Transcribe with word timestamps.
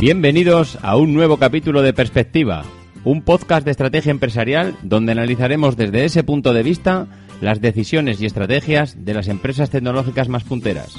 Bienvenidos 0.00 0.78
a 0.82 0.96
un 0.96 1.12
nuevo 1.12 1.38
capítulo 1.38 1.82
de 1.82 1.92
Perspectiva, 1.92 2.62
un 3.02 3.22
podcast 3.22 3.64
de 3.64 3.72
estrategia 3.72 4.12
empresarial 4.12 4.76
donde 4.84 5.10
analizaremos 5.10 5.76
desde 5.76 6.04
ese 6.04 6.22
punto 6.22 6.52
de 6.52 6.62
vista 6.62 7.08
las 7.40 7.60
decisiones 7.60 8.20
y 8.20 8.26
estrategias 8.26 9.04
de 9.04 9.12
las 9.12 9.26
empresas 9.26 9.70
tecnológicas 9.70 10.28
más 10.28 10.44
punteras, 10.44 10.94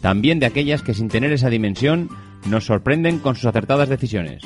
también 0.00 0.38
de 0.38 0.46
aquellas 0.46 0.82
que 0.82 0.94
sin 0.94 1.08
tener 1.08 1.32
esa 1.32 1.50
dimensión 1.50 2.08
nos 2.46 2.66
sorprenden 2.66 3.18
con 3.18 3.34
sus 3.34 3.46
acertadas 3.46 3.88
decisiones. 3.88 4.44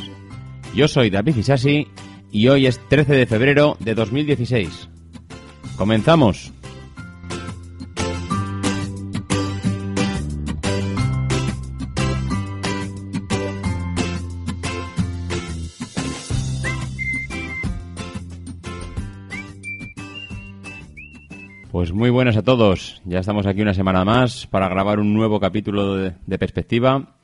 Yo 0.74 0.88
soy 0.88 1.10
David 1.10 1.36
Isasi 1.36 1.86
y 2.32 2.48
hoy 2.48 2.66
es 2.66 2.80
13 2.88 3.12
de 3.12 3.26
febrero 3.26 3.76
de 3.80 3.94
2016. 3.94 4.88
Comenzamos. 5.76 6.54
Pues 21.80 21.94
muy 21.94 22.10
buenas 22.10 22.36
a 22.36 22.42
todos. 22.42 23.00
Ya 23.06 23.20
estamos 23.20 23.46
aquí 23.46 23.62
una 23.62 23.72
semana 23.72 24.04
más 24.04 24.46
para 24.46 24.68
grabar 24.68 25.00
un 25.00 25.14
nuevo 25.14 25.40
capítulo 25.40 25.96
de, 25.96 26.38
Perspectiva. 26.38 27.14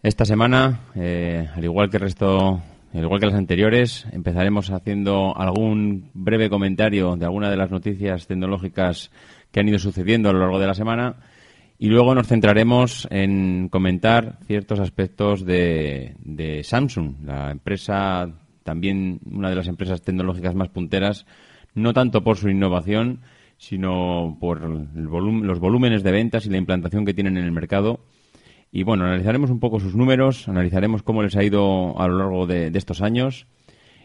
Esta 0.00 0.24
semana, 0.24 0.82
eh, 0.94 1.48
al 1.52 1.64
igual 1.64 1.90
que 1.90 1.96
el 1.96 2.04
resto, 2.04 2.62
al 2.94 3.02
igual 3.02 3.18
que 3.18 3.26
las 3.26 3.34
anteriores, 3.34 4.06
empezaremos 4.12 4.70
haciendo 4.70 5.36
algún 5.36 6.08
breve 6.14 6.48
comentario 6.48 7.16
de 7.16 7.24
alguna 7.24 7.50
de 7.50 7.56
las 7.56 7.72
noticias 7.72 8.28
tecnológicas 8.28 9.10
que 9.50 9.58
han 9.58 9.68
ido 9.68 9.80
sucediendo 9.80 10.28
a 10.28 10.32
lo 10.32 10.38
largo 10.38 10.60
de 10.60 10.68
la 10.68 10.74
semana 10.74 11.16
y 11.76 11.88
luego 11.88 12.14
nos 12.14 12.28
centraremos 12.28 13.08
en 13.10 13.70
comentar 13.70 14.38
ciertos 14.46 14.78
aspectos 14.78 15.44
de 15.44 16.60
Samsung, 16.62 17.24
la 17.24 17.50
empresa, 17.50 18.30
también 18.62 19.18
una 19.28 19.50
de 19.50 19.56
las 19.56 19.66
empresas 19.66 20.00
tecnológicas 20.00 20.54
más 20.54 20.68
punteras, 20.68 21.26
no 21.74 21.92
tanto 21.92 22.22
por 22.22 22.36
su 22.36 22.48
innovación, 22.48 23.18
sino 23.66 24.36
por 24.40 24.60
los 24.60 25.58
volúmenes 25.60 26.02
de 26.02 26.12
ventas 26.12 26.44
y 26.46 26.50
la 26.50 26.58
implantación 26.58 27.04
que 27.04 27.14
tienen 27.14 27.38
en 27.38 27.44
el 27.44 27.52
mercado. 27.52 28.00
Y 28.70 28.82
bueno, 28.82 29.04
analizaremos 29.04 29.50
un 29.50 29.60
poco 29.60 29.80
sus 29.80 29.94
números, 29.94 30.48
analizaremos 30.48 31.02
cómo 31.02 31.22
les 31.22 31.36
ha 31.36 31.44
ido 31.44 31.98
a 32.00 32.08
lo 32.08 32.18
largo 32.18 32.46
de, 32.46 32.70
estos 32.74 33.00
años 33.02 33.46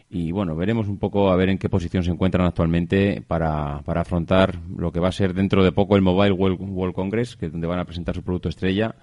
y 0.08 0.32
bueno, 0.32 0.56
veremos 0.56 0.88
un 0.88 0.98
poco 0.98 1.30
a 1.30 1.36
ver 1.36 1.50
en 1.50 1.58
qué 1.58 1.68
posición 1.68 2.02
se 2.02 2.10
encuentran 2.10 2.46
actualmente 2.46 3.22
para, 3.26 3.82
para 3.82 4.00
afrontar 4.00 4.58
lo 4.76 4.92
que 4.92 5.00
va 5.00 5.08
a 5.08 5.12
ser 5.12 5.34
dentro 5.34 5.62
de 5.62 5.72
poco 5.72 5.96
el 5.96 6.02
Mobile 6.02 6.32
World, 6.32 6.58
World 6.60 6.94
Congress, 6.94 7.36
que 7.36 7.46
es 7.46 7.52
donde 7.52 7.66
van 7.66 7.80
a 7.80 7.84
presentar 7.84 8.14
su 8.14 8.22
producto 8.22 8.48
estrella. 8.48 8.94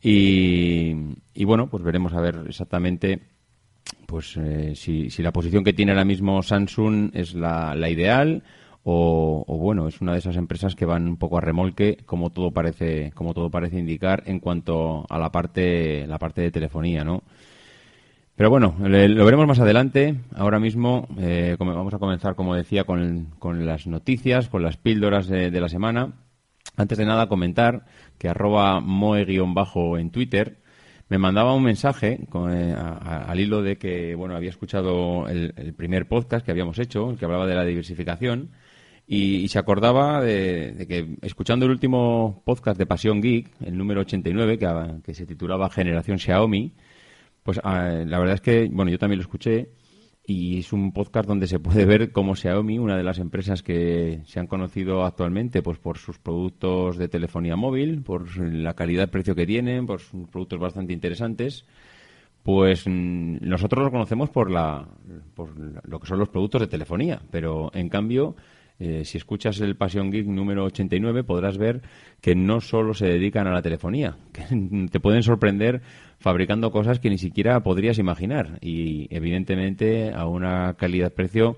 Y, 0.00 0.94
y 1.34 1.44
bueno, 1.44 1.68
pues 1.68 1.82
veremos 1.82 2.12
a 2.12 2.20
ver 2.20 2.44
exactamente 2.46 3.20
pues 4.06 4.36
eh, 4.36 4.74
si, 4.74 5.10
si 5.10 5.22
la 5.22 5.32
posición 5.32 5.64
que 5.64 5.72
tiene 5.72 5.92
ahora 5.92 6.04
mismo 6.04 6.42
Samsung 6.42 7.10
es 7.14 7.34
la, 7.34 7.74
la 7.74 7.90
ideal 7.90 8.42
o, 8.84 9.44
bueno 9.58 9.86
es 9.88 10.00
una 10.00 10.12
de 10.12 10.18
esas 10.18 10.36
empresas 10.36 10.74
que 10.74 10.86
van 10.86 11.06
un 11.06 11.16
poco 11.18 11.36
a 11.38 11.40
remolque 11.42 11.98
como 12.06 12.30
todo 12.30 12.52
parece 12.52 13.10
como 13.14 13.34
todo 13.34 13.50
parece 13.50 13.78
indicar 13.78 14.22
en 14.26 14.40
cuanto 14.40 15.04
a 15.10 15.18
la 15.18 15.30
parte 15.30 16.06
la 16.06 16.18
parte 16.18 16.40
de 16.40 16.50
telefonía 16.50 17.04
no 17.04 17.22
pero 18.36 18.50
bueno 18.50 18.76
le- 18.86 19.08
lo 19.08 19.24
veremos 19.24 19.48
más 19.48 19.58
adelante. 19.58 20.14
Ahora 20.36 20.60
mismo 20.60 21.08
eh, 21.18 21.56
vamos 21.58 21.92
a 21.92 21.98
comenzar 21.98 22.36
como 22.36 22.54
decía 22.54 22.84
con, 22.84 23.26
con 23.40 23.66
las 23.66 23.88
noticias 23.88 24.48
con 24.48 24.62
las 24.62 24.76
píldoras 24.76 25.26
de, 25.26 25.50
la 25.50 25.68
semana. 25.68 26.12
Antes 26.76 26.98
de 26.98 27.04
nada 27.04 27.26
comentar 27.28 27.84
que 28.16 28.28
arroba 28.28 28.80
moe-bajo 28.80 29.98
en 29.98 30.10
Twitter 30.12 30.58
me 31.08 31.18
mandaba 31.18 31.52
un 31.52 31.64
mensaje 31.64 32.20
eh, 32.50 32.76
al 32.78 33.40
hilo 33.40 33.60
de 33.62 33.76
que 33.76 34.14
bueno 34.14 34.36
había 34.36 34.50
escuchado 34.50 35.26
el, 35.28 35.52
el 35.56 35.74
primer 35.74 36.06
podcast 36.06 36.44
que 36.46 36.52
habíamos 36.52 36.78
hecho, 36.78 37.10
el 37.10 37.18
que 37.18 37.24
hablaba 37.24 37.46
de 37.46 37.56
la 37.56 37.64
diversificación, 37.64 38.50
y, 39.10 39.36
y 39.36 39.48
se 39.48 39.58
acordaba 39.58 40.20
de, 40.20 40.72
de 40.72 40.86
que 40.86 41.16
escuchando 41.22 41.64
el 41.64 41.72
último 41.72 42.42
podcast 42.44 42.78
de 42.78 42.84
Pasión 42.84 43.22
Geek, 43.22 43.50
el 43.64 43.76
número 43.76 44.02
89, 44.02 44.58
que, 44.58 44.66
ah, 44.66 44.98
que 45.02 45.14
se 45.14 45.24
titulaba 45.24 45.70
Generación 45.70 46.18
Xiaomi, 46.18 46.74
pues 47.42 47.58
ah, 47.64 48.04
la 48.06 48.18
verdad 48.18 48.34
es 48.34 48.42
que 48.42 48.68
bueno 48.70 48.90
yo 48.90 48.98
también 48.98 49.18
lo 49.18 49.22
escuché 49.22 49.70
y 50.26 50.58
es 50.58 50.74
un 50.74 50.92
podcast 50.92 51.26
donde 51.26 51.46
se 51.46 51.58
puede 51.58 51.86
ver 51.86 52.12
cómo 52.12 52.36
Xiaomi, 52.36 52.78
una 52.78 52.98
de 52.98 53.02
las 53.02 53.18
empresas 53.18 53.62
que 53.62 54.20
se 54.26 54.40
han 54.40 54.46
conocido 54.46 55.06
actualmente 55.06 55.62
pues 55.62 55.78
por 55.78 55.96
sus 55.96 56.18
productos 56.18 56.98
de 56.98 57.08
telefonía 57.08 57.56
móvil, 57.56 58.02
por 58.02 58.36
la 58.36 58.74
calidad-precio 58.74 59.34
que 59.34 59.46
tienen, 59.46 59.86
por 59.86 60.00
sus 60.00 60.28
productos 60.28 60.60
bastante 60.60 60.92
interesantes, 60.92 61.64
pues 62.42 62.86
mm, 62.86 63.38
nosotros 63.40 63.84
los 63.84 63.90
conocemos 63.90 64.28
por, 64.28 64.50
la, 64.50 64.86
por 65.34 65.56
lo 65.56 65.98
que 65.98 66.06
son 66.06 66.18
los 66.18 66.28
productos 66.28 66.60
de 66.60 66.66
telefonía, 66.66 67.22
pero 67.30 67.70
en 67.72 67.88
cambio, 67.88 68.36
eh, 68.80 69.04
si 69.04 69.18
escuchas 69.18 69.60
el 69.60 69.76
Passion 69.76 70.10
Geek 70.10 70.26
número 70.26 70.64
89, 70.64 71.24
podrás 71.24 71.58
ver 71.58 71.82
que 72.20 72.36
no 72.36 72.60
solo 72.60 72.94
se 72.94 73.06
dedican 73.06 73.48
a 73.48 73.52
la 73.52 73.62
telefonía, 73.62 74.16
que 74.32 74.42
te 74.90 75.00
pueden 75.00 75.22
sorprender 75.22 75.80
fabricando 76.20 76.70
cosas 76.70 77.00
que 77.00 77.10
ni 77.10 77.18
siquiera 77.18 77.60
podrías 77.62 77.98
imaginar 77.98 78.58
y 78.60 79.08
evidentemente 79.14 80.12
a 80.12 80.26
una 80.26 80.74
calidad-precio 80.74 81.56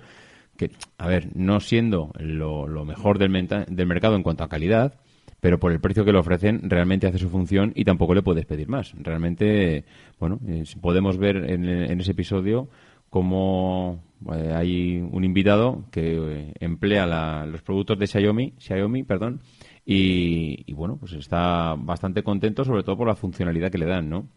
que, 0.57 0.71
a 0.99 1.09
ver, 1.09 1.29
no 1.35 1.61
siendo 1.61 2.11
lo, 2.19 2.85
mejor 2.85 3.19
del, 3.19 3.33
del 3.69 3.87
mercado 3.87 4.17
en 4.17 4.23
cuanto 4.23 4.45
a 4.45 4.49
calidad, 4.49 4.95
pero 5.41 5.59
por 5.59 5.73
el 5.73 5.81
precio 5.81 6.05
que 6.05 6.13
le 6.13 6.19
ofrecen 6.19 6.69
realmente 6.69 7.07
hace 7.07 7.19
su 7.19 7.31
función 7.31 7.73
y 7.75 7.85
tampoco 7.85 8.15
le 8.15 8.23
puedes 8.23 8.45
pedir 8.45 8.69
más. 8.69 8.93
Realmente, 8.99 9.85
bueno, 10.19 10.39
podemos 10.83 11.17
ver 11.17 11.37
en 11.49 11.99
ese 12.01 12.13
episodio 12.13 12.69
cómo 13.11 14.03
eh, 14.35 14.53
hay 14.55 14.99
un 15.01 15.25
invitado 15.25 15.85
que 15.91 16.17
eh, 16.17 16.55
emplea 16.61 17.07
la- 17.07 17.47
los 17.47 17.63
productos 17.63 17.99
de 17.99 18.07
Xiaomi, 18.07 18.55
Xiaomi, 18.59 19.03
perdón, 19.05 19.41
y, 19.85 20.63
y, 20.67 20.73
bueno, 20.75 20.97
pues 20.99 21.13
está 21.15 21.75
bastante 21.79 22.23
contento, 22.23 22.65
sobre 22.65 22.83
todo 22.85 22.97
por 22.99 23.09
la 23.09 23.17
funcionalidad 23.17 23.71
que 23.73 23.79
le 23.79 23.87
dan, 23.87 24.09
¿no? 24.11 24.29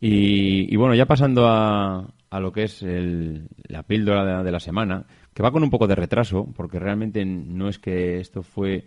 Y, 0.00 0.76
bueno, 0.76 0.94
ya 0.94 1.06
pasando 1.06 1.46
a, 1.48 2.12
a 2.30 2.40
lo 2.40 2.52
que 2.52 2.64
es 2.64 2.82
el- 2.82 3.48
la 3.68 3.82
píldora 3.82 4.24
de, 4.38 4.44
de 4.44 4.52
la 4.52 4.60
semana, 4.60 5.06
que 5.34 5.42
va 5.42 5.50
con 5.52 5.62
un 5.62 5.70
poco 5.70 5.86
de 5.86 5.94
retraso, 5.94 6.46
porque 6.54 6.78
realmente 6.78 7.24
no 7.24 7.68
es 7.68 7.78
que 7.78 8.20
esto 8.20 8.42
fue 8.42 8.84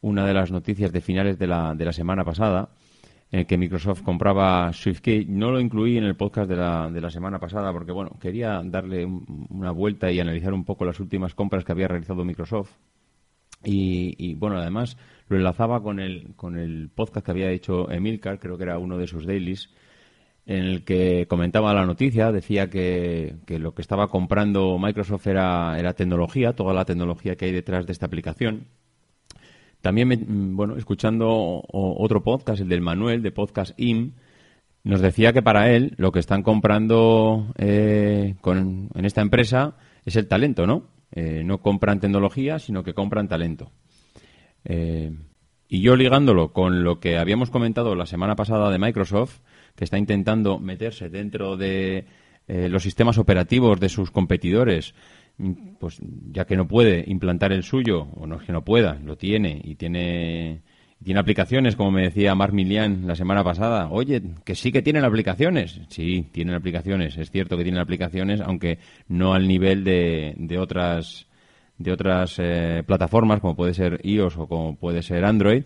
una 0.00 0.26
de 0.26 0.34
las 0.34 0.50
noticias 0.50 0.92
de 0.92 1.00
finales 1.00 1.38
de 1.38 1.46
la, 1.46 1.74
de 1.74 1.84
la 1.84 1.92
semana 1.92 2.24
pasada, 2.24 2.70
en 3.30 3.44
que 3.46 3.58
Microsoft 3.58 4.02
compraba 4.02 4.72
SwiftKey. 4.72 5.26
No 5.26 5.50
lo 5.50 5.60
incluí 5.60 5.98
en 5.98 6.04
el 6.04 6.16
podcast 6.16 6.48
de 6.48 6.56
la, 6.56 6.90
de 6.90 7.00
la 7.00 7.10
semana 7.10 7.38
pasada 7.38 7.72
porque, 7.72 7.92
bueno, 7.92 8.16
quería 8.20 8.62
darle 8.64 9.04
un- 9.04 9.46
una 9.50 9.70
vuelta 9.70 10.10
y 10.10 10.20
analizar 10.20 10.54
un 10.54 10.64
poco 10.64 10.84
las 10.84 11.00
últimas 11.00 11.34
compras 11.34 11.64
que 11.64 11.72
había 11.72 11.88
realizado 11.88 12.24
Microsoft. 12.24 12.72
Y, 13.64 14.14
y, 14.18 14.34
bueno, 14.34 14.56
además 14.58 14.96
lo 15.28 15.36
enlazaba 15.36 15.82
con 15.82 15.98
el, 16.00 16.34
con 16.36 16.56
el 16.56 16.90
podcast 16.94 17.24
que 17.26 17.32
había 17.32 17.50
hecho 17.50 17.90
Emilcar, 17.90 18.38
creo 18.38 18.56
que 18.56 18.62
era 18.64 18.78
uno 18.78 18.96
de 18.98 19.08
sus 19.08 19.26
dailies, 19.26 19.70
en 20.46 20.64
el 20.64 20.84
que 20.84 21.26
comentaba 21.28 21.74
la 21.74 21.84
noticia, 21.84 22.32
decía 22.32 22.70
que, 22.70 23.36
que 23.46 23.58
lo 23.58 23.74
que 23.74 23.82
estaba 23.82 24.08
comprando 24.08 24.78
Microsoft 24.78 25.26
era, 25.26 25.78
era 25.78 25.92
tecnología, 25.92 26.54
toda 26.54 26.72
la 26.72 26.84
tecnología 26.86 27.36
que 27.36 27.46
hay 27.46 27.52
detrás 27.52 27.84
de 27.84 27.92
esta 27.92 28.06
aplicación. 28.06 28.68
También, 29.80 30.08
me- 30.08 30.16
mm, 30.16 30.56
bueno, 30.56 30.76
escuchando 30.76 31.28
otro 31.72 32.22
podcast, 32.22 32.60
el 32.60 32.68
del 32.68 32.80
Manuel, 32.80 33.22
de 33.22 33.30
Podcast 33.30 33.78
IM, 33.78 34.12
nos 34.84 35.00
decía 35.00 35.32
que 35.32 35.42
para 35.42 35.70
él 35.72 35.94
lo 35.96 36.12
que 36.12 36.18
están 36.20 36.42
comprando 36.42 37.52
eh, 37.58 38.36
con- 38.40 38.88
en 38.94 39.04
esta 39.04 39.20
empresa 39.20 39.76
es 40.04 40.16
el 40.16 40.26
talento, 40.28 40.66
¿no? 40.66 40.84
Eh, 41.12 41.42
no 41.44 41.58
compran 41.58 42.00
tecnología, 42.00 42.58
sino 42.58 42.82
que 42.82 42.94
compran 42.94 43.28
talento. 43.28 43.70
Eh, 44.64 45.12
y 45.68 45.80
yo 45.82 45.96
ligándolo 45.96 46.52
con 46.52 46.82
lo 46.82 46.98
que 47.00 47.18
habíamos 47.18 47.50
comentado 47.50 47.94
la 47.94 48.06
semana 48.06 48.36
pasada 48.36 48.70
de 48.70 48.78
Microsoft, 48.78 49.40
que 49.74 49.84
está 49.84 49.98
intentando 49.98 50.58
meterse 50.58 51.08
dentro 51.08 51.56
de 51.56 52.06
eh, 52.46 52.68
los 52.70 52.82
sistemas 52.82 53.18
operativos 53.18 53.78
de 53.78 53.88
sus 53.90 54.10
competidores, 54.10 54.94
pues 55.78 56.00
ya 56.32 56.44
que 56.44 56.56
no 56.56 56.66
puede 56.66 57.04
implantar 57.06 57.52
el 57.52 57.62
suyo, 57.62 58.08
o 58.16 58.26
no 58.26 58.36
es 58.36 58.42
que 58.42 58.52
no 58.52 58.64
pueda, 58.64 58.98
lo 59.04 59.16
tiene 59.16 59.60
y 59.62 59.76
tiene 59.76 60.62
tiene 61.02 61.20
aplicaciones, 61.20 61.76
como 61.76 61.92
me 61.92 62.02
decía 62.02 62.34
Marc 62.34 62.52
Milian 62.52 63.06
la 63.06 63.14
semana 63.14 63.44
pasada. 63.44 63.88
Oye, 63.90 64.20
que 64.44 64.56
sí 64.56 64.72
que 64.72 64.82
tienen 64.82 65.04
aplicaciones. 65.04 65.80
Sí, 65.88 66.28
tienen 66.32 66.56
aplicaciones. 66.56 67.16
Es 67.16 67.30
cierto 67.30 67.56
que 67.56 67.62
tienen 67.62 67.80
aplicaciones, 67.80 68.40
aunque 68.40 68.78
no 69.06 69.32
al 69.32 69.46
nivel 69.46 69.84
de, 69.84 70.34
de 70.36 70.58
otras 70.58 71.26
de 71.78 71.92
otras 71.92 72.34
eh, 72.38 72.82
plataformas, 72.84 73.40
como 73.40 73.54
puede 73.54 73.72
ser 73.72 74.00
iOS 74.02 74.36
o 74.36 74.48
como 74.48 74.74
puede 74.74 75.02
ser 75.02 75.24
Android. 75.24 75.62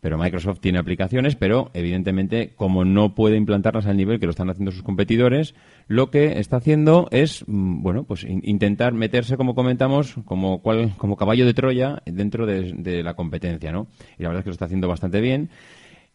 Pero 0.00 0.18
Microsoft 0.18 0.60
tiene 0.60 0.78
aplicaciones, 0.78 1.36
pero 1.36 1.70
evidentemente, 1.74 2.52
como 2.54 2.84
no 2.84 3.14
puede 3.14 3.36
implantarlas 3.36 3.86
al 3.86 3.96
nivel 3.96 4.20
que 4.20 4.26
lo 4.26 4.30
están 4.30 4.50
haciendo 4.50 4.70
sus 4.70 4.82
competidores, 4.82 5.54
lo 5.88 6.10
que 6.10 6.38
está 6.38 6.58
haciendo 6.58 7.08
es, 7.10 7.44
mm, 7.46 7.82
bueno, 7.82 8.04
pues 8.04 8.22
in- 8.24 8.42
intentar 8.44 8.92
meterse, 8.92 9.36
como 9.36 9.54
comentamos, 9.54 10.14
como, 10.24 10.60
cual, 10.60 10.92
como 10.98 11.16
caballo 11.16 11.46
de 11.46 11.54
Troya 11.54 12.02
dentro 12.06 12.46
de, 12.46 12.72
de 12.74 13.02
la 13.02 13.14
competencia, 13.14 13.72
¿no? 13.72 13.88
Y 14.18 14.22
la 14.22 14.28
verdad 14.28 14.40
es 14.40 14.44
que 14.44 14.50
lo 14.50 14.54
está 14.54 14.66
haciendo 14.66 14.86
bastante 14.88 15.20
bien. 15.20 15.48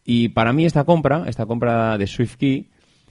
Y 0.04 0.28
para 0.30 0.52
mí 0.52 0.64
esta 0.64 0.84
compra, 0.84 1.24
esta 1.26 1.46
compra 1.46 1.98
de 1.98 2.06
SwiftKey, 2.06 2.68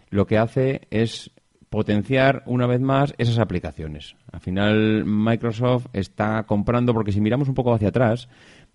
lo 0.09 0.25
que 0.25 0.37
hace 0.37 0.81
es 0.89 1.31
potenciar 1.69 2.43
una 2.47 2.67
vez 2.67 2.81
más 2.81 3.13
esas 3.17 3.39
aplicaciones. 3.39 4.17
Al 4.33 4.41
final 4.41 5.05
Microsoft 5.05 5.85
está 5.93 6.43
comprando, 6.43 6.93
porque 6.93 7.13
si 7.13 7.21
miramos 7.21 7.47
un 7.47 7.53
poco 7.55 7.73
hacia 7.73 7.87
atrás, 7.87 8.27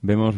vemos 0.03 0.37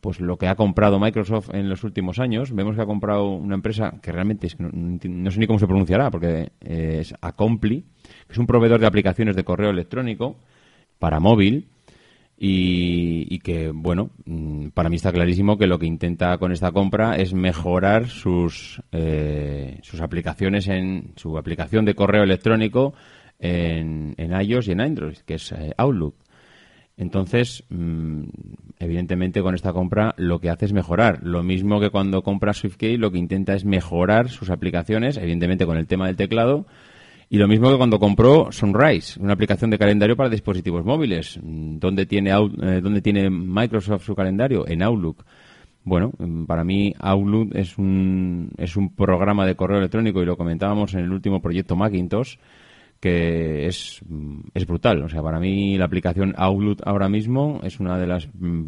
pues 0.00 0.20
lo 0.20 0.36
que 0.36 0.48
ha 0.48 0.54
comprado 0.54 0.98
Microsoft 0.98 1.50
en 1.52 1.68
los 1.68 1.84
últimos 1.84 2.18
años. 2.18 2.52
Vemos 2.52 2.76
que 2.76 2.82
ha 2.82 2.86
comprado 2.86 3.28
una 3.28 3.54
empresa 3.54 3.98
que 4.02 4.12
realmente 4.12 4.46
es 4.46 4.58
no, 4.58 4.70
no 4.72 5.30
sé 5.30 5.38
ni 5.38 5.46
cómo 5.46 5.58
se 5.58 5.66
pronunciará, 5.66 6.10
porque 6.10 6.52
eh, 6.60 6.98
es 7.00 7.14
Acompli, 7.20 7.84
que 8.26 8.32
es 8.32 8.38
un 8.38 8.46
proveedor 8.46 8.80
de 8.80 8.86
aplicaciones 8.86 9.36
de 9.36 9.44
correo 9.44 9.70
electrónico 9.70 10.36
para 10.98 11.20
móvil 11.20 11.68
y, 12.36 13.32
y 13.32 13.38
que, 13.38 13.70
bueno, 13.70 14.10
mm, 14.24 14.68
para 14.68 14.88
mí 14.88 14.96
está 14.96 15.12
clarísimo 15.12 15.56
que 15.56 15.66
lo 15.66 15.78
que 15.78 15.86
intenta 15.86 16.36
con 16.38 16.52
esta 16.52 16.72
compra 16.72 17.16
es 17.16 17.32
mejorar 17.32 18.08
sus, 18.08 18.82
eh, 18.92 19.78
sus 19.82 20.00
aplicaciones 20.00 20.66
en 20.68 21.12
su 21.16 21.38
aplicación 21.38 21.84
de 21.84 21.94
correo 21.94 22.24
electrónico 22.24 22.94
en, 23.38 24.14
en 24.16 24.40
iOS 24.40 24.68
y 24.68 24.72
en 24.72 24.80
Android, 24.80 25.18
que 25.24 25.34
es 25.34 25.52
eh, 25.52 25.72
Outlook. 25.76 26.16
Entonces, 26.96 27.64
mm, 27.70 28.22
evidentemente 28.78 29.42
con 29.42 29.54
esta 29.54 29.72
compra 29.72 30.14
lo 30.16 30.38
que 30.40 30.50
hace 30.50 30.66
es 30.66 30.72
mejorar. 30.72 31.20
Lo 31.22 31.42
mismo 31.42 31.80
que 31.80 31.90
cuando 31.90 32.22
compra 32.22 32.52
SwiftKey, 32.52 32.96
lo 32.96 33.10
que 33.10 33.18
intenta 33.18 33.54
es 33.54 33.64
mejorar 33.64 34.28
sus 34.28 34.50
aplicaciones, 34.50 35.16
evidentemente 35.16 35.66
con 35.66 35.76
el 35.76 35.86
tema 35.86 36.06
del 36.06 36.16
teclado. 36.16 36.66
Y 37.28 37.38
lo 37.38 37.48
mismo 37.48 37.70
que 37.70 37.78
cuando 37.78 37.98
compró 37.98 38.52
Sunrise, 38.52 39.18
una 39.20 39.32
aplicación 39.32 39.70
de 39.70 39.78
calendario 39.78 40.16
para 40.16 40.28
dispositivos 40.28 40.84
móviles. 40.84 41.40
Mm, 41.42 41.78
¿Dónde 41.78 42.06
tiene, 42.06 42.30
eh, 42.30 42.80
¿dónde 42.80 43.02
tiene 43.02 43.28
Microsoft 43.28 44.04
su 44.04 44.14
calendario? 44.14 44.66
En 44.68 44.82
Outlook. 44.82 45.24
Bueno, 45.82 46.12
mm, 46.16 46.44
para 46.44 46.62
mí 46.62 46.94
Outlook 46.98 47.56
es 47.56 47.76
un, 47.76 48.50
es 48.56 48.76
un 48.76 48.94
programa 48.94 49.46
de 49.46 49.56
correo 49.56 49.78
electrónico 49.78 50.22
y 50.22 50.26
lo 50.26 50.36
comentábamos 50.36 50.94
en 50.94 51.00
el 51.00 51.12
último 51.12 51.42
proyecto 51.42 51.74
Macintosh 51.76 52.36
que 53.04 53.66
es, 53.66 54.00
mm, 54.08 54.38
es 54.54 54.66
brutal. 54.66 55.02
O 55.02 55.10
sea, 55.10 55.22
para 55.22 55.38
mí 55.38 55.76
la 55.76 55.84
aplicación 55.84 56.32
Outlook 56.38 56.80
ahora 56.86 57.10
mismo 57.10 57.60
es 57.62 57.78
una 57.78 57.98
de 57.98 58.06
las 58.06 58.30
mm, 58.32 58.64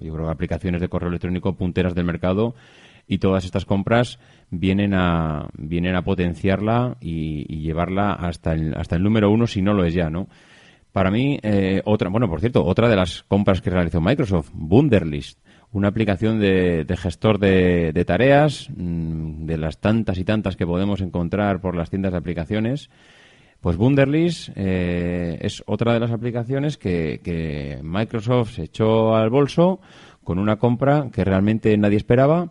yo 0.00 0.12
creo, 0.12 0.28
aplicaciones 0.28 0.82
de 0.82 0.90
correo 0.90 1.08
electrónico 1.08 1.56
punteras 1.56 1.94
del 1.94 2.04
mercado 2.04 2.54
y 3.06 3.16
todas 3.16 3.46
estas 3.46 3.64
compras 3.64 4.18
vienen 4.50 4.92
a 4.92 5.48
vienen 5.56 5.96
a 5.96 6.02
potenciarla 6.02 6.98
y, 7.00 7.46
llevarla 7.62 8.12
hasta 8.12 8.52
el, 8.52 8.74
hasta 8.76 8.96
el 8.96 9.02
número 9.02 9.30
uno 9.30 9.46
si 9.46 9.62
no 9.62 9.72
lo 9.72 9.86
es 9.86 9.94
ya, 9.94 10.10
¿no? 10.10 10.28
Para 10.92 11.10
mí, 11.10 11.38
eh, 11.42 11.80
otra, 11.86 12.10
bueno, 12.10 12.28
por 12.28 12.40
cierto, 12.40 12.66
otra 12.66 12.90
de 12.90 12.96
las 12.96 13.22
compras 13.22 13.62
que 13.62 13.70
realizó 13.70 14.02
Microsoft, 14.02 14.50
Wunderlist, 14.54 15.38
una 15.72 15.88
aplicación 15.88 16.40
de, 16.40 16.84
gestor 16.98 17.38
de, 17.38 17.92
de 17.92 18.04
tareas, 18.04 18.68
mm, 18.76 19.46
de 19.46 19.56
las 19.56 19.80
tantas 19.80 20.18
y 20.18 20.24
tantas 20.24 20.56
que 20.56 20.66
podemos 20.66 21.00
encontrar 21.00 21.62
por 21.62 21.74
las 21.74 21.88
tiendas 21.88 22.12
de 22.12 22.18
aplicaciones. 22.18 22.90
Pues 23.60 23.76
Wunderlist 23.76 24.50
eh, 24.54 25.38
es 25.40 25.64
otra 25.66 25.92
de 25.92 26.00
las 26.00 26.12
aplicaciones 26.12 26.78
que, 26.78 27.80
Microsoft 27.82 28.54
se 28.54 28.64
echó 28.64 29.16
al 29.16 29.30
bolso 29.30 29.80
con 30.22 30.38
una 30.38 30.56
compra 30.56 31.10
que 31.12 31.24
realmente 31.24 31.76
nadie 31.76 31.96
esperaba. 31.96 32.50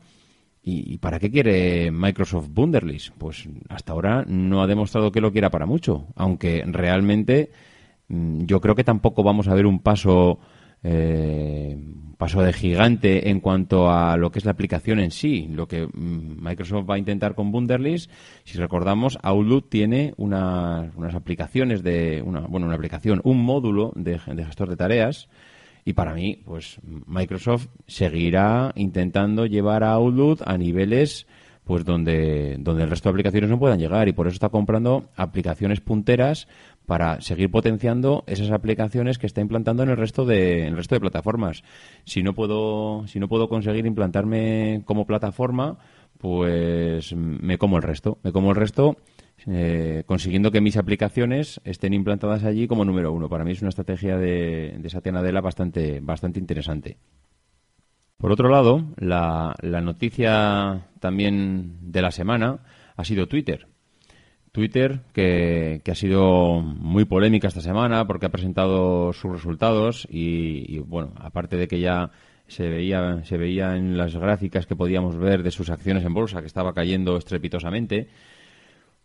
¿Y, 0.62 0.94
y 0.94 0.98
para 0.98 1.18
qué 1.18 1.32
quiere 1.32 1.92
Microsoft 1.92 2.50
Wunderlist? 2.54 3.14
Pues 3.18 3.48
hasta 3.70 3.94
ahora 3.94 4.26
no 4.28 4.62
ha 4.62 4.68
demostrado 4.68 5.12
que 5.14 5.22
lo 5.22 5.32
quiera 5.32 5.50
para 5.50 5.66
mucho, 5.66 6.08
aunque 6.16 6.62
realmente 6.68 7.52
mm, 8.10 8.44
yo 8.44 8.60
creo 8.60 8.76
que 8.76 8.84
tampoco 8.84 9.24
vamos 9.24 9.48
a 9.48 9.56
ver 9.56 9.66
un 9.66 9.80
paso 9.80 10.40
eh, 10.84 11.78
paso 12.18 12.42
de 12.42 12.54
gigante 12.54 13.30
en 13.30 13.40
cuanto 13.40 13.90
a 13.92 14.18
lo 14.18 14.32
que 14.32 14.40
es 14.40 14.46
la 14.46 14.52
aplicación 14.52 15.00
en 15.00 15.12
sí. 15.12 15.48
Lo 15.52 15.68
que 15.68 15.86
mm, 15.86 16.42
Microsoft 16.44 16.90
va 16.90 16.96
a 16.96 17.00
intentar 17.00 17.36
con 17.36 17.54
Wunderlist, 17.54 18.10
si 18.44 18.58
recordamos, 18.58 19.20
Outlook 19.22 19.70
tiene 19.70 20.14
una- 20.18 20.92
unas 20.96 21.14
aplicaciones 21.16 21.84
de 21.84 22.22
una 22.26 22.42
bueno 22.42 22.66
una 22.66 22.76
aplicación, 22.76 23.22
un 23.24 23.44
módulo 23.44 23.92
de, 23.96 24.20
de 24.34 24.46
gestor 24.46 24.70
de 24.70 24.78
tareas. 24.78 25.28
Y 25.86 25.94
para 25.94 26.14
mí, 26.14 26.42
pues 26.44 26.80
Microsoft 27.06 27.68
seguirá 27.88 28.74
intentando 28.76 29.46
llevar 29.46 29.84
a 29.86 29.92
Outlook 29.94 30.42
a 30.46 30.58
niveles 30.58 31.28
pues 31.68 31.84
donde, 31.84 32.56
donde 32.60 32.84
el 32.84 32.90
resto 32.90 33.10
de 33.10 33.12
aplicaciones 33.12 33.50
no 33.50 33.60
puedan 33.60 33.78
llegar 33.78 34.08
y 34.08 34.14
por 34.14 34.26
eso 34.26 34.36
está 34.36 34.48
comprando 34.48 35.10
aplicaciones 35.18 35.82
punteras 35.82 36.48
para 36.86 37.20
seguir 37.20 37.52
potenciando 37.52 38.24
esas 38.26 38.52
aplicaciones 38.52 39.18
que 39.18 39.28
está 39.28 39.42
implantando 39.42 39.84
en 39.84 39.90
el 39.90 39.98
resto 39.98 40.26
de 40.26 40.62
en 40.62 40.70
el 40.70 40.78
resto 40.78 40.96
de 40.96 41.02
plataformas. 41.02 41.64
Si 42.06 42.24
no 42.24 42.34
puedo 42.34 43.06
si 43.08 43.20
no 43.20 43.28
puedo 43.28 43.50
conseguir 43.50 43.86
implantarme 43.86 44.82
como 44.86 45.06
plataforma, 45.06 45.78
pues 46.18 47.14
me 47.14 47.58
como 47.58 47.76
el 47.76 47.84
resto, 47.84 48.18
me 48.24 48.32
como 48.32 48.52
el 48.52 48.56
resto 48.56 48.96
eh, 49.46 50.04
consiguiendo 50.06 50.52
que 50.52 50.62
mis 50.62 50.78
aplicaciones 50.78 51.60
estén 51.66 51.94
implantadas 51.94 52.46
allí 52.46 52.68
como 52.68 52.86
número 52.86 53.12
uno. 53.12 53.28
Para 53.28 53.44
mí 53.44 53.52
es 53.52 53.62
una 53.62 53.70
estrategia 53.70 54.18
de, 54.18 54.78
de 54.80 54.90
Satya 54.90 55.12
Nadella 55.12 55.42
bastante 55.42 56.00
bastante 56.00 56.40
interesante. 56.40 56.98
Por 58.18 58.32
otro 58.32 58.50
lado, 58.50 58.84
la, 58.98 59.56
noticia 59.62 60.88
también 61.00 61.78
de 61.92 62.02
la 62.02 62.12
semana 62.12 62.60
ha 62.96 63.06
sido 63.06 63.28
Twitter. 63.28 63.68
Twitter, 64.52 65.02
que, 65.14 65.82
que 65.84 65.92
ha 65.92 65.96
sido 65.96 66.62
muy 66.62 67.06
polémica 67.06 67.48
esta 67.48 67.62
semana 67.62 68.08
porque 68.08 68.26
ha 68.26 68.32
presentado 68.32 69.14
sus 69.14 69.32
resultados 69.32 70.08
y, 70.10 70.66
y, 70.68 70.80
bueno, 70.80 71.14
aparte 71.18 71.58
de 71.58 71.68
que 71.68 71.80
ya 71.80 72.10
se 72.48 72.68
veía, 72.68 73.24
se 73.24 73.38
veía 73.38 73.76
en 73.76 73.98
las 73.98 74.16
gráficas 74.16 74.66
que 74.66 74.76
podíamos 74.76 75.16
ver 75.18 75.44
de 75.44 75.52
sus 75.52 75.70
acciones 75.70 76.04
en 76.04 76.16
bolsa 76.16 76.42
que 76.42 76.48
estaba 76.48 76.74
cayendo 76.74 77.18
estrepitosamente, 77.18 78.08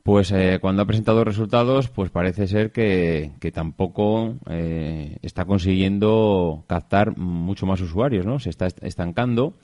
pues 0.02 0.32
eh, 0.32 0.58
cuando 0.60 0.82
ha 0.82 0.86
presentado 0.86 1.24
resultados, 1.24 1.88
pues 1.88 2.10
parece 2.10 2.46
ser 2.48 2.72
que, 2.72 3.32
que 3.40 3.52
tampoco 3.52 4.34
eh, 4.50 5.18
está 5.22 5.44
consiguiendo 5.44 6.64
captar 6.66 7.16
mucho 7.16 7.66
más 7.66 7.80
usuarios, 7.80 8.26
¿no? 8.26 8.38
Se 8.40 8.50
está 8.50 8.66
est- 8.66 8.82
estancando 8.82 9.54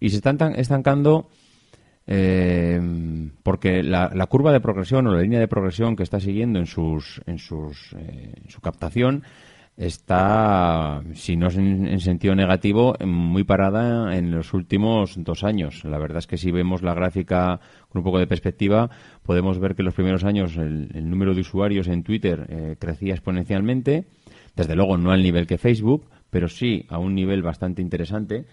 y 0.00 0.10
se 0.10 0.16
está 0.16 0.32
entan- 0.32 0.54
estancando 0.56 1.28
eh, 2.08 2.80
porque 3.42 3.82
la, 3.82 4.10
la 4.14 4.26
curva 4.26 4.52
de 4.52 4.60
progresión 4.60 5.06
o 5.06 5.12
la 5.14 5.22
línea 5.22 5.40
de 5.40 5.48
progresión 5.48 5.96
que 5.96 6.02
está 6.02 6.20
siguiendo 6.20 6.58
en 6.58 6.66
sus 6.66 7.20
en 7.26 7.38
sus 7.38 7.92
eh, 7.94 8.32
en 8.44 8.50
su 8.50 8.60
captación 8.60 9.22
está, 9.76 11.02
si 11.12 11.36
no 11.36 11.48
es 11.48 11.56
en, 11.56 11.86
en 11.86 12.00
sentido 12.00 12.34
negativo, 12.34 12.94
muy 13.04 13.44
parada 13.44 14.16
en 14.16 14.30
los 14.30 14.54
últimos 14.54 15.22
dos 15.22 15.44
años. 15.44 15.84
La 15.84 15.98
verdad 15.98 16.18
es 16.18 16.26
que 16.26 16.38
si 16.38 16.50
vemos 16.50 16.80
la 16.82 16.94
gráfica 16.94 17.60
con 17.90 17.98
un 18.00 18.04
poco 18.04 18.18
de 18.18 18.26
perspectiva, 18.26 18.88
podemos 19.26 19.58
ver 19.58 19.74
que 19.74 19.82
en 19.82 19.86
los 19.86 19.94
primeros 19.94 20.24
años 20.24 20.56
el, 20.56 21.10
número 21.10 21.34
de 21.34 21.40
usuarios 21.40 21.88
en 21.88 22.02
Twitter 22.02 22.46
eh, 22.48 22.76
crecía 22.78 23.14
exponencialmente. 23.14 24.06
Desde 24.54 24.74
luego 24.74 24.96
no 24.96 25.10
al 25.10 25.22
nivel 25.22 25.46
que 25.46 25.58
Facebook, 25.58 26.08
pero 26.30 26.48
sí 26.48 26.86
a 26.88 26.98
un 26.98 27.14
nivel 27.14 27.42
bastante 27.42 27.82
interesante. 27.82 28.46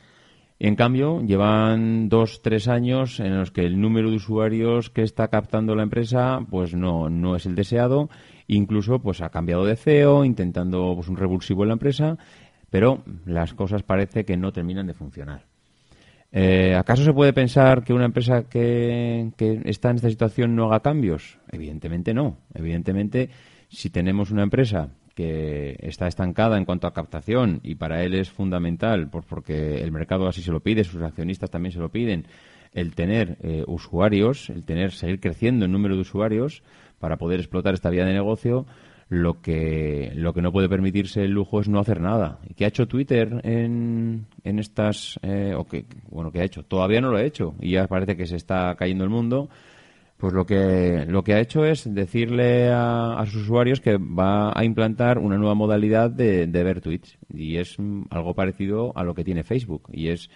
En 0.59 0.75
cambio, 0.75 1.21
llevan 1.21 2.09
dos, 2.09 2.41
tres 2.41 2.67
años 2.67 3.19
en 3.19 3.37
los 3.37 3.51
que 3.51 3.65
el 3.65 3.79
número 3.79 4.09
de 4.09 4.17
usuarios 4.17 4.89
que 4.89 5.01
está 5.01 5.27
captando 5.27 5.75
la 5.75 5.83
empresa, 5.83 6.39
pues 6.49 6.73
no, 6.73 7.09
no 7.09 7.35
es 7.35 7.45
el 7.45 7.55
deseado. 7.55 8.09
Incluso, 8.47 8.99
pues 8.99 9.21
ha 9.21 9.29
cambiado 9.29 9.65
de 9.65 9.75
CEO, 9.75 10.25
intentando 10.25 10.93
pues, 10.95 11.07
un 11.07 11.17
revulsivo 11.17 11.63
en 11.63 11.69
la 11.69 11.73
empresa, 11.73 12.17
pero 12.69 13.03
las 13.25 13.53
cosas 13.53 13.83
parece 13.83 14.25
que 14.25 14.37
no 14.37 14.51
terminan 14.51 14.87
de 14.87 14.93
funcionar. 14.93 15.52
Eh, 16.35 16.73
¿Acaso 16.73 17.03
se 17.03 17.13
puede 17.13 17.31
pensar 17.31 17.83
que 17.83 17.93
una 17.93 18.05
empresa 18.05 18.49
que, 18.49 19.31
está 19.65 19.91
en 19.91 19.97
esta 19.97 20.09
situación 20.09 20.55
no 20.55 20.65
haga 20.65 20.79
cambios? 20.79 21.37
Evidentemente 21.51 22.11
no. 22.15 22.37
Evidentemente, 22.55 23.29
si 23.69 23.91
tenemos 23.91 24.31
una 24.31 24.41
empresa 24.41 24.89
que 25.13 25.77
está 25.79 26.07
estancada 26.07 26.57
en 26.57 26.65
cuanto 26.65 26.87
a 26.87 26.93
captación 26.93 27.59
y 27.61 27.75
para 27.75 28.03
él 28.03 28.15
es 28.15 28.31
fundamental, 28.31 29.11
pues 29.11 29.25
porque 29.29 29.83
el 29.83 29.91
mercado 29.91 30.27
así 30.27 30.41
se 30.41 30.51
lo 30.51 30.59
pide, 30.59 30.83
sus 30.83 31.03
accionistas 31.03 31.51
también 31.51 31.71
se 31.71 31.79
lo 31.79 31.89
piden, 31.89 32.25
el 32.73 32.95
tener 32.95 33.37
eh, 33.41 33.63
usuarios, 33.67 34.49
el 34.49 34.63
tener 34.63 34.91
seguir 34.91 35.19
creciendo 35.19 35.65
en 35.65 35.71
número 35.71 35.93
de 35.93 36.01
usuarios, 36.01 36.63
para 36.97 37.17
poder 37.17 37.41
explotar 37.41 37.75
esta 37.75 37.91
vía 37.91 38.05
de 38.05 38.13
negocio, 38.13 38.65
lo 39.13 39.41
que, 39.41 40.11
lo 40.15 40.33
que 40.33 40.41
no 40.41 40.51
puede 40.51 40.67
permitirse 40.67 41.23
el 41.23 41.31
lujo 41.31 41.61
es 41.61 41.69
no 41.69 41.79
hacer 41.79 42.01
nada. 42.01 42.39
¿Y 42.49 42.55
qué 42.55 42.65
ha 42.65 42.69
hecho 42.69 42.87
Twitter 42.87 43.41
en, 43.43 44.25
en 44.43 44.59
estas, 44.59 45.19
eh, 45.21 45.53
o 45.55 45.65
que, 45.65 45.85
bueno, 46.09 46.31
qué 46.31 46.39
ha 46.39 46.43
hecho? 46.43 46.63
Todavía 46.63 46.99
no 46.99 47.11
lo 47.11 47.17
ha 47.17 47.23
hecho 47.23 47.53
y 47.61 47.71
ya 47.71 47.87
parece 47.87 48.17
que 48.17 48.25
se 48.25 48.35
está 48.35 48.73
cayendo 48.75 49.03
el 49.03 49.11
mundo. 49.11 49.49
Pues 50.17 50.33
lo 50.33 50.45
que, 50.45 51.05
lo 51.07 51.23
que 51.23 51.33
ha 51.33 51.39
hecho 51.39 51.65
es 51.65 51.93
decirle 51.93 52.71
a, 52.71 53.19
a 53.19 53.25
sus 53.25 53.43
usuarios 53.43 53.81
que 53.81 53.97
va 53.97 54.51
a 54.57 54.63
implantar 54.63 55.19
una 55.19 55.37
nueva 55.37 55.53
modalidad 55.53 56.09
de, 56.09 56.47
de 56.47 56.63
ver 56.63 56.81
tweets. 56.81 57.17
Y 57.31 57.57
es 57.57 57.77
mm, 57.77 58.03
algo 58.09 58.33
parecido 58.33 58.93
a 58.95 59.03
lo 59.03 59.13
que 59.13 59.23
tiene 59.23 59.43
Facebook. 59.43 59.89
Y 59.91 60.07
es, 60.07 60.29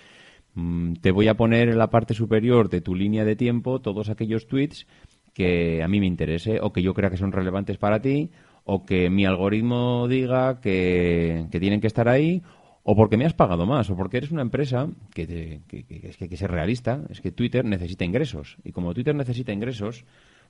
mm, 0.54 0.94
te 0.96 1.12
voy 1.12 1.30
a 1.30 1.36
poner 1.36 1.70
en 1.70 1.78
la 1.78 1.90
parte 1.90 2.14
superior 2.14 2.70
de 2.70 2.82
tu 2.82 2.94
línea 2.94 3.26
de 3.26 3.36
tiempo 3.36 3.80
todos 3.80 4.10
aquellos 4.10 4.48
tweets 4.48 4.86
que 5.34 5.82
a 5.82 5.88
mí 5.88 6.00
me 6.00 6.08
interese 6.08 6.60
o 6.62 6.74
que 6.74 6.82
yo 6.82 6.94
crea 6.94 7.10
que 7.10 7.18
son 7.18 7.32
relevantes 7.32 7.78
para 7.78 8.02
ti 8.02 8.32
o 8.70 8.86
que 8.86 9.10
mi 9.10 9.26
algoritmo 9.26 10.08
diga 10.10 10.60
que, 10.60 11.48
tienen 11.60 11.80
que 11.80 11.88
estar 11.88 12.10
ahí 12.10 12.44
o 12.84 12.96
porque 12.96 13.18
me 13.18 13.26
has 13.26 13.34
pagado 13.34 13.66
más, 13.66 13.90
o 13.90 13.96
porque 13.96 14.18
eres 14.18 14.32
una 14.32 14.42
empresa 14.42 14.88
que, 15.14 15.26
te- 15.26 15.62
que, 15.68 15.86
es 16.10 16.18
que 16.18 16.30
que 16.30 16.48
realista, 16.48 17.02
es 17.10 17.20
que 17.22 17.32
Twitter 17.32 17.66
necesita 17.66 18.06
ingresos. 18.06 18.58
Y 18.64 18.72
como 18.72 18.94
Twitter 18.94 19.16
necesita 19.16 19.52
ingresos, 19.52 20.06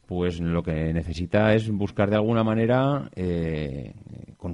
pues 0.08 0.40
lo 0.40 0.64
que 0.64 0.94
necesita 0.94 1.54
es 1.54 1.70
buscar 1.70 2.10
de 2.10 2.16
alguna 2.16 2.44
manera 2.44 3.10
eh, 3.16 3.94
con 4.38 4.54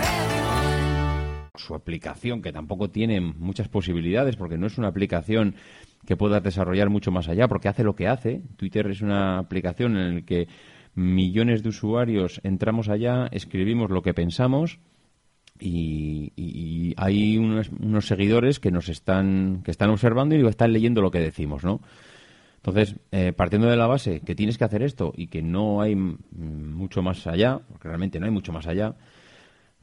Su 1.71 1.75
aplicación, 1.75 2.41
que 2.41 2.51
tampoco 2.51 2.89
tiene 2.89 3.21
muchas 3.21 3.69
posibilidades, 3.69 4.35
porque 4.35 4.57
no 4.57 4.67
es 4.67 4.77
una 4.77 4.89
aplicación 4.89 5.55
que 6.05 6.17
puedas 6.17 6.43
desarrollar 6.43 6.89
mucho 6.89 7.11
más 7.11 7.29
allá, 7.29 7.47
porque 7.47 7.69
hace 7.69 7.83
lo 7.83 7.95
que 7.95 8.07
hace. 8.07 8.41
Twitter 8.57 8.87
es 8.87 9.01
una 9.01 9.37
aplicación 9.37 9.95
en 9.97 10.15
la 10.15 10.21
que 10.21 10.47
millones 10.95 11.63
de 11.63 11.69
usuarios 11.69 12.41
entramos 12.43 12.89
allá, 12.89 13.27
escribimos 13.31 13.89
lo 13.89 14.01
que 14.01 14.13
pensamos 14.13 14.79
y, 15.59 16.93
hay 16.97 17.37
unos, 17.37 17.69
unos 17.69 18.05
seguidores 18.05 18.59
que 18.59 18.71
nos 18.71 18.89
están 18.89 19.61
que 19.63 19.71
están 19.71 19.89
observando 19.91 20.35
y 20.35 20.45
están 20.45 20.73
leyendo 20.73 21.01
lo 21.01 21.11
que 21.11 21.19
decimos, 21.19 21.63
¿no? 21.63 21.79
Entonces, 22.57 22.95
eh, 23.11 23.31
partiendo 23.31 23.69
de 23.69 23.77
la 23.77 23.87
base 23.87 24.19
que 24.19 24.35
tienes 24.35 24.57
que 24.57 24.65
hacer 24.65 24.83
esto 24.83 25.13
y 25.15 25.27
que 25.27 25.41
no 25.41 25.81
hay 25.81 25.95
mucho 25.95 27.01
más 27.01 27.25
allá, 27.27 27.59
porque 27.69 27.87
realmente 27.87 28.19
no 28.19 28.25
hay 28.25 28.31
mucho 28.31 28.51
más 28.51 28.67
allá, 28.67 28.95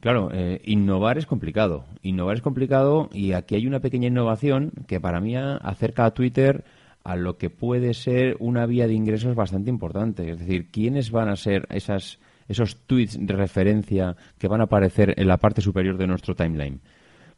Claro, 0.01 0.31
eh, 0.33 0.61
innovar 0.65 1.19
es 1.19 1.27
complicado. 1.27 1.85
Innovar 2.03 2.37
es 2.37 2.43
complicado 2.43 3.09
y 3.13 3.33
aquí 3.33 3.57
hay 3.57 3.67
una 3.67 3.81
pequeña 3.81 4.07
innovación 4.07 4.73
que 4.87 5.01
para 5.01 5.21
mí 5.21 5.35
acerca 5.37 6.05
a 6.05 6.15
Twitter 6.15 6.65
a 7.03 7.17
lo 7.17 7.37
que 7.37 7.51
puede 7.51 7.95
ser 7.95 8.37
una 8.39 8.67
vía 8.67 8.87
de 8.87 8.95
ingresos 8.95 9.35
bastante 9.35 9.71
importante. 9.71 10.31
Es 10.31 10.39
decir, 10.39 10.71
¿quiénes 10.71 11.11
van 11.11 11.29
a 11.29 11.37
ser 11.37 11.67
esas, 11.71 12.21
esos 12.47 12.77
tweets 12.87 13.19
de 13.19 13.35
referencia 13.35 14.17
que 14.39 14.47
van 14.47 14.61
a 14.61 14.65
aparecer 14.65 15.15
en 15.17 15.27
la 15.27 15.39
parte 15.39 15.63
superior 15.63 15.97
de 15.99 16.07
nuestro 16.07 16.37
timeline? 16.37 16.81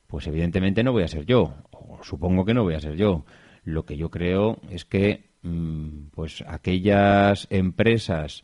Pues 0.07 0.27
evidentemente 0.27 0.83
no 0.83 0.93
voy 0.93 1.05
a 1.05 1.09
ser 1.09 1.25
yo, 1.25 1.55
o 1.71 2.03
supongo 2.03 2.45
que 2.45 2.53
no 2.53 2.65
voy 2.65 2.75
a 2.75 2.81
ser 2.81 2.97
yo. 2.97 3.25
Lo 3.65 3.85
que 3.85 3.97
yo 3.97 4.11
creo 4.11 4.59
es 4.69 4.85
que 4.85 5.31
mm, 5.43 6.09
pues 6.11 6.45
aquellas 6.47 7.47
empresas, 7.51 8.43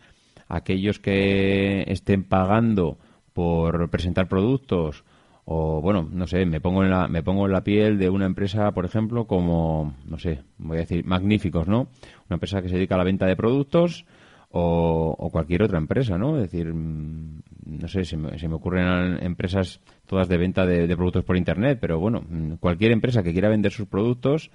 aquellos 0.49 1.01
que 1.01 1.83
estén 1.89 2.25
pagando 2.25 2.99
por 3.37 3.91
presentar 3.91 4.29
productos 4.29 5.05
o 5.45 5.83
bueno, 5.83 6.09
no 6.11 6.27
sé, 6.27 6.47
me 6.47 6.59
pongo 6.59 6.83
en 6.83 6.91
la 6.91 7.07
me 7.07 7.23
pongo 7.23 7.45
en 7.45 7.53
la 7.53 7.63
piel 7.63 7.99
de 7.99 8.09
una 8.09 8.25
empresa, 8.25 8.73
por 8.73 8.87
ejemplo, 8.87 9.27
como 9.27 9.95
no 10.07 10.19
sé, 10.19 10.41
voy 10.57 10.79
a 10.79 10.81
decir 10.81 11.05
magníficos, 11.05 11.69
¿no? 11.69 11.89
Una 12.31 12.37
empresa 12.37 12.63
que 12.63 12.71
se 12.71 12.77
dedica 12.77 12.95
a 12.95 12.99
la 12.99 13.05
venta 13.05 13.27
de 13.27 13.37
productos 13.37 14.07
o, 14.51 15.29
cualquier 15.31 15.65
otra 15.65 15.77
empresa, 15.77 16.17
¿no? 16.17 16.39
Es 16.39 16.51
decir, 16.51 16.73
mm, 16.73 17.43
no 17.67 17.89
sé, 17.89 18.07
se 18.07 18.17
me, 18.17 18.39
se 18.39 18.49
me 18.49 18.55
ocurren 18.55 19.23
empresas 19.23 19.83
todas 20.07 20.29
de 20.29 20.39
venta 20.39 20.65
de, 20.65 20.87
de 20.87 20.97
productos 20.97 21.25
por 21.25 21.37
Internet, 21.37 21.77
pero 21.79 22.01
bueno, 22.01 22.25
mm, 22.27 22.55
cualquier 22.55 22.93
empresa 22.93 23.23
que 23.23 23.33
quiera 23.33 23.51
vender 23.51 23.71
sus 23.71 23.87
productos, 23.87 24.51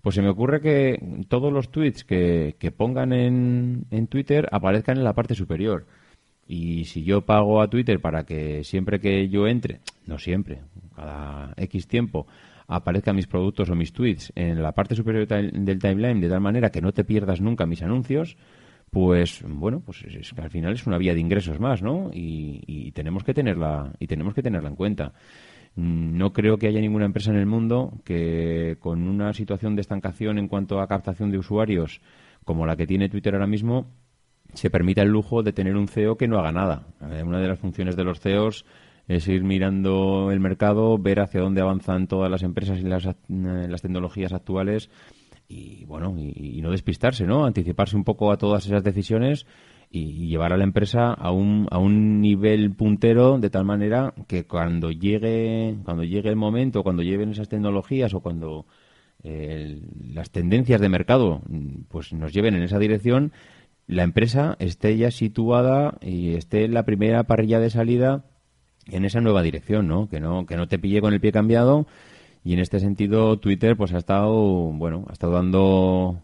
pues 0.00 0.14
se 0.14 0.22
me 0.22 0.28
ocurre 0.28 0.60
que 0.60 1.24
todos 1.28 1.52
los 1.52 1.70
tweets 1.70 2.04
que, 2.04 2.54
que 2.60 2.70
pongan 2.70 3.12
en, 3.12 3.86
en 3.90 4.06
Twitter 4.06 4.48
aparezcan 4.52 4.98
en 4.98 5.04
la 5.04 5.14
parte 5.14 5.34
superior. 5.34 5.86
Y 6.46 6.84
si 6.84 7.04
yo 7.04 7.22
pago 7.22 7.62
a 7.62 7.68
Twitter 7.68 8.00
para 8.00 8.24
que 8.24 8.64
siempre 8.64 9.00
que 9.00 9.28
yo 9.28 9.46
entre, 9.46 9.80
no 10.06 10.18
siempre, 10.18 10.60
cada 10.94 11.54
X 11.56 11.86
tiempo, 11.86 12.26
aparezcan 12.66 13.16
mis 13.16 13.26
productos 13.26 13.70
o 13.70 13.74
mis 13.74 13.92
tweets 13.92 14.32
en 14.34 14.62
la 14.62 14.72
parte 14.72 14.94
superior 14.94 15.26
del 15.26 15.78
timeline 15.78 16.20
de 16.20 16.28
tal 16.28 16.40
manera 16.40 16.70
que 16.70 16.80
no 16.80 16.92
te 16.92 17.04
pierdas 17.04 17.40
nunca 17.40 17.66
mis 17.66 17.82
anuncios, 17.82 18.36
pues 18.90 19.42
bueno, 19.46 19.80
pues 19.80 20.02
es, 20.04 20.14
es 20.16 20.38
al 20.38 20.50
final 20.50 20.74
es 20.74 20.86
una 20.86 20.98
vía 20.98 21.14
de 21.14 21.20
ingresos 21.20 21.58
más, 21.58 21.82
¿no? 21.82 22.10
Y, 22.12 22.62
y 22.66 22.92
tenemos 22.92 23.24
que 23.24 23.32
tenerla 23.34 23.92
y 23.98 24.06
tenemos 24.06 24.34
que 24.34 24.42
tenerla 24.42 24.68
en 24.68 24.76
cuenta. 24.76 25.12
Mm, 25.76 26.18
No 26.18 26.32
creo 26.32 26.58
que 26.58 26.66
haya 26.68 26.80
ninguna 26.80 27.06
empresa 27.06 27.30
en 27.30 27.38
el 27.38 27.46
mundo 27.46 27.94
que 28.04 28.76
con 28.80 29.08
una 29.08 29.32
situación 29.32 29.74
de 29.74 29.80
estancación 29.80 30.38
en 30.38 30.48
cuanto 30.48 30.80
a 30.80 30.88
captación 30.88 31.30
de 31.30 31.38
usuarios 31.38 32.00
como 32.44 32.66
la 32.66 32.76
que 32.76 32.86
tiene 32.86 33.08
Twitter 33.08 33.34
ahora 33.34 33.46
mismo 33.46 33.86
se 34.54 34.70
permita 34.70 35.02
el 35.02 35.08
lujo 35.08 35.42
de 35.42 35.52
tener 35.52 35.76
un 35.76 35.88
CEO 35.88 36.16
que 36.16 36.28
no 36.28 36.38
haga 36.38 36.52
nada. 36.52 36.86
Eh, 37.10 37.22
Una 37.22 37.40
de 37.40 37.48
las 37.48 37.58
funciones 37.58 37.96
de 37.96 38.04
los 38.04 38.20
CEOs 38.20 38.64
es 39.08 39.26
ir 39.28 39.42
mirando 39.42 40.30
el 40.30 40.40
mercado, 40.40 40.98
ver 40.98 41.20
hacia 41.20 41.40
dónde 41.40 41.60
avanzan 41.60 42.06
todas 42.06 42.30
las 42.30 42.42
empresas 42.42 42.78
y 42.78 42.82
las, 42.82 43.06
eh, 43.06 43.14
las 43.28 43.82
tecnologías 43.82 44.32
actuales 44.32 44.90
y 45.48 45.84
bueno 45.84 46.14
y, 46.16 46.62
no 46.62 46.70
despistarse, 46.70 47.26
¿no? 47.26 47.44
Anticiparse 47.44 47.96
un 47.96 48.04
poco 48.04 48.32
a 48.32 48.38
todas 48.38 48.64
esas 48.66 48.82
decisiones 48.84 49.46
y, 49.90 50.24
y 50.24 50.28
llevar 50.28 50.52
a 50.52 50.56
la 50.56 50.64
empresa 50.64 51.12
a 51.12 51.30
un, 51.32 51.66
a 51.70 51.78
un 51.78 52.20
nivel 52.20 52.70
puntero 52.74 53.38
de 53.38 53.50
tal 53.50 53.64
manera 53.64 54.14
que 54.28 54.44
cuando 54.44 54.90
llegue 54.90 55.76
cuando 55.84 56.04
llegue 56.04 56.30
el 56.30 56.36
momento, 56.36 56.82
cuando 56.82 57.02
lleguen 57.02 57.30
esas 57.30 57.48
tecnologías 57.48 58.14
o 58.14 58.20
cuando 58.20 58.66
eh, 59.24 59.80
las 60.12 60.30
tendencias 60.30 60.80
de 60.80 60.88
mercado 60.88 61.42
mm, 61.48 61.82
pues 61.88 62.12
nos 62.12 62.32
lleven 62.32 62.54
en 62.54 62.64
esa 62.64 62.80
dirección, 62.80 63.32
la 63.86 64.02
empresa 64.02 64.56
esté 64.58 64.96
ya 64.96 65.10
situada 65.10 65.98
y 66.00 66.34
esté 66.34 66.64
en 66.64 66.74
la 66.74 66.84
primera 66.84 67.24
parrilla 67.24 67.60
de 67.60 67.70
salida 67.70 68.24
en 68.86 69.04
esa 69.04 69.20
nueva 69.20 69.42
dirección, 69.42 69.86
¿no? 69.86 70.08
Que 70.08 70.20
no 70.20 70.46
que 70.46 70.56
no 70.56 70.66
te 70.68 70.78
pille 70.78 71.00
con 71.00 71.12
el 71.12 71.20
pie 71.20 71.32
cambiado 71.32 71.86
y 72.44 72.52
en 72.52 72.58
este 72.58 72.80
sentido 72.80 73.38
Twitter 73.38 73.76
pues 73.76 73.92
ha 73.92 73.98
estado 73.98 74.32
bueno 74.72 75.06
ha 75.08 75.12
estado 75.12 75.34
dando 75.34 76.22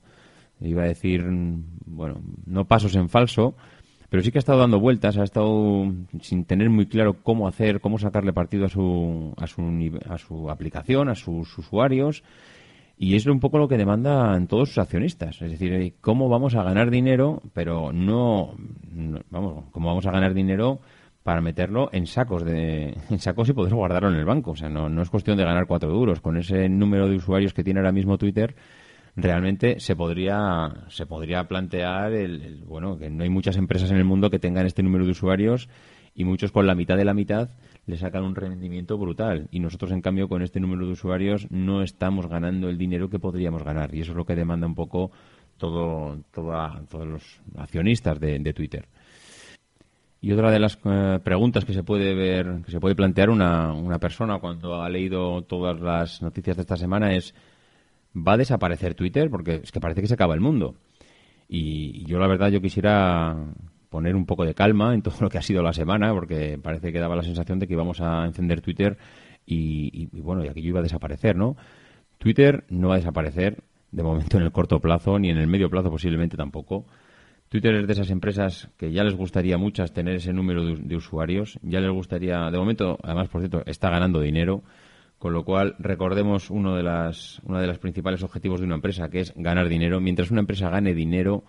iba 0.60 0.82
a 0.82 0.86
decir 0.86 1.24
bueno 1.86 2.20
no 2.46 2.66
pasos 2.66 2.94
en 2.96 3.08
falso 3.08 3.54
pero 4.08 4.22
sí 4.22 4.32
que 4.32 4.38
ha 4.38 4.40
estado 4.40 4.58
dando 4.58 4.80
vueltas 4.80 5.16
ha 5.16 5.24
estado 5.24 5.86
sin 6.20 6.44
tener 6.44 6.70
muy 6.70 6.86
claro 6.86 7.22
cómo 7.22 7.46
hacer 7.46 7.80
cómo 7.80 7.98
sacarle 7.98 8.32
partido 8.32 8.66
a 8.66 8.68
su 8.68 9.32
a 9.36 9.46
su 9.46 9.98
a 10.08 10.18
su 10.18 10.50
aplicación 10.50 11.08
a 11.08 11.14
sus 11.14 11.56
usuarios 11.56 12.24
y 12.99 13.14
es 13.14 13.26
un 13.26 13.38
poco 13.40 13.59
lo 13.59 13.69
que 13.69 13.76
demandan 13.78 14.47
todos 14.49 14.71
sus 14.71 14.78
accionistas. 14.78 15.40
Es 15.40 15.50
decir, 15.52 15.73
eh, 15.73 15.95
cómo 16.00 16.28
vamos 16.28 16.55
a 16.57 16.62
ganar 16.64 16.90
dinero, 16.90 17.40
pero 17.52 17.93
no, 17.93 18.55
vamos, 19.31 19.64
cómo 19.71 19.88
vamos 19.88 20.07
a 20.07 20.11
ganar 20.11 20.35
dinero 20.35 20.81
para 21.23 21.40
meterlo 21.40 21.90
en 21.93 22.07
sacos 22.07 22.45
de, 22.45 22.97
en 23.11 23.19
sacos 23.19 23.49
y 23.49 23.52
poder 23.52 23.75
guardarlo 23.75 24.11
en 24.11 24.17
el 24.17 24.25
banco. 24.25 24.52
O 24.52 24.57
sea, 24.57 24.69
no, 24.69 24.88
no 24.88 25.02
es 25.02 25.11
cuestión 25.11 25.37
de 25.37 25.45
ganar 25.45 25.67
cuatro 25.67 25.90
duros. 25.90 26.21
Con 26.21 26.37
ese 26.37 26.69
número 26.69 27.09
de 27.09 27.17
usuarios 27.17 27.55
que 27.55 27.62
tiene 27.64 27.81
ahora 27.81 27.93
mismo 27.93 28.19
Twitter, 28.19 28.57
realmente 29.17 29.81
se 29.81 29.97
podría, 29.97 30.73
se 30.88 31.07
podría 31.07 31.47
plantear 31.49 32.12
el- 32.12 32.64
bueno, 32.67 32.99
que 32.99 33.11
no 33.11 33.23
hay 33.23 33.31
muchas 33.31 33.57
empresas 33.57 33.90
en 33.90 33.97
el 33.99 34.05
mundo 34.05 34.31
que 34.31 34.38
tengan 34.38 34.67
este 34.67 34.83
número 34.83 35.05
de 35.05 35.11
usuarios 35.12 35.69
y 36.14 36.25
muchos 36.25 36.50
con 36.52 36.67
la 36.67 36.75
mitad 36.75 36.97
de 36.97 37.05
la 37.05 37.14
mitad 37.14 37.50
le 37.88 37.97
sacan 37.97 38.23
un 38.23 38.35
rendimiento 38.35 38.99
brutal. 38.99 39.49
Y 39.50 39.61
nosotros, 39.61 39.92
en 39.92 40.02
cambio, 40.02 40.28
con 40.28 40.42
este 40.42 40.61
número 40.61 40.85
de 40.85 40.92
usuarios 40.92 41.50
no 41.50 41.83
estamos 41.83 42.26
ganando 42.26 42.68
el 42.68 42.76
dinero 42.76 43.09
que 43.09 43.18
podríamos 43.18 43.64
ganar. 43.64 43.95
Y 43.95 44.02
eso 44.02 44.12
es 44.12 44.16
lo 44.16 44.26
que 44.26 44.37
demanda 44.37 44.66
un 44.66 44.75
poco 44.75 45.11
todo, 45.57 46.18
todos 46.30 47.07
los 47.07 47.40
accionistas 47.57 48.21
de, 48.21 48.38
de 48.40 48.52
Twitter. 48.52 48.87
Y 50.21 50.33
otra 50.33 50.50
de 50.50 50.59
las 50.59 50.78
eh, 50.85 51.18
preguntas 51.25 51.64
que 51.64 51.73
se 51.73 51.83
puede 51.83 52.14
ver, 52.14 52.61
que 52.62 52.71
se 52.71 52.78
puede 52.78 52.95
plantear 52.95 53.30
una, 53.30 53.73
una 53.73 53.99
persona 53.99 54.38
cuando 54.38 54.83
ha 54.83 54.88
leído 54.90 55.40
todas 55.45 55.80
las 55.80 56.21
noticias 56.21 56.57
de 56.57 56.62
esta 56.62 56.76
semana 56.76 57.14
es 57.14 57.35
¿va 58.14 58.35
a 58.35 58.37
desaparecer 58.37 58.95
Twitter? 58.95 59.30
Porque 59.30 59.62
es 59.64 59.73
que 59.73 59.80
parece 59.80 60.02
que 60.02 60.09
se 60.09 60.14
acaba 60.14 60.35
el 60.35 60.42
mundo. 60.42 60.75
Y 61.49 62.04
yo 62.04 62.18
la 62.18 62.26
verdad 62.26 62.50
yo 62.50 62.61
quisiera 62.61 63.35
poner 63.88 64.16
un 64.16 64.26
poco 64.26 64.45
de 64.45 64.54
calma 64.54 64.95
en 64.95 65.02
todo 65.02 65.14
lo 65.21 65.28
que 65.28 65.38
ha 65.38 65.42
sido 65.42 65.62
la 65.62 65.73
semana, 65.73 66.12
porque 66.12 66.59
parece 66.62 66.92
que 66.92 66.99
daba 66.99 67.16
la 67.16 67.23
sensación 67.23 67.59
de 67.59 67.66
que 67.66 67.75
íbamos 67.75 68.00
a 68.00 68.25
encender 68.25 68.61
Twitter 68.61 68.99
y, 69.47 69.90
y, 69.92 70.09
y 70.12 70.21
bueno, 70.21 70.45
y 70.45 70.49
aquello 70.49 70.68
iba 70.68 70.80
a 70.80 70.83
desaparecer, 70.83 71.37
¿no? 71.37 71.57
Twitter 72.18 72.64
no 72.68 72.88
va 72.88 72.95
a 72.95 72.99
desaparecer 72.99 73.62
de 73.90 74.02
momento 74.02 74.37
en 74.37 74.42
el 74.42 74.52
corto 74.52 74.80
plazo, 74.80 75.18
ni 75.18 75.30
en 75.30 75.38
el 75.38 75.47
medio 75.47 75.71
plazo 75.71 75.90
posiblemente 75.90 76.37
tampoco. 76.37 76.87
Twitter 77.49 77.75
es 77.76 77.87
de 77.87 77.92
esas 77.95 78.11
empresas 78.11 78.68
que 78.76 78.92
ya 78.92 79.04
les 79.04 79.14
gustaría 79.14 79.57
muchas 79.57 79.92
tener 79.92 80.16
ese 80.16 80.35
número 80.35 80.64
de, 80.64 80.97
usuarios, 80.97 81.59
ya 81.62 81.80
les 81.80 81.90
gustaría, 81.90 82.50
de 82.50 82.59
momento, 82.59 82.99
además, 83.02 83.28
por 83.28 83.40
cierto, 83.40 83.62
está 83.64 83.88
ganando 83.88 84.21
dinero, 84.21 84.62
con 85.18 85.33
lo 85.33 85.45
cual 85.45 85.75
recordemos 85.78 86.50
uno 86.50 86.76
de 86.76 86.83
las, 86.83 87.40
uno 87.45 87.59
de 87.59 87.66
los 87.66 87.78
principales 87.78 88.23
objetivos 88.23 88.61
de 88.61 88.66
una 88.66 88.75
empresa, 88.75 89.09
que 89.09 89.21
es 89.21 89.33
ganar 89.35 89.68
dinero. 89.68 89.99
Mientras 90.00 90.30
una 90.30 90.40
empresa 90.40 90.68
gane 90.68 90.92
dinero, 90.92 91.42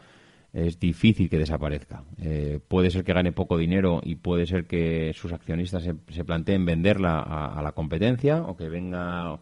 es 0.54 0.80
difícil 0.80 1.30
que 1.30 1.38
desaparezca. 1.38 2.04
Eh, 2.22 2.60
puede 2.68 2.90
ser 2.90 3.04
que 3.04 3.14
gane 3.14 3.32
poco 3.32 3.58
dinero 3.58 4.02
y 4.04 4.16
puede 4.16 4.46
ser 4.46 4.66
que 4.66 5.12
sus 5.14 5.32
accionistas 5.32 5.84
se, 5.84 6.24
planteen 6.24 6.66
venderla 6.66 7.20
a, 7.20 7.60
a 7.60 7.62
la 7.62 7.72
competencia 7.72 8.42
o 8.42 8.58
que 8.58 8.70
venga 8.70 9.40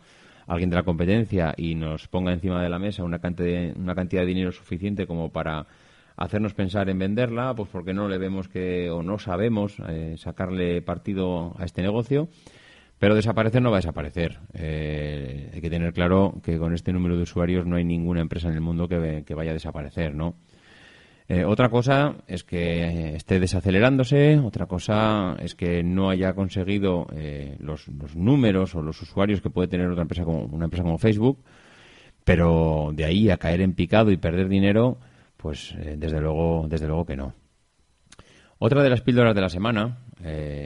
alguien 0.48 0.70
de 0.70 0.76
la 0.76 0.84
competencia 0.84 1.54
y 1.58 1.76
nos 1.76 2.08
ponga 2.08 2.34
encima 2.34 2.64
de 2.64 2.70
la 2.70 2.80
mesa 2.80 3.04
una 3.04 3.20
cantidad, 3.20 3.76
una 3.78 3.96
cantidad 3.96 4.22
de 4.22 4.28
dinero 4.28 4.52
suficiente 4.52 5.06
como 5.06 5.32
para 5.32 5.68
hacernos 6.16 6.54
pensar 6.54 6.90
en 6.90 6.98
venderla, 6.98 7.54
pues 7.54 7.70
porque 7.70 7.94
no 7.94 8.08
le 8.08 8.18
vemos 8.18 8.48
que 8.48 8.90
o 8.90 9.04
no 9.04 9.20
sabemos 9.20 9.78
eh, 9.88 10.16
sacarle 10.18 10.82
partido 10.82 11.54
a 11.58 11.66
este 11.66 11.82
negocio. 11.82 12.28
Pero 13.00 13.14
desaparecer 13.14 13.62
no 13.62 13.70
va 13.70 13.78
a 13.78 13.82
desaparecer. 13.82 14.40
Eh, 14.56 15.52
hay 15.54 15.62
que 15.62 15.70
tener 15.70 15.94
claro 15.94 16.42
que 16.44 16.58
con 16.58 16.74
este 16.74 16.92
número 16.92 17.16
de 17.16 17.24
usuarios 17.24 17.68
no 17.68 17.76
hay 17.76 17.84
ninguna 17.84 18.22
empresa 18.22 18.48
en 18.48 18.56
el 18.56 18.62
mundo 18.62 18.88
que, 18.88 19.24
que 19.24 19.36
vaya 19.36 19.52
a 19.52 19.54
desaparecer, 19.54 20.16
¿no? 20.16 20.34
Eh, 21.30 21.44
otra 21.44 21.70
cosa 21.70 22.16
es 22.26 22.46
que 22.46 23.16
esté 23.16 23.40
desacelerándose, 23.40 24.40
otra 24.40 24.66
cosa 24.66 25.36
es 25.40 25.56
que 25.56 25.84
no 25.84 26.10
haya 26.10 26.34
conseguido 26.34 27.06
eh, 27.14 27.58
los, 27.60 27.90
números 28.16 28.76
o 28.76 28.82
los 28.82 29.02
usuarios 29.02 29.42
que 29.42 29.50
puede 29.50 29.68
tener 29.68 29.90
otra 29.90 30.04
empresa 30.04 30.24
como 30.24 30.46
una 30.46 30.66
empresa 30.66 30.84
como 30.84 30.98
Facebook, 30.98 31.44
pero 32.24 32.92
de 32.94 33.04
ahí 33.04 33.30
a 33.30 33.38
caer 33.38 33.60
en 33.60 33.74
picado 33.74 34.10
y 34.12 34.18
perder 34.18 34.48
dinero, 34.48 35.00
pues 35.36 35.76
eh, 35.78 35.96
desde 35.98 36.22
luego, 36.22 36.66
desde 36.70 36.88
luego 36.88 37.06
que 37.06 37.18
no. 37.18 37.34
Otra 38.60 38.82
de 38.82 38.90
las 38.90 39.02
píldoras 39.02 39.36
de 39.36 39.42
la 39.42 39.50
semana 39.50 40.00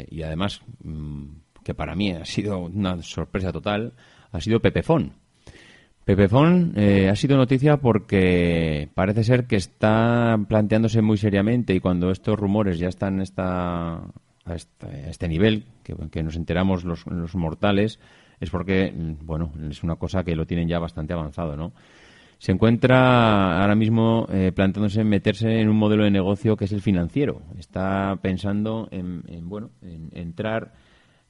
y 0.10 0.24
además 0.24 0.62
mmm, 0.82 1.26
que 1.64 1.74
para 1.74 1.96
mí 1.96 2.12
ha 2.12 2.24
sido 2.24 2.60
una 2.60 3.02
sorpresa 3.04 3.52
total 3.52 3.94
ha 4.32 4.40
sido 4.40 4.62
Pepefon. 4.62 5.14
Pepefon 6.06 6.74
eh, 6.76 7.10
ha 7.10 7.16
sido 7.16 7.38
noticia 7.38 7.78
porque 7.78 8.90
parece 8.96 9.24
ser 9.24 9.46
que 9.46 9.56
está 9.56 10.38
planteándose 10.48 11.02
muy 11.02 11.18
seriamente 11.18 11.76
y 11.76 11.80
cuando 11.80 12.10
estos 12.10 12.40
rumores 12.40 12.80
ya 12.80 12.88
están 12.88 13.20
a, 13.20 13.24
esta, 13.24 13.98
a 13.98 14.56
este 15.10 15.28
nivel, 15.28 15.66
que, 15.84 16.24
nos 16.24 16.36
enteramos 16.36 16.84
los, 16.84 17.06
los 17.06 17.36
mortales, 17.36 18.00
es 18.40 18.50
porque, 18.50 18.92
bueno, 19.24 19.52
es 19.70 19.84
una 19.84 19.96
cosa 19.96 20.24
que 20.24 20.36
lo 20.36 20.48
tienen 20.48 20.68
ya 20.68 20.80
bastante 20.80 21.14
avanzado, 21.14 21.56
¿no? 21.56 21.74
Se 22.40 22.52
encuentra 22.52 23.62
ahora 23.62 23.76
mismo 23.76 24.26
eh, 24.32 24.52
planteándose 24.52 25.04
meterse 25.04 25.60
en 25.60 25.70
un 25.70 25.78
modelo 25.78 26.06
de 26.06 26.10
negocio 26.10 26.58
que 26.58 26.66
es 26.66 26.72
el 26.72 26.82
financiero. 26.82 27.44
Está 27.60 28.18
pensando 28.20 28.88
en, 28.90 29.22
en 29.28 29.48
bueno, 29.48 29.70
en 29.84 30.10
entrar 30.14 30.74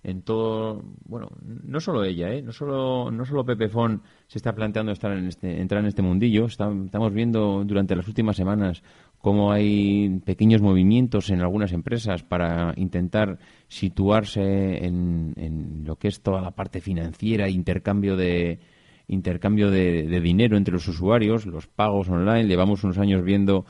en 0.04 0.24
todo, 0.24 0.84
bueno, 1.06 1.30
no 1.44 1.80
solo 1.80 2.04
ella, 2.04 2.34
¿eh? 2.34 2.42
no 2.42 2.52
solo 2.52 3.12
no 3.12 3.24
solo 3.24 3.46
Pepe 3.46 3.70
Fon 3.70 4.02
se 4.28 4.40
está 4.40 4.54
planteando 4.54 4.92
estar 4.92 5.12
en 5.12 5.28
este, 5.28 5.62
entrar 5.62 5.82
en 5.82 5.88
este 5.88 6.02
mundillo, 6.02 6.46
estamos 6.46 7.14
viendo 7.14 7.64
durante 7.64 7.96
las 7.96 8.08
últimas 8.08 8.36
semanas 8.36 8.82
cómo 9.20 9.52
hay 9.52 10.20
pequeños 10.26 10.62
movimientos 10.62 11.30
en 11.30 11.42
algunas 11.42 11.72
empresas 11.72 12.24
para 12.24 12.74
intentar 12.78 13.38
situarse 13.68 14.86
en, 14.86 15.34
en 15.38 15.84
lo 15.86 15.98
que 15.98 16.08
es 16.08 16.22
toda 16.22 16.42
la 16.42 16.52
parte 16.52 16.82
financiera, 16.82 17.48
intercambio 17.48 18.16
de 18.16 18.60
intercambio 19.08 19.70
de, 19.70 20.08
de 20.08 20.22
dinero 20.22 20.58
entre 20.58 20.74
los 20.74 20.88
usuarios, 20.88 21.46
los 21.46 21.68
pagos 21.68 22.10
online, 22.10 22.48
llevamos 22.48 22.84
unos 22.84 22.98
años 22.98 23.24
viendo 23.24 23.66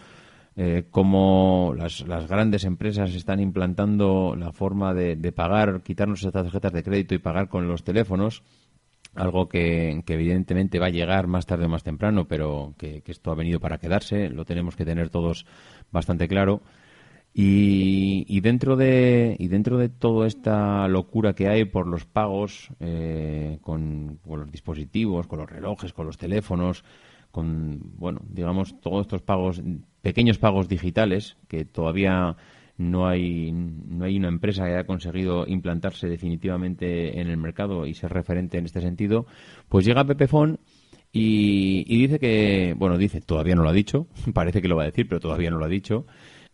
eh, 0.55 0.85
cómo 0.91 1.73
las, 1.77 2.07
las, 2.07 2.27
grandes 2.27 2.65
empresas 2.65 3.13
están 3.15 3.39
implantando 3.39 4.35
la 4.37 4.51
forma 4.51 4.93
de, 4.93 5.15
de, 5.15 5.31
pagar, 5.31 5.81
quitarnos 5.81 6.23
estas 6.23 6.43
tarjetas 6.43 6.73
de 6.73 6.83
crédito 6.83 7.15
y 7.15 7.19
pagar 7.19 7.47
con 7.47 7.67
los 7.67 7.83
teléfonos, 7.83 8.43
algo 9.15 9.49
que, 9.49 10.03
evidentemente 10.07 10.79
va 10.79 10.87
a 10.87 10.91
llegar 10.91 11.27
más 11.27 11.45
tarde 11.45 11.65
o 11.65 11.69
más 11.69 11.83
temprano, 11.83 12.27
pero 12.27 12.73
que, 12.77 13.03
esto 13.05 13.31
ha 13.31 13.35
venido 13.35 13.59
para 13.59 13.77
quedarse, 13.77 14.29
lo 14.29 14.45
tenemos 14.45 14.75
que 14.75 14.85
tener 14.85 15.09
todos 15.09 15.45
bastante 15.91 16.27
claro. 16.27 16.61
Y, 17.33 18.41
dentro 18.41 18.75
de 18.75 19.37
y 19.39 19.47
dentro 19.47 19.77
de 19.77 19.87
toda 19.87 20.27
esta 20.27 20.87
locura 20.89 21.33
que 21.33 21.47
hay 21.47 21.63
por 21.63 21.87
los 21.87 22.05
pagos 22.05 22.69
eh, 22.81 23.57
con 23.61 24.19
los 24.25 24.51
dispositivos, 24.51 25.27
con 25.27 25.39
los 25.39 25.49
relojes, 25.49 25.93
con 25.93 26.07
los 26.07 26.17
teléfonos, 26.17 26.83
con, 27.31 27.79
bueno, 27.97 28.19
digamos, 28.27 28.79
todos 28.81 29.01
estos 29.01 29.21
pagos, 29.21 29.61
pequeños 30.01 30.37
pagos 30.37 30.67
digitales, 30.67 31.37
que 31.47 31.65
todavía 31.65 32.35
no 32.77 33.07
hay, 33.07 33.51
no 33.51 34.05
hay 34.05 34.17
una 34.17 34.27
empresa 34.27 34.65
que 34.65 34.73
haya 34.73 34.85
conseguido 34.85 35.45
implantarse 35.47 36.07
definitivamente 36.07 37.19
en 37.19 37.27
el 37.27 37.37
mercado 37.37 37.85
y 37.85 37.93
ser 37.93 38.11
referente 38.11 38.57
en 38.57 38.65
este 38.65 38.81
sentido, 38.81 39.25
pues 39.69 39.85
llega 39.85 40.05
Pepefon 40.05 40.59
y, 41.11 41.83
y 41.87 42.01
dice 42.01 42.19
que, 42.19 42.73
bueno, 42.77 42.97
dice, 42.97 43.21
todavía 43.21 43.55
no 43.55 43.63
lo 43.63 43.69
ha 43.69 43.73
dicho, 43.73 44.07
parece 44.33 44.61
que 44.61 44.67
lo 44.67 44.75
va 44.75 44.83
a 44.83 44.87
decir, 44.87 45.07
pero 45.07 45.19
todavía 45.19 45.51
no 45.51 45.57
lo 45.57 45.65
ha 45.65 45.69
dicho, 45.69 46.05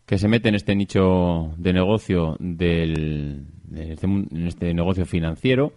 que 0.06 0.18
se 0.18 0.28
mete 0.28 0.50
en 0.50 0.56
este 0.56 0.76
nicho 0.76 1.54
de 1.58 1.74
negocio 1.74 2.38
del, 2.40 3.46
de 3.64 3.94
este, 3.94 4.08
en 4.08 4.48
este 4.48 4.74
negocio 4.74 5.06
financiero 5.06 5.74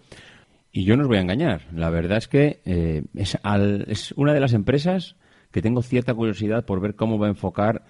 y 0.72 0.84
yo 0.84 0.96
no 0.96 1.02
os 1.02 1.08
voy 1.08 1.18
a 1.18 1.22
engañar. 1.22 1.66
La 1.74 1.90
verdad 1.90 2.18
es 2.18 2.28
que 2.28 2.60
eh, 2.64 3.02
es, 3.14 3.36
al, 3.42 3.86
es, 3.88 4.12
una 4.12 4.32
de 4.32 4.40
las 4.40 4.52
empresas 4.52 5.16
que 5.50 5.62
tengo 5.62 5.82
cierta 5.82 6.14
curiosidad 6.14 6.64
por 6.64 6.80
ver 6.80 6.94
cómo 6.94 7.18
va 7.18 7.26
a 7.26 7.30
enfocar 7.30 7.84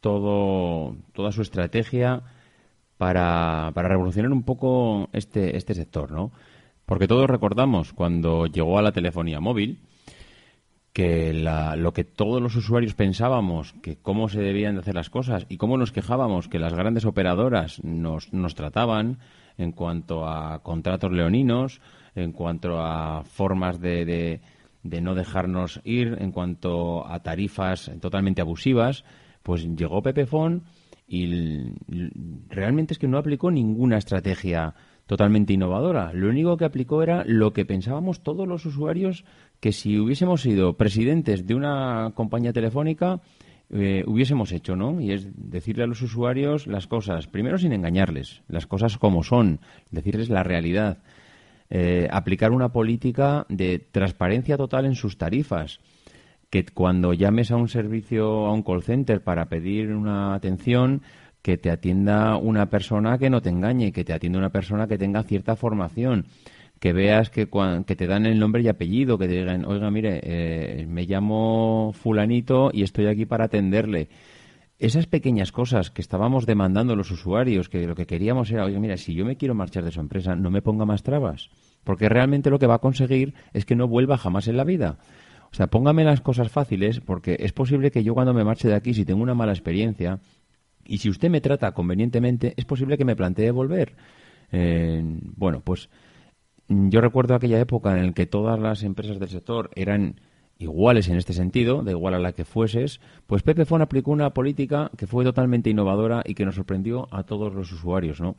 todo, 0.00 0.96
toda 1.12 1.32
su 1.32 1.42
estrategia 1.42 2.22
para, 2.98 3.70
para 3.74 3.88
revolucionar 3.88 4.32
un 4.32 4.42
poco 4.42 5.08
este, 5.12 5.56
este 5.56 5.74
sector, 5.74 6.12
¿no? 6.12 6.32
Porque 6.84 7.08
todos 7.08 7.28
recordamos 7.28 7.92
cuando 7.92 8.46
llegó 8.46 8.78
a 8.78 8.82
la 8.82 8.92
telefonía 8.92 9.40
móvil 9.40 9.80
que 10.92 11.34
la, 11.34 11.76
lo 11.76 11.92
que 11.92 12.04
todos 12.04 12.40
los 12.40 12.56
usuarios 12.56 12.94
pensábamos, 12.94 13.74
que 13.82 13.96
cómo 13.96 14.30
se 14.30 14.40
debían 14.40 14.76
de 14.76 14.80
hacer 14.80 14.94
las 14.94 15.10
cosas 15.10 15.44
y 15.50 15.58
cómo 15.58 15.76
nos 15.76 15.92
quejábamos 15.92 16.48
que 16.48 16.58
las 16.58 16.72
grandes 16.72 17.04
operadoras 17.04 17.84
nos, 17.84 18.32
nos 18.32 18.54
trataban 18.54 19.18
en 19.58 19.72
cuanto 19.72 20.26
a 20.26 20.62
contratos 20.62 21.12
leoninos, 21.12 21.82
en 22.14 22.32
cuanto 22.32 22.80
a 22.80 23.24
formas 23.24 23.78
de, 23.78 24.06
de, 24.06 24.40
de 24.88 25.00
no 25.00 25.14
dejarnos 25.14 25.80
ir, 25.84 26.16
en 26.20 26.32
cuanto 26.32 27.06
a 27.06 27.22
tarifas 27.22 27.90
totalmente 28.00 28.40
abusivas, 28.40 29.04
pues 29.42 29.64
llegó 29.76 30.02
Pepefon 30.02 30.64
y 31.08 31.72
realmente 32.48 32.94
es 32.94 32.98
que 32.98 33.08
no 33.08 33.18
aplicó 33.18 33.50
ninguna 33.50 33.98
estrategia 33.98 34.74
totalmente 35.06 35.52
innovadora. 35.52 36.12
Lo 36.12 36.28
único 36.28 36.56
que 36.56 36.64
aplicó 36.64 37.02
era 37.02 37.24
lo 37.24 37.52
que 37.52 37.64
pensábamos 37.64 38.22
todos 38.22 38.48
los 38.48 38.66
usuarios 38.66 39.24
que 39.60 39.72
si 39.72 39.98
hubiésemos 39.98 40.42
sido 40.42 40.76
presidentes 40.76 41.46
de 41.46 41.54
una 41.54 42.12
compañía 42.14 42.52
telefónica 42.52 43.20
eh, 43.70 44.04
hubiésemos 44.06 44.52
hecho, 44.52 44.76
¿no? 44.76 45.00
Y 45.00 45.12
es 45.12 45.28
decirle 45.34 45.84
a 45.84 45.86
los 45.88 46.00
usuarios 46.00 46.68
las 46.68 46.86
cosas, 46.86 47.26
primero 47.26 47.58
sin 47.58 47.72
engañarles, 47.72 48.42
las 48.48 48.66
cosas 48.66 48.96
como 48.96 49.24
son, 49.24 49.60
decirles 49.90 50.28
la 50.28 50.44
realidad, 50.44 50.98
eh, 51.70 52.08
aplicar 52.10 52.52
una 52.52 52.70
política 52.70 53.46
de 53.48 53.78
transparencia 53.78 54.56
total 54.56 54.86
en 54.86 54.94
sus 54.94 55.18
tarifas. 55.18 55.80
Que 56.50 56.64
cuando 56.64 57.12
llames 57.12 57.50
a 57.50 57.56
un 57.56 57.68
servicio, 57.68 58.46
a 58.46 58.52
un 58.52 58.62
call 58.62 58.82
center 58.82 59.22
para 59.22 59.46
pedir 59.46 59.92
una 59.92 60.34
atención, 60.34 61.02
que 61.42 61.58
te 61.58 61.70
atienda 61.70 62.36
una 62.36 62.66
persona 62.70 63.18
que 63.18 63.30
no 63.30 63.40
te 63.40 63.50
engañe, 63.50 63.92
que 63.92 64.04
te 64.04 64.12
atienda 64.12 64.38
una 64.38 64.50
persona 64.50 64.86
que 64.86 64.98
tenga 64.98 65.22
cierta 65.22 65.56
formación, 65.56 66.26
que 66.80 66.92
veas 66.92 67.30
que, 67.30 67.48
que 67.86 67.96
te 67.96 68.06
dan 68.06 68.26
el 68.26 68.38
nombre 68.38 68.62
y 68.62 68.68
apellido, 68.68 69.18
que 69.18 69.28
te 69.28 69.34
digan, 69.34 69.64
oiga, 69.64 69.90
mire, 69.90 70.20
eh, 70.22 70.86
me 70.88 71.04
llamo 71.04 71.92
fulanito 71.94 72.70
y 72.72 72.82
estoy 72.82 73.06
aquí 73.06 73.26
para 73.26 73.44
atenderle 73.44 74.08
esas 74.78 75.06
pequeñas 75.06 75.52
cosas 75.52 75.90
que 75.90 76.02
estábamos 76.02 76.44
demandando 76.44 76.96
los 76.96 77.10
usuarios, 77.10 77.68
que 77.68 77.86
lo 77.86 77.94
que 77.94 78.06
queríamos 78.06 78.50
era, 78.50 78.64
oye, 78.64 78.78
mira, 78.78 78.96
si 78.96 79.14
yo 79.14 79.24
me 79.24 79.36
quiero 79.36 79.54
marchar 79.54 79.84
de 79.84 79.92
su 79.92 80.00
empresa, 80.00 80.36
no 80.36 80.50
me 80.50 80.62
ponga 80.62 80.84
más 80.84 81.02
trabas. 81.02 81.48
Porque 81.84 82.08
realmente 82.08 82.50
lo 82.50 82.58
que 82.58 82.66
va 82.66 82.74
a 82.74 82.80
conseguir 82.80 83.34
es 83.52 83.64
que 83.64 83.76
no 83.76 83.88
vuelva 83.88 84.18
jamás 84.18 84.48
en 84.48 84.56
la 84.56 84.64
vida. 84.64 84.98
O 85.50 85.54
sea, 85.54 85.68
póngame 85.68 86.04
las 86.04 86.20
cosas 86.20 86.50
fáciles, 86.50 87.00
porque 87.00 87.36
es 87.40 87.52
posible 87.52 87.90
que 87.90 88.04
yo 88.04 88.12
cuando 88.14 88.34
me 88.34 88.44
marche 88.44 88.68
de 88.68 88.74
aquí, 88.74 88.92
si 88.92 89.04
tengo 89.04 89.22
una 89.22 89.34
mala 89.34 89.52
experiencia, 89.52 90.20
y 90.84 90.98
si 90.98 91.08
usted 91.08 91.30
me 91.30 91.40
trata 91.40 91.72
convenientemente, 91.72 92.54
es 92.56 92.64
posible 92.64 92.98
que 92.98 93.04
me 93.04 93.16
plantee 93.16 93.50
volver. 93.50 93.94
Eh, 94.52 95.02
bueno, 95.36 95.60
pues 95.60 95.88
yo 96.68 97.00
recuerdo 97.00 97.34
aquella 97.34 97.60
época 97.60 97.96
en 97.96 98.06
la 98.06 98.12
que 98.12 98.26
todas 98.26 98.58
las 98.58 98.82
empresas 98.82 99.18
del 99.18 99.28
sector 99.28 99.70
eran 99.74 100.20
iguales 100.58 101.08
en 101.08 101.16
este 101.16 101.32
sentido, 101.32 101.82
da 101.82 101.90
igual 101.90 102.14
a 102.14 102.18
la 102.18 102.32
que 102.32 102.44
fueses, 102.44 103.00
pues 103.26 103.42
Pepefon 103.42 103.82
aplicó 103.82 104.10
una 104.10 104.30
política 104.30 104.90
que 104.96 105.06
fue 105.06 105.24
totalmente 105.24 105.70
innovadora 105.70 106.22
y 106.24 106.34
que 106.34 106.44
nos 106.44 106.54
sorprendió 106.54 107.08
a 107.10 107.24
todos 107.24 107.54
los 107.54 107.70
usuarios, 107.72 108.20
¿no? 108.20 108.36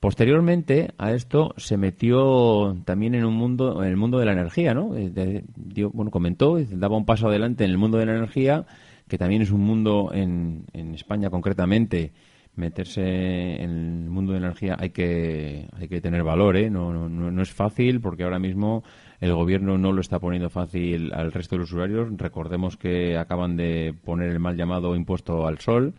Posteriormente 0.00 0.92
a 0.96 1.12
esto 1.12 1.52
se 1.58 1.76
metió 1.76 2.74
también 2.86 3.14
en 3.14 3.26
un 3.26 3.34
mundo, 3.34 3.82
en 3.82 3.90
el 3.90 3.96
mundo 3.98 4.18
de 4.18 4.24
la 4.24 4.32
energía, 4.32 4.72
¿no? 4.72 4.96
Eh, 4.96 5.10
de- 5.10 5.44
bueno, 5.92 6.10
comentó, 6.10 6.58
daba 6.70 6.96
un 6.96 7.04
paso 7.04 7.28
adelante 7.28 7.64
en 7.64 7.70
el 7.70 7.76
mundo 7.78 7.98
de 7.98 8.06
la 8.06 8.16
energía, 8.16 8.64
que 9.08 9.18
también 9.18 9.42
es 9.42 9.50
un 9.50 9.60
mundo 9.60 10.10
en, 10.14 10.64
en 10.72 10.94
España 10.94 11.28
concretamente. 11.28 12.12
Meterse 12.60 13.62
en 13.62 13.70
el 14.04 14.10
mundo 14.10 14.32
de 14.32 14.38
energía 14.38 14.76
hay 14.78 14.90
que, 14.90 15.66
hay 15.72 15.88
que 15.88 16.00
tener 16.00 16.22
valor, 16.22 16.56
¿eh? 16.56 16.68
No, 16.70 16.92
no, 16.92 17.08
no- 17.08 17.42
es 17.42 17.50
fácil 17.52 18.00
porque 18.00 18.22
ahora 18.24 18.38
mismo 18.38 18.84
el 19.20 19.32
gobierno 19.34 19.78
no 19.78 19.92
lo 19.92 20.00
está 20.02 20.18
poniendo 20.18 20.50
fácil 20.50 21.12
al 21.14 21.32
resto 21.32 21.54
de 21.56 21.60
los 21.60 21.72
usuarios. 21.72 22.08
Recordemos 22.16 22.76
que 22.76 23.16
acaban 23.16 23.56
de 23.56 23.94
poner 24.04 24.30
el 24.30 24.38
mal 24.40 24.56
llamado 24.56 24.94
impuesto 24.94 25.46
al 25.46 25.58
sol 25.58 25.94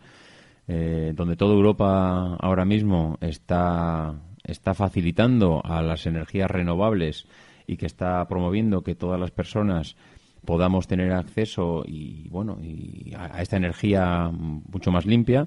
eh, 0.68 1.12
donde 1.16 1.34
toda 1.36 1.54
Europa 1.54 2.36
ahora 2.40 2.64
mismo 2.64 3.18
está, 3.20 4.14
está 4.44 4.74
facilitando 4.74 5.60
a 5.64 5.82
las 5.82 6.06
energías 6.06 6.50
renovables 6.50 7.26
y 7.66 7.76
que 7.76 7.86
está 7.86 8.24
promoviendo 8.28 8.82
que 8.82 8.94
todas 8.94 9.18
las 9.18 9.32
personas 9.32 9.96
podamos 10.44 10.86
tener 10.88 11.12
acceso 11.12 11.84
y 11.86 12.28
bueno 12.28 12.58
y 12.62 13.12
a 13.16 13.40
esta 13.42 13.56
energía 13.56 14.30
mucho 14.32 14.90
más 14.90 15.06
limpia 15.06 15.46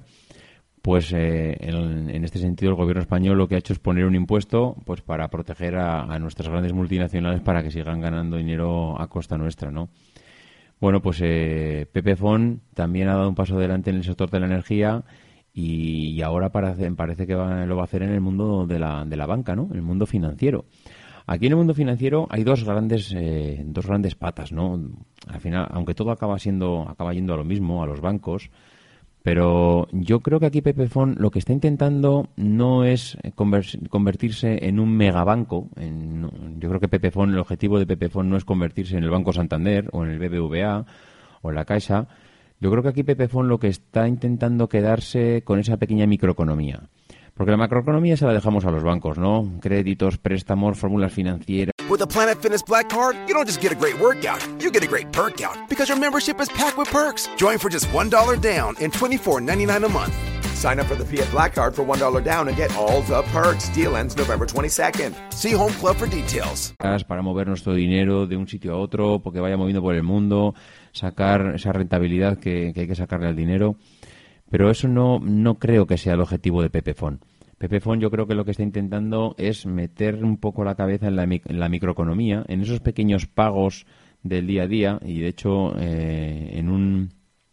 pues 0.86 1.12
eh, 1.12 1.56
en, 1.58 2.24
este 2.24 2.38
sentido 2.38 2.70
el 2.70 2.76
gobierno 2.76 3.02
español 3.02 3.36
lo 3.36 3.48
que 3.48 3.56
ha 3.56 3.58
hecho 3.58 3.72
es 3.72 3.80
poner 3.80 4.04
un 4.04 4.14
impuesto 4.14 4.76
pues 4.84 5.00
para 5.02 5.26
proteger 5.26 5.74
a, 5.74 6.02
a 6.04 6.18
nuestras 6.20 6.48
grandes 6.48 6.72
multinacionales 6.72 7.40
para 7.40 7.60
que 7.64 7.72
sigan 7.72 8.00
ganando 8.00 8.36
dinero 8.36 8.94
a 9.00 9.08
costa 9.08 9.36
nuestra 9.36 9.72
no 9.72 9.88
bueno, 10.80 11.02
pues 11.02 11.18
eh, 11.24 11.86
Pepefon 11.90 12.60
también 12.72 13.08
ha 13.08 13.16
dado 13.16 13.28
un 13.28 13.34
paso 13.34 13.56
adelante 13.56 13.90
en 13.90 13.96
el 13.96 14.04
sector 14.04 14.30
de 14.30 14.38
la 14.38 14.46
energía 14.46 15.02
y, 15.52 16.10
y 16.10 16.22
ahora 16.22 16.50
parece, 16.50 16.88
parece 16.92 17.26
que 17.26 17.34
va- 17.34 17.66
lo 17.66 17.74
va 17.74 17.82
a 17.82 17.84
hacer 17.86 18.02
en 18.04 18.10
el 18.12 18.20
mundo 18.20 18.64
de 18.66 18.78
la, 18.78 19.04
de 19.06 19.16
la 19.16 19.26
banca, 19.26 19.56
¿no? 19.56 19.66
En 19.70 19.76
el 19.76 19.82
mundo 19.82 20.06
financiero. 20.06 20.66
Aquí 21.26 21.46
en 21.46 21.52
el 21.52 21.56
mundo 21.56 21.74
financiero 21.74 22.28
hay 22.30 22.44
dos 22.44 22.62
grandes, 22.62 23.12
eh, 23.16 23.60
dos 23.66 23.86
grandes 23.86 24.14
patas, 24.14 24.52
¿no? 24.52 24.78
Al 25.26 25.40
final, 25.40 25.66
aunque 25.72 25.94
todo 25.94 26.10
acaba 26.12 26.38
siendo, 26.38 26.86
acaba 26.88 27.12
yendo 27.14 27.32
a 27.34 27.38
lo 27.38 27.44
mismo, 27.44 27.82
a 27.82 27.86
los 27.86 28.00
bancos, 28.02 28.50
pero 29.26 29.88
yo 29.90 30.20
creo 30.20 30.38
que 30.38 30.46
aquí 30.46 30.62
Pepefon 30.62 31.16
lo 31.18 31.32
que 31.32 31.40
está 31.40 31.52
intentando 31.52 32.28
no 32.36 32.84
es 32.84 33.18
conver- 33.34 33.88
convertirse 33.88 34.68
en 34.68 34.78
un 34.78 34.96
megabanco. 34.96 35.66
En, 35.74 36.30
yo 36.60 36.68
creo 36.68 36.78
que 36.78 36.86
Pepefon, 36.86 37.30
el 37.30 37.38
objetivo 37.40 37.80
de 37.80 37.88
Pepefon 37.88 38.30
no 38.30 38.36
es 38.36 38.44
convertirse 38.44 38.96
en 38.96 39.02
el 39.02 39.10
Banco 39.10 39.32
Santander 39.32 39.88
o 39.90 40.04
en 40.04 40.12
el 40.12 40.20
BBVA 40.20 40.86
o 41.42 41.48
en 41.50 41.56
la 41.56 41.64
Caixa. 41.64 42.06
Yo 42.60 42.70
creo 42.70 42.84
que 42.84 42.90
aquí 42.90 43.02
Pepefon 43.02 43.48
lo 43.48 43.58
que 43.58 43.66
está 43.66 44.06
intentando 44.06 44.68
quedarse 44.68 45.42
con 45.42 45.58
esa 45.58 45.76
pequeña 45.76 46.06
microeconomía. 46.06 46.82
Porque 47.34 47.50
la 47.50 47.56
macroeconomía 47.56 48.16
se 48.16 48.26
la 48.26 48.32
dejamos 48.32 48.64
a 48.64 48.70
los 48.70 48.84
bancos, 48.84 49.18
¿no? 49.18 49.58
Créditos, 49.60 50.18
préstamos, 50.18 50.78
fórmulas 50.78 51.12
financieras. 51.12 51.74
Planet 52.04 52.42
Fitness 52.42 52.62
Black 52.62 52.88
Card, 52.88 53.16
you 53.28 53.32
don't 53.32 53.46
just 53.46 53.60
get 53.60 53.70
a 53.70 53.76
great 53.76 53.96
workout, 54.00 54.44
you 54.60 54.72
get 54.72 54.82
a 54.82 54.88
great 54.88 55.12
perk 55.12 55.40
out 55.40 55.56
because 55.68 55.88
your 55.88 55.96
membership 55.96 56.40
is 56.40 56.48
packed 56.48 56.76
with 56.76 56.88
perks. 56.88 57.28
Join 57.36 57.58
for 57.58 57.68
just 57.68 57.86
$1 57.94 58.40
down 58.40 58.74
and 58.80 58.92
$24.99 58.92 59.86
a 59.86 59.88
month. 59.88 60.14
Sign 60.56 60.80
up 60.80 60.86
for 60.86 60.96
the 60.96 61.04
Fiat 61.04 61.30
Black 61.30 61.54
Card 61.54 61.76
for 61.76 61.84
$1 61.84 62.24
down 62.24 62.48
and 62.48 62.56
get 62.56 62.74
all 62.76 63.02
the 63.02 63.22
perks. 63.32 63.68
Deal 63.68 63.94
ends 63.96 64.16
November 64.16 64.46
22nd. 64.46 65.14
See 65.32 65.52
Home 65.52 65.72
Club 65.74 65.96
for 65.96 66.08
details. 66.08 66.74
para 67.06 67.22
mover 67.22 67.46
nuestro 67.46 67.72
dinero 67.72 68.26
de 68.26 68.36
un 68.36 68.48
sitio 68.48 68.74
a 68.74 68.78
otro, 68.78 69.20
porque 69.20 69.38
vaya 69.38 69.56
moviendo 69.56 69.80
por 69.80 69.94
el 69.94 70.02
mundo, 70.02 70.54
sacar 70.92 71.54
esa 71.54 71.72
rentabilidad 71.72 72.38
que, 72.38 72.72
que 72.74 72.80
hay 72.80 72.88
que 72.88 72.94
sacarle 72.96 73.28
al 73.28 73.36
dinero. 73.36 73.76
Pero 74.50 74.70
eso 74.70 74.88
no, 74.88 75.18
no 75.20 75.58
creo 75.58 75.86
que 75.86 75.98
sea 75.98 76.14
el 76.14 76.20
objetivo 76.20 76.62
de 76.62 76.70
Pepefon. 76.70 77.20
Pepefon 77.58 78.00
yo 78.00 78.10
creo 78.10 78.26
que 78.26 78.34
lo 78.34 78.44
que 78.44 78.50
está 78.50 78.62
intentando 78.62 79.34
es 79.38 79.64
meter 79.66 80.22
un 80.22 80.36
poco 80.36 80.64
la 80.64 80.74
cabeza 80.74 81.08
en 81.08 81.16
la, 81.16 81.24
en 81.24 81.60
la 81.60 81.68
microeconomía, 81.68 82.44
en 82.48 82.60
esos 82.60 82.80
pequeños 82.80 83.26
pagos 83.26 83.86
del 84.22 84.46
día 84.46 84.64
a 84.64 84.66
día, 84.66 84.98
y 85.04 85.20
de 85.20 85.28
hecho 85.28 85.74
eh, 85.78 86.50
en 86.52 86.68
un 86.68 87.10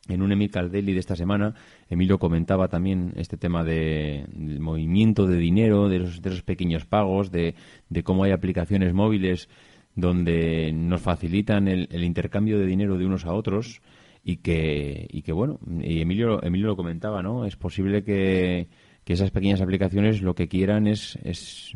en 0.09 0.21
un 0.21 0.33
Emilcar 0.33 0.69
Daily 0.69 0.91
de 0.91 0.99
esta 0.99 1.15
semana, 1.15 1.55
Emilio 1.89 2.19
comentaba 2.19 2.67
también 2.67 3.13
este 3.15 3.37
tema 3.37 3.63
de, 3.63 4.25
del 4.33 4.59
movimiento 4.59 5.27
de 5.27 5.37
dinero, 5.37 5.87
de 5.87 5.97
esos, 5.97 6.21
de 6.21 6.29
esos 6.29 6.43
pequeños 6.43 6.85
pagos, 6.85 7.31
de, 7.31 7.55
de 7.87 8.03
cómo 8.03 8.25
hay 8.25 8.31
aplicaciones 8.31 8.93
móviles 8.93 9.47
donde 9.95 10.73
nos 10.73 11.01
facilitan 11.01 11.69
el, 11.69 11.87
el 11.89 12.03
intercambio 12.03 12.59
de 12.59 12.65
dinero 12.65 12.97
de 12.97 13.05
unos 13.05 13.25
a 13.25 13.33
otros 13.33 13.81
y 14.25 14.37
que, 14.37 15.07
y 15.09 15.21
que 15.21 15.31
bueno, 15.31 15.59
y 15.81 16.01
Emilio, 16.01 16.43
Emilio 16.43 16.67
lo 16.67 16.75
comentaba, 16.75 17.21
¿no? 17.21 17.45
Es 17.45 17.55
posible 17.55 18.03
que, 18.03 18.67
que 19.03 19.13
esas 19.13 19.31
pequeñas 19.31 19.61
aplicaciones 19.61 20.21
lo 20.21 20.35
que 20.35 20.47
quieran 20.47 20.87
es, 20.87 21.17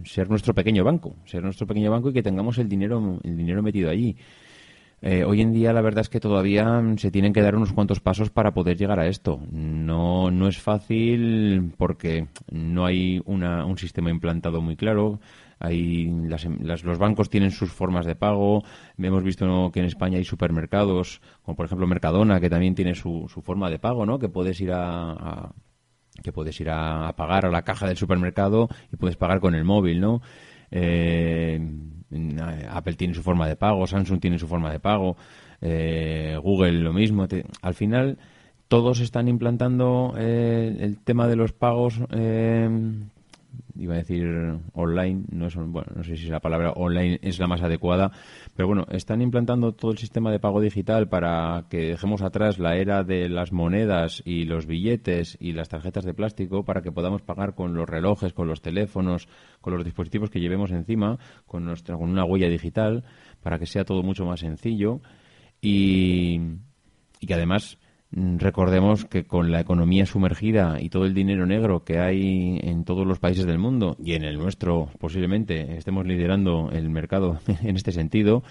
ser 0.05 0.29
nuestro 0.29 0.53
pequeño 0.53 0.83
banco, 0.83 1.15
ser 1.25 1.43
nuestro 1.43 1.67
pequeño 1.67 1.91
banco 1.91 2.09
y 2.09 2.13
que 2.13 2.23
tengamos 2.23 2.57
el 2.57 2.69
dinero, 2.69 3.19
el 3.23 3.37
dinero 3.37 3.61
metido 3.61 3.89
allí. 3.89 4.15
Eh, 4.99 5.23
hoy 5.23 5.41
en 5.41 5.53
día 5.53 5.73
la 5.73 5.81
verdad 5.81 6.01
es 6.01 6.09
que 6.09 6.19
todavía 6.19 6.81
se 6.97 7.11
tienen 7.11 7.31
que 7.31 7.43
dar 7.43 7.55
unos 7.55 7.71
cuantos 7.71 7.99
pasos 7.99 8.31
para 8.31 8.53
poder 8.53 8.77
llegar 8.77 8.99
a 8.99 9.07
esto. 9.07 9.39
No, 9.51 10.31
no 10.31 10.47
es 10.47 10.57
fácil 10.57 11.73
porque 11.77 12.27
no 12.49 12.85
hay 12.85 13.21
una, 13.25 13.65
un 13.65 13.77
sistema 13.77 14.09
implantado 14.09 14.59
muy 14.59 14.75
claro. 14.75 15.19
Hay 15.59 16.05
las, 16.05 16.45
los 16.45 16.97
bancos 16.97 17.29
tienen 17.29 17.51
sus 17.51 17.71
formas 17.71 18.05
de 18.05 18.15
pago. 18.15 18.63
Hemos 18.97 19.23
visto 19.23 19.71
que 19.71 19.79
en 19.79 19.85
España 19.85 20.17
hay 20.17 20.23
supermercados, 20.23 21.21
como 21.43 21.55
por 21.55 21.65
ejemplo 21.67 21.87
Mercadona, 21.87 22.39
que 22.39 22.49
también 22.49 22.73
tiene 22.75 22.95
su, 22.95 23.27
su 23.31 23.41
forma 23.41 23.69
de 23.69 23.79
pago, 23.79 24.05
¿no? 24.05 24.17
Que 24.17 24.29
puedes 24.29 24.59
ir 24.61 24.71
a, 24.71 25.51
que 26.23 26.31
puedes 26.31 26.59
ir 26.59 26.69
a, 26.69 27.13
pagar 27.15 27.45
a 27.45 27.51
la 27.51 27.63
caja 27.63 27.87
del 27.87 27.97
supermercado 27.97 28.69
y 28.91 28.95
puedes 28.97 29.17
pagar 29.17 29.39
con 29.39 29.55
el 29.55 29.63
móvil, 29.63 29.99
¿no? 29.99 30.21
Eh, 30.71 31.59
Apple 32.69 32.95
tiene 32.95 33.13
su 33.13 33.21
forma 33.21 33.47
de 33.47 33.55
pago, 33.55 33.87
Samsung 33.87 34.19
tiene 34.19 34.39
su 34.39 34.47
forma 34.47 34.71
de 34.71 34.79
pago, 34.79 35.17
eh, 35.61 36.37
Google 36.41 36.73
lo 36.73 36.93
mismo. 36.93 37.27
Al 37.61 37.73
final, 37.73 38.17
todos 38.67 38.99
están 38.99 39.27
implantando 39.27 40.13
eh, 40.17 40.75
el 40.79 40.99
tema 40.99 41.27
de 41.27 41.35
los 41.35 41.53
pagos. 41.53 41.99
Iba 43.75 43.95
a 43.95 43.97
decir 43.97 44.25
online, 44.73 45.23
no, 45.31 45.47
es, 45.47 45.55
bueno, 45.55 45.91
no 45.95 46.03
sé 46.03 46.17
si 46.17 46.27
la 46.27 46.39
palabra 46.39 46.71
online 46.71 47.19
es 47.21 47.39
la 47.39 47.47
más 47.47 47.61
adecuada, 47.61 48.11
pero 48.55 48.67
bueno, 48.67 48.85
están 48.91 49.21
implantando 49.21 49.73
todo 49.73 49.91
el 49.91 49.97
sistema 49.97 50.31
de 50.31 50.39
pago 50.39 50.61
digital 50.61 51.07
para 51.09 51.65
que 51.69 51.89
dejemos 51.89 52.21
atrás 52.21 52.59
la 52.59 52.75
era 52.75 53.03
de 53.03 53.29
las 53.29 53.51
monedas 53.51 54.21
y 54.25 54.45
los 54.45 54.65
billetes 54.65 55.37
y 55.39 55.53
las 55.53 55.69
tarjetas 55.69 56.05
de 56.05 56.13
plástico 56.13 56.63
para 56.63 56.81
que 56.81 56.91
podamos 56.91 57.21
pagar 57.21 57.55
con 57.55 57.73
los 57.73 57.87
relojes, 57.87 58.33
con 58.33 58.47
los 58.47 58.61
teléfonos, 58.61 59.27
con 59.61 59.73
los 59.73 59.83
dispositivos 59.83 60.29
que 60.29 60.39
llevemos 60.39 60.71
encima, 60.71 61.17
con, 61.45 61.65
nuestra, 61.65 61.95
con 61.95 62.09
una 62.09 62.25
huella 62.25 62.49
digital, 62.49 63.03
para 63.41 63.59
que 63.59 63.65
sea 63.65 63.85
todo 63.85 64.03
mucho 64.03 64.25
más 64.25 64.39
sencillo 64.39 65.01
y, 65.61 66.39
y 67.19 67.27
que 67.27 67.33
además 67.33 67.77
recordemos 68.11 69.05
que 69.05 69.25
con 69.25 69.51
la 69.51 69.59
economía 69.59 70.05
sumergida 70.05 70.79
y 70.79 70.89
todo 70.89 71.05
el 71.05 71.13
dinero 71.13 71.45
negro 71.45 71.83
que 71.83 71.99
hay 71.99 72.59
en 72.63 72.85
todos 72.85 73.05
los 73.05 73.19
países 73.19 73.45
del 73.45 73.59
mundo 73.59 73.97
y 73.99 74.13
en 74.13 74.23
el 74.23 74.37
nuestro 74.37 74.89
posiblemente 74.99 75.77
estemos 75.77 76.05
liderando 76.05 76.69
el 76.71 76.89
mercado 76.89 77.39
en 77.63 77.75
este 77.75 77.91
sentido, 77.91 78.43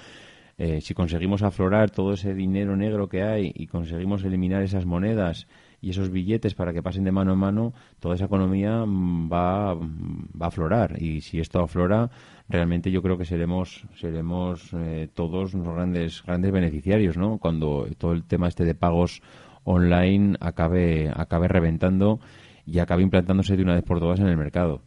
eh, 0.58 0.80
si 0.80 0.94
conseguimos 0.94 1.42
aflorar 1.42 1.90
todo 1.90 2.14
ese 2.14 2.34
dinero 2.34 2.76
negro 2.76 3.08
que 3.08 3.22
hay 3.22 3.52
y 3.54 3.66
conseguimos 3.66 4.24
eliminar 4.24 4.62
esas 4.62 4.86
monedas 4.86 5.46
y 5.82 5.90
esos 5.90 6.10
billetes 6.10 6.54
para 6.54 6.72
que 6.72 6.82
pasen 6.82 7.04
de 7.04 7.12
mano 7.12 7.34
en 7.34 7.38
mano, 7.38 7.74
toda 8.00 8.14
esa 8.14 8.24
economía 8.24 8.84
mm, 8.86 9.30
va, 9.30 9.74
va 9.74 10.46
a 10.46 10.48
aflorar. 10.48 11.00
Y 11.02 11.20
si 11.20 11.40
esto 11.40 11.60
aflora, 11.60 12.10
realmente 12.48 12.90
yo 12.90 13.02
creo 13.02 13.18
que 13.18 13.26
seremos 13.26 13.84
seremos 13.96 14.70
eh, 14.72 15.08
todos 15.12 15.52
unos 15.52 15.74
grandes 15.74 16.22
grandes 16.24 16.52
beneficiarios, 16.52 17.18
¿no? 17.18 17.36
Cuando 17.36 17.86
todo 17.98 18.12
el 18.12 18.24
tema 18.24 18.48
este 18.48 18.64
de 18.64 18.74
pagos 18.74 19.22
online 19.66 20.36
acabe 20.40 21.12
acabe 21.14 21.48
reventando 21.48 22.20
y 22.64 22.78
acabe 22.78 23.02
implantándose 23.02 23.56
de 23.56 23.62
una 23.62 23.74
vez 23.74 23.84
por 23.84 24.00
todas 24.00 24.20
en 24.20 24.28
el 24.28 24.36
mercado. 24.36 24.80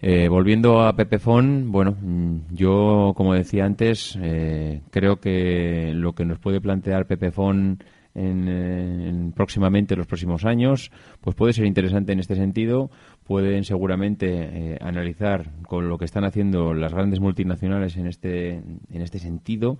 Eh, 0.00 0.28
volviendo 0.28 0.82
a 0.82 0.94
Pepefon, 0.94 1.72
bueno, 1.72 1.96
mm, 1.98 2.54
yo, 2.54 3.14
como 3.16 3.32
decía 3.32 3.64
antes, 3.64 4.18
eh, 4.20 4.82
creo 4.90 5.16
que 5.16 5.92
lo 5.94 6.14
que 6.14 6.26
nos 6.26 6.38
puede 6.38 6.60
plantear 6.60 7.06
Pepefon 7.06 7.78
en, 8.14 8.48
eh, 8.48 9.08
en 9.08 9.32
próximamente, 9.32 9.96
los 9.96 10.06
próximos 10.06 10.44
años, 10.44 10.90
pues 11.22 11.34
puede 11.34 11.54
ser 11.54 11.64
interesante 11.64 12.12
en 12.12 12.20
este 12.20 12.34
sentido. 12.34 12.90
Pueden 13.24 13.64
seguramente 13.64 14.78
analizar 14.80 15.50
con 15.66 15.88
lo 15.88 15.98
que 15.98 16.04
están 16.04 16.24
haciendo 16.24 16.74
las 16.74 16.92
grandes 16.92 17.18
multinacionales 17.18 17.96
en 17.96 18.06
este, 18.06 18.50
en 18.56 19.02
este 19.02 19.18
sentido 19.18 19.78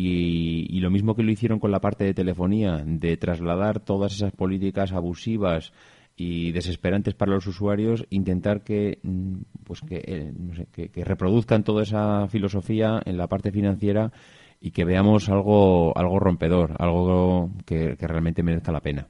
y, 0.00 0.78
lo 0.78 0.90
mismo 0.90 1.16
que 1.16 1.24
lo 1.24 1.32
hicieron 1.32 1.58
con 1.58 1.72
la 1.72 1.80
parte 1.80 2.04
de 2.04 2.14
telefonía, 2.14 2.84
de 2.86 3.16
trasladar 3.16 3.80
todas 3.80 4.14
esas 4.14 4.30
políticas 4.30 4.92
abusivas 4.92 5.72
y 6.14 6.52
desesperantes 6.52 7.14
para 7.14 7.32
los 7.32 7.48
usuarios 7.48 8.06
intentar 8.08 8.62
que 8.62 9.00
mm, 9.02 9.38
pues 9.64 9.80
que, 9.80 10.00
eh, 10.06 10.32
que, 10.70 10.90
que 10.90 11.04
reproduzcan 11.04 11.64
toda 11.64 11.82
esa 11.82 12.28
filosofía 12.28 13.02
en 13.04 13.16
la 13.16 13.26
parte 13.26 13.50
financiera 13.50 14.12
y 14.60 14.70
que 14.70 14.84
veamos 14.84 15.28
algo, 15.28 15.96
algo 15.98 16.20
rompedor, 16.20 16.76
algo 16.78 17.50
que, 17.66 17.96
que 17.96 18.06
realmente 18.06 18.44
merezca 18.44 18.70
la 18.70 18.80
pena. 18.80 19.08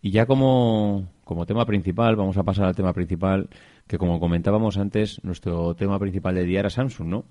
Y 0.00 0.10
ya 0.10 0.24
como, 0.24 1.06
como 1.24 1.44
tema 1.44 1.66
principal, 1.66 2.16
vamos 2.16 2.38
a 2.38 2.44
pasar 2.44 2.64
al 2.64 2.76
tema 2.76 2.94
principal, 2.94 3.50
que 3.86 3.98
como 3.98 4.20
comentábamos 4.20 4.78
antes, 4.78 5.22
nuestro 5.22 5.74
tema 5.74 5.98
principal 5.98 6.34
de 6.34 6.44
día 6.44 6.60
era 6.60 6.70
Samsung, 6.70 7.08
¿no? 7.08 7.24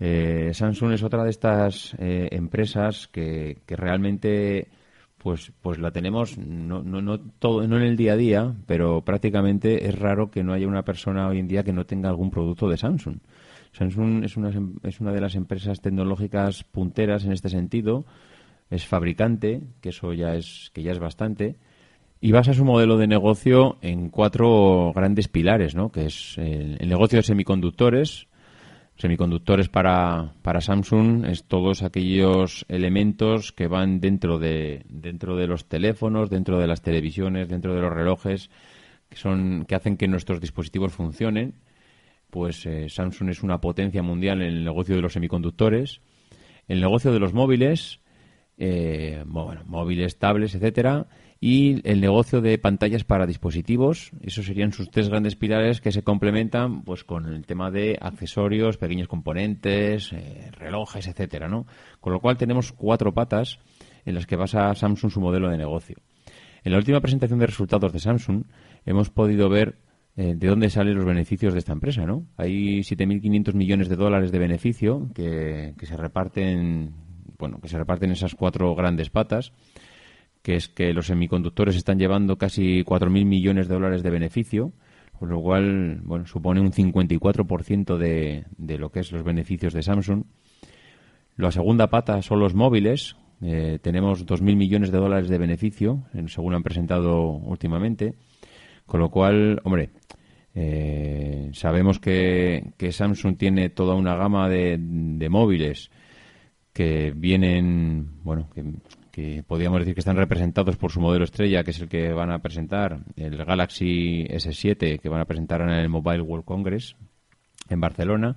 Eh, 0.00 0.50
Samsung 0.52 0.92
es 0.92 1.02
otra 1.02 1.24
de 1.24 1.30
estas 1.30 1.94
eh, 1.98 2.28
empresas 2.32 3.08
que, 3.08 3.58
que 3.66 3.76
realmente 3.76 4.68
pues, 5.22 5.52
pues 5.62 5.78
la 5.78 5.92
tenemos 5.92 6.36
no, 6.36 6.82
no, 6.82 7.00
no, 7.00 7.20
todo, 7.20 7.66
no 7.68 7.76
en 7.76 7.84
el 7.84 7.96
día 7.96 8.14
a 8.14 8.16
día, 8.16 8.54
pero 8.66 9.02
prácticamente 9.02 9.86
es 9.86 9.96
raro 9.96 10.30
que 10.30 10.42
no 10.42 10.52
haya 10.52 10.66
una 10.66 10.84
persona 10.84 11.28
hoy 11.28 11.38
en 11.38 11.46
día 11.46 11.62
que 11.62 11.72
no 11.72 11.86
tenga 11.86 12.08
algún 12.08 12.30
producto 12.30 12.68
de 12.68 12.76
Samsung. 12.76 13.18
Samsung 13.72 14.24
es 14.24 14.36
una, 14.36 14.50
es 14.82 15.00
una 15.00 15.12
de 15.12 15.20
las 15.20 15.34
empresas 15.36 15.80
tecnológicas 15.80 16.64
punteras 16.64 17.24
en 17.24 17.32
este 17.32 17.48
sentido, 17.48 18.04
es 18.68 18.86
fabricante, 18.86 19.62
que 19.80 19.90
eso 19.90 20.12
ya 20.12 20.34
es, 20.34 20.70
que 20.74 20.82
ya 20.82 20.90
es 20.90 20.98
bastante, 20.98 21.56
y 22.20 22.32
basa 22.32 22.52
su 22.52 22.64
modelo 22.64 22.96
de 22.96 23.06
negocio 23.06 23.78
en 23.80 24.10
cuatro 24.10 24.92
grandes 24.94 25.28
pilares, 25.28 25.74
¿no? 25.74 25.90
que 25.90 26.06
es 26.06 26.36
el, 26.38 26.76
el 26.80 26.88
negocio 26.88 27.18
de 27.18 27.22
semiconductores, 27.22 28.26
semiconductores 28.96 29.68
para, 29.68 30.32
para 30.42 30.60
Samsung 30.60 31.24
es 31.26 31.44
todos 31.44 31.82
aquellos 31.82 32.64
elementos 32.68 33.52
que 33.52 33.66
van 33.66 34.00
dentro 34.00 34.38
de 34.38 34.84
dentro 34.88 35.36
de 35.36 35.46
los 35.46 35.66
teléfonos, 35.66 36.30
dentro 36.30 36.58
de 36.58 36.66
las 36.66 36.82
televisiones, 36.82 37.48
dentro 37.48 37.74
de 37.74 37.80
los 37.80 37.92
relojes, 37.92 38.50
que 39.08 39.16
son 39.16 39.64
que 39.66 39.74
hacen 39.74 39.96
que 39.96 40.08
nuestros 40.08 40.40
dispositivos 40.40 40.92
funcionen. 40.92 41.54
Pues 42.30 42.64
eh, 42.64 42.88
Samsung 42.88 43.30
es 43.30 43.42
una 43.42 43.60
potencia 43.60 44.02
mundial 44.02 44.40
en 44.40 44.48
el 44.48 44.64
negocio 44.64 44.94
de 44.96 45.02
los 45.02 45.12
semiconductores, 45.12 46.00
el 46.68 46.80
negocio 46.80 47.12
de 47.12 47.18
los 47.18 47.34
móviles, 47.34 48.00
eh, 48.56 49.22
bueno, 49.26 49.62
móviles, 49.66 50.18
tablets, 50.18 50.54
etcétera, 50.54 51.06
y 51.44 51.80
el 51.90 52.00
negocio 52.00 52.40
de 52.40 52.56
pantallas 52.56 53.02
para 53.02 53.26
dispositivos. 53.26 54.12
Esos 54.20 54.46
serían 54.46 54.72
sus 54.72 54.92
tres 54.92 55.08
grandes 55.08 55.34
pilares 55.34 55.80
que 55.80 55.90
se 55.90 56.04
complementan 56.04 56.84
pues 56.84 57.02
con 57.02 57.26
el 57.26 57.44
tema 57.46 57.72
de 57.72 57.98
accesorios, 58.00 58.76
pequeños 58.76 59.08
componentes, 59.08 60.12
eh, 60.12 60.52
relojes, 60.52 61.08
etcétera, 61.08 61.48
¿no? 61.48 61.66
Con 61.98 62.12
lo 62.12 62.20
cual 62.20 62.36
tenemos 62.36 62.70
cuatro 62.70 63.12
patas 63.12 63.58
en 64.04 64.14
las 64.14 64.24
que 64.24 64.36
basa 64.36 64.72
Samsung 64.72 65.10
su 65.10 65.20
modelo 65.20 65.50
de 65.50 65.58
negocio. 65.58 65.96
En 66.62 66.70
la 66.70 66.78
última 66.78 67.00
presentación 67.00 67.40
de 67.40 67.46
resultados 67.46 67.92
de 67.92 67.98
Samsung 67.98 68.44
hemos 68.86 69.10
podido 69.10 69.48
ver 69.48 69.78
eh, 70.14 70.34
de 70.36 70.46
dónde 70.46 70.70
salen 70.70 70.94
los 70.94 71.04
beneficios 71.04 71.54
de 71.54 71.58
esta 71.58 71.72
empresa, 71.72 72.06
¿no? 72.06 72.24
Hay 72.36 72.82
7.500 72.82 73.54
millones 73.54 73.88
de 73.88 73.96
dólares 73.96 74.30
de 74.30 74.38
beneficio 74.38 75.08
que, 75.12 75.74
que 75.76 75.86
se 75.86 75.96
reparten, 75.96 76.94
bueno, 77.36 77.58
que 77.60 77.66
se 77.66 77.78
reparten 77.78 78.12
esas 78.12 78.36
cuatro 78.36 78.76
grandes 78.76 79.10
patas 79.10 79.52
que 80.42 80.56
es 80.56 80.68
que 80.68 80.92
los 80.92 81.06
semiconductores 81.06 81.76
están 81.76 81.98
llevando 81.98 82.36
casi 82.36 82.82
4.000 82.84 83.24
millones 83.24 83.68
de 83.68 83.74
dólares 83.74 84.02
de 84.02 84.10
beneficio, 84.10 84.72
con 85.18 85.28
lo 85.28 85.40
cual 85.40 86.00
bueno, 86.02 86.26
supone 86.26 86.60
un 86.60 86.72
54% 86.72 87.96
de, 87.96 88.44
de 88.56 88.78
lo 88.78 88.90
que 88.90 89.00
es 89.00 89.12
los 89.12 89.22
beneficios 89.22 89.72
de 89.72 89.82
Samsung. 89.82 90.24
La 91.36 91.52
segunda 91.52 91.88
pata 91.88 92.20
son 92.22 92.40
los 92.40 92.54
móviles. 92.54 93.16
Eh, 93.40 93.78
tenemos 93.80 94.26
2.000 94.26 94.56
millones 94.56 94.92
de 94.92 94.98
dólares 94.98 95.28
de 95.28 95.38
beneficio, 95.38 96.04
según 96.26 96.54
han 96.54 96.62
presentado 96.62 97.30
últimamente. 97.30 98.14
Con 98.84 99.00
lo 99.00 99.10
cual, 99.10 99.60
hombre, 99.64 99.90
eh, 100.54 101.50
sabemos 101.52 101.98
que, 101.98 102.72
que, 102.76 102.92
Samsung 102.92 103.36
tiene 103.36 103.70
toda 103.70 103.94
una 103.94 104.16
gama 104.16 104.48
de, 104.48 104.76
de 104.78 105.28
móviles 105.28 105.90
que 106.72 107.12
vienen, 107.14 108.22
bueno, 108.22 108.48
que 108.54 108.64
que 109.12 109.44
podríamos 109.46 109.78
decir 109.78 109.94
que 109.94 110.00
están 110.00 110.16
representados 110.16 110.76
por 110.76 110.90
su 110.90 111.00
modelo 111.00 111.24
estrella, 111.24 111.62
que 111.62 111.70
es 111.70 111.80
el 111.80 111.88
que 111.88 112.12
van 112.12 112.30
a 112.30 112.40
presentar, 112.40 113.00
el 113.14 113.44
Galaxy 113.44 114.24
S7, 114.24 114.98
que 114.98 115.08
van 115.08 115.20
a 115.20 115.26
presentar 115.26 115.60
en 115.60 115.68
el 115.68 115.88
Mobile 115.90 116.22
World 116.22 116.46
Congress 116.46 116.96
en 117.68 117.80
Barcelona. 117.80 118.36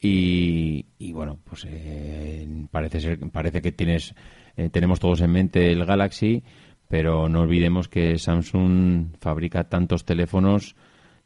Y, 0.00 0.86
y 0.98 1.12
bueno, 1.12 1.38
pues 1.44 1.66
eh, 1.68 2.48
parece 2.70 3.00
ser, 3.00 3.30
parece 3.30 3.60
que 3.60 3.72
tienes, 3.72 4.14
eh, 4.56 4.70
tenemos 4.70 5.00
todos 5.00 5.20
en 5.20 5.30
mente 5.30 5.70
el 5.70 5.84
Galaxy, 5.84 6.42
pero 6.88 7.28
no 7.28 7.42
olvidemos 7.42 7.88
que 7.88 8.18
Samsung 8.18 9.16
fabrica 9.20 9.64
tantos 9.64 10.06
teléfonos, 10.06 10.76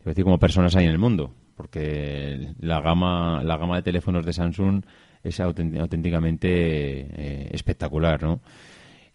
decir, 0.04 0.24
como 0.24 0.38
personas 0.38 0.74
hay 0.74 0.86
en 0.86 0.90
el 0.90 0.98
mundo, 0.98 1.32
porque 1.54 2.54
la 2.58 2.80
gama, 2.80 3.42
la 3.44 3.56
gama 3.56 3.76
de 3.76 3.82
teléfonos 3.82 4.26
de 4.26 4.32
Samsung 4.32 4.82
es 5.22 5.38
auténticamente 5.38 6.48
eh, 6.48 7.48
espectacular, 7.52 8.22
¿no? 8.22 8.40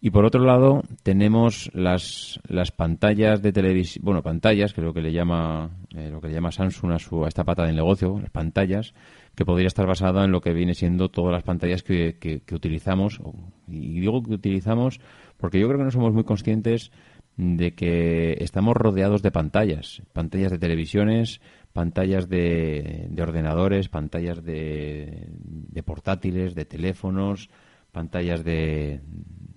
Y 0.01 0.11
por 0.11 0.25
otro 0.25 0.43
lado, 0.43 0.83
tenemos 1.03 1.71
las, 1.73 2.39
las 2.47 2.71
pantallas 2.71 3.41
de 3.41 3.51
televisión, 3.51 4.05
bueno, 4.05 4.21
pantallas, 4.21 4.73
que 4.73 4.81
es 4.81 4.85
lo 4.85 4.93
que 4.93 5.01
le 5.01 5.11
llama, 5.11 5.71
eh, 5.95 6.09
lo 6.11 6.21
que 6.21 6.27
le 6.27 6.33
llama 6.33 6.51
Samsung 6.51 6.91
a, 6.91 6.99
su, 6.99 7.25
a 7.25 7.27
esta 7.27 7.43
pata 7.43 7.65
del 7.65 7.75
negocio, 7.75 8.19
las 8.19 8.29
pantallas, 8.29 8.93
que 9.35 9.45
podría 9.45 9.67
estar 9.67 9.87
basada 9.87 10.23
en 10.25 10.31
lo 10.31 10.41
que 10.41 10.53
viene 10.53 10.73
siendo 10.75 11.09
todas 11.09 11.31
las 11.31 11.43
pantallas 11.43 11.81
que, 11.81 12.17
que, 12.19 12.41
que 12.41 12.55
utilizamos. 12.55 13.19
Y 13.67 13.99
digo 13.99 14.21
que 14.21 14.33
utilizamos 14.33 14.99
porque 15.37 15.59
yo 15.59 15.67
creo 15.67 15.79
que 15.79 15.85
no 15.85 15.91
somos 15.91 16.13
muy 16.13 16.23
conscientes 16.23 16.91
de 17.37 17.73
que 17.73 18.37
estamos 18.39 18.75
rodeados 18.75 19.21
de 19.21 19.31
pantallas, 19.31 20.01
pantallas 20.13 20.51
de 20.51 20.59
televisiones, 20.59 21.41
pantallas 21.73 22.29
de, 22.29 23.07
de 23.09 23.23
ordenadores, 23.23 23.89
pantallas 23.89 24.43
de, 24.43 25.27
de 25.29 25.83
portátiles, 25.83 26.55
de 26.55 26.65
teléfonos, 26.65 27.49
pantallas 27.91 28.43
de, 28.43 29.01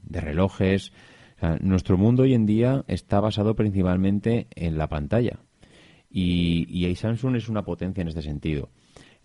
de 0.08 0.20
relojes. 0.20 0.92
nuestro 1.60 1.96
mundo 1.96 2.24
hoy 2.24 2.34
en 2.34 2.46
día 2.46 2.84
está 2.88 3.20
basado 3.20 3.54
principalmente 3.54 4.48
en 4.54 4.78
la 4.78 4.88
pantalla. 4.88 5.38
Y, 6.10 6.66
y 6.70 6.94
Samsung 6.94 7.36
es 7.36 7.48
una 7.48 7.62
potencia 7.62 8.02
en 8.02 8.08
este 8.08 8.22
sentido. 8.22 8.70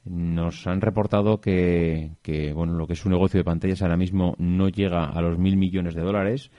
Nos 0.06 0.67
han 0.67 0.82
reportado 0.82 1.39
que, 1.39 2.12
que, 2.22 2.52
bueno, 2.52 2.74
lo 2.74 2.88
que 2.88 2.93
es 2.93 3.00
su 3.00 3.10
negocio 3.10 3.39
de 3.39 3.46
pantallas 3.46 3.82
ahora 3.82 3.96
mismo 3.96 4.36
no 4.38 4.67
llega 4.67 5.06
a 5.06 5.22
los 5.22 5.38
mil 5.38 5.56
millones 5.56 5.96
de 5.96 6.02
dólares, 6.02 6.52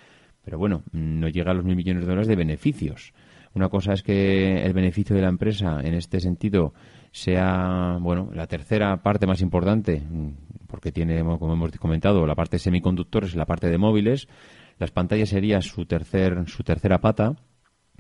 pero 0.43 0.59
bueno, 0.59 0.83
no 0.93 1.29
llega 1.29 1.51
a 1.51 1.55
los 1.55 1.65
mil 1.65 1.77
millones 1.77 2.05
de 2.05 2.09
dólares 2.09 2.29
de 2.29 2.37
beneficios. 2.37 3.13
Una 3.55 3.69
cosa 3.69 3.93
es 3.93 4.03
que 4.03 4.63
el 4.63 4.73
beneficio 4.73 5.15
de 5.15 5.23
la 5.23 5.29
empresa 5.29 5.81
en 5.81 5.95
este 5.95 6.19
sentido 6.21 6.75
sea, 7.13 7.99
bueno, 8.01 8.31
la 8.35 8.49
tercera 8.49 8.97
parte 9.03 9.27
más 9.27 9.41
importante, 9.41 10.03
porque 10.67 10.91
tiene, 10.91 11.23
como 11.23 11.53
hemos 11.53 11.71
comentado, 11.79 12.27
la 12.27 12.35
parte 12.35 12.57
de 12.57 12.61
semiconductores 12.61 13.35
y 13.35 13.39
la 13.39 13.47
parte 13.47 13.71
de 13.71 13.79
móviles. 13.79 14.27
Las 14.79 14.91
pantallas 14.91 15.29
sería 15.29 15.61
su, 15.61 15.87
tercer, 15.87 16.49
su 16.49 16.65
tercera 16.65 16.99
pata, 16.99 17.37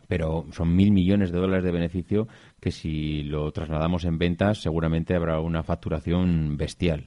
pero 0.08 0.46
son 0.50 0.74
mil 0.74 0.90
millones 0.90 1.30
de 1.30 1.38
dólares 1.38 1.64
de 1.64 1.70
beneficio 1.70 2.26
que 2.60 2.72
si 2.72 3.22
lo 3.22 3.52
trasladamos 3.52 4.04
en 4.04 4.18
ventas 4.18 4.60
seguramente 4.60 5.14
habrá 5.14 5.38
una 5.40 5.62
facturación 5.62 6.56
bestial. 6.56 7.06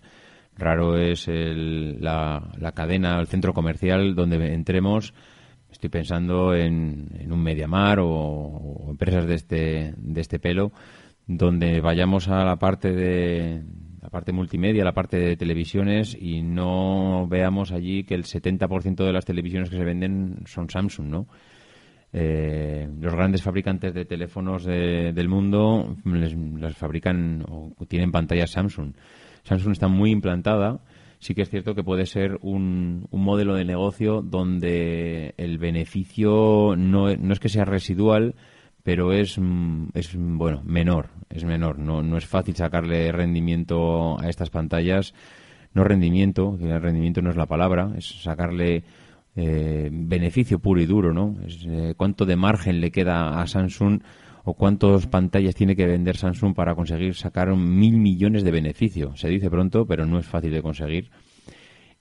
Raro 0.55 0.97
es 0.97 1.27
el, 1.27 2.01
la, 2.01 2.51
la, 2.57 2.71
cadena, 2.71 3.19
el 3.19 3.27
centro 3.27 3.53
comercial 3.53 4.15
donde 4.15 4.53
entremos. 4.53 5.13
Estoy 5.77 5.91
pensando 5.91 6.55
en, 6.55 7.09
en 7.19 7.31
un 7.31 7.43
Mediamar 7.43 7.99
o, 7.99 8.09
o 8.09 8.89
empresas 8.89 9.27
de 9.27 9.35
este, 9.35 9.93
de 9.95 10.21
este 10.21 10.39
pelo 10.39 10.71
donde 11.27 11.81
vayamos 11.81 12.29
a 12.29 12.43
la 12.43 12.55
parte 12.55 12.93
de 12.93 13.61
la 14.01 14.09
parte 14.09 14.31
multimedia, 14.31 14.83
la 14.83 14.95
parte 14.95 15.17
de 15.17 15.37
televisiones 15.37 16.17
y 16.19 16.41
no 16.41 17.27
veamos 17.29 17.71
allí 17.71 18.05
que 18.05 18.15
el 18.15 18.23
70% 18.23 19.05
de 19.05 19.13
las 19.13 19.25
televisiones 19.25 19.69
que 19.69 19.77
se 19.77 19.83
venden 19.83 20.39
son 20.47 20.67
Samsung, 20.67 21.09
¿no? 21.09 21.27
Eh, 22.11 22.89
los 22.99 23.13
grandes 23.13 23.43
fabricantes 23.43 23.93
de 23.93 24.05
teléfonos 24.05 24.65
de, 24.65 25.13
del 25.13 25.29
mundo 25.29 25.95
les, 26.05 26.35
fabrican 26.75 27.45
o 27.47 27.85
tienen 27.87 28.11
pantallas 28.11 28.49
Samsung. 28.49 28.93
Samsung 29.43 29.73
está 29.73 29.87
muy 29.87 30.09
implantada. 30.09 30.79
Sí 31.19 31.33
que 31.33 31.41
es 31.41 31.49
cierto 31.49 31.73
que 31.75 31.83
puede 31.83 32.05
ser 32.05 32.37
un, 32.41 33.07
un 33.09 33.23
modelo 33.23 33.55
de 33.55 33.65
negocio 33.65 34.21
donde 34.21 35.33
el 35.37 35.57
beneficio 35.57 36.75
no, 36.77 37.15
no 37.15 37.33
es 37.33 37.39
que 37.39 37.49
sea 37.49 37.65
residual, 37.65 38.35
pero 38.83 39.11
es, 39.11 39.37
mm, 39.39 39.89
es 39.95 40.15
bueno 40.15 40.61
menor 40.63 41.09
es 41.29 41.43
menor. 41.43 41.79
No, 41.79 42.03
no 42.03 42.17
es 42.17 42.25
fácil 42.25 42.55
sacarle 42.55 43.11
rendimiento 43.11 44.19
a 44.19 44.29
estas 44.29 44.49
pantallas. 44.49 45.13
No 45.73 45.83
rendimiento 45.83 46.57
que 46.57 46.69
el 46.69 46.81
rendimiento 46.81 47.21
no 47.21 47.29
es 47.29 47.35
la 47.35 47.45
palabra 47.45 47.91
es 47.95 48.21
sacarle 48.23 48.83
eh, 49.35 49.89
beneficio 49.91 50.59
puro 50.59 50.81
y 50.81 50.87
duro 50.87 51.13
no 51.13 51.35
es, 51.45 51.63
eh, 51.67 51.93
cuánto 51.95 52.25
de 52.25 52.35
margen 52.35 52.81
le 52.81 52.89
queda 52.89 53.39
a 53.39 53.45
Samsung 53.45 54.01
o 54.49 54.53
cuántas 54.53 55.07
pantallas 55.07 55.55
tiene 55.55 55.75
que 55.75 55.85
vender 55.85 56.15
Samsung 56.15 56.55
para 56.55 56.73
conseguir 56.73 57.15
sacar 57.15 57.53
mil 57.53 57.97
millones 57.97 58.43
de 58.45 58.51
beneficio 58.51 59.13
se 59.17 59.27
dice 59.27 59.49
pronto 59.49 59.85
pero 59.85 60.05
no 60.05 60.19
es 60.19 60.25
fácil 60.25 60.51
de 60.51 60.61
conseguir. 60.61 61.11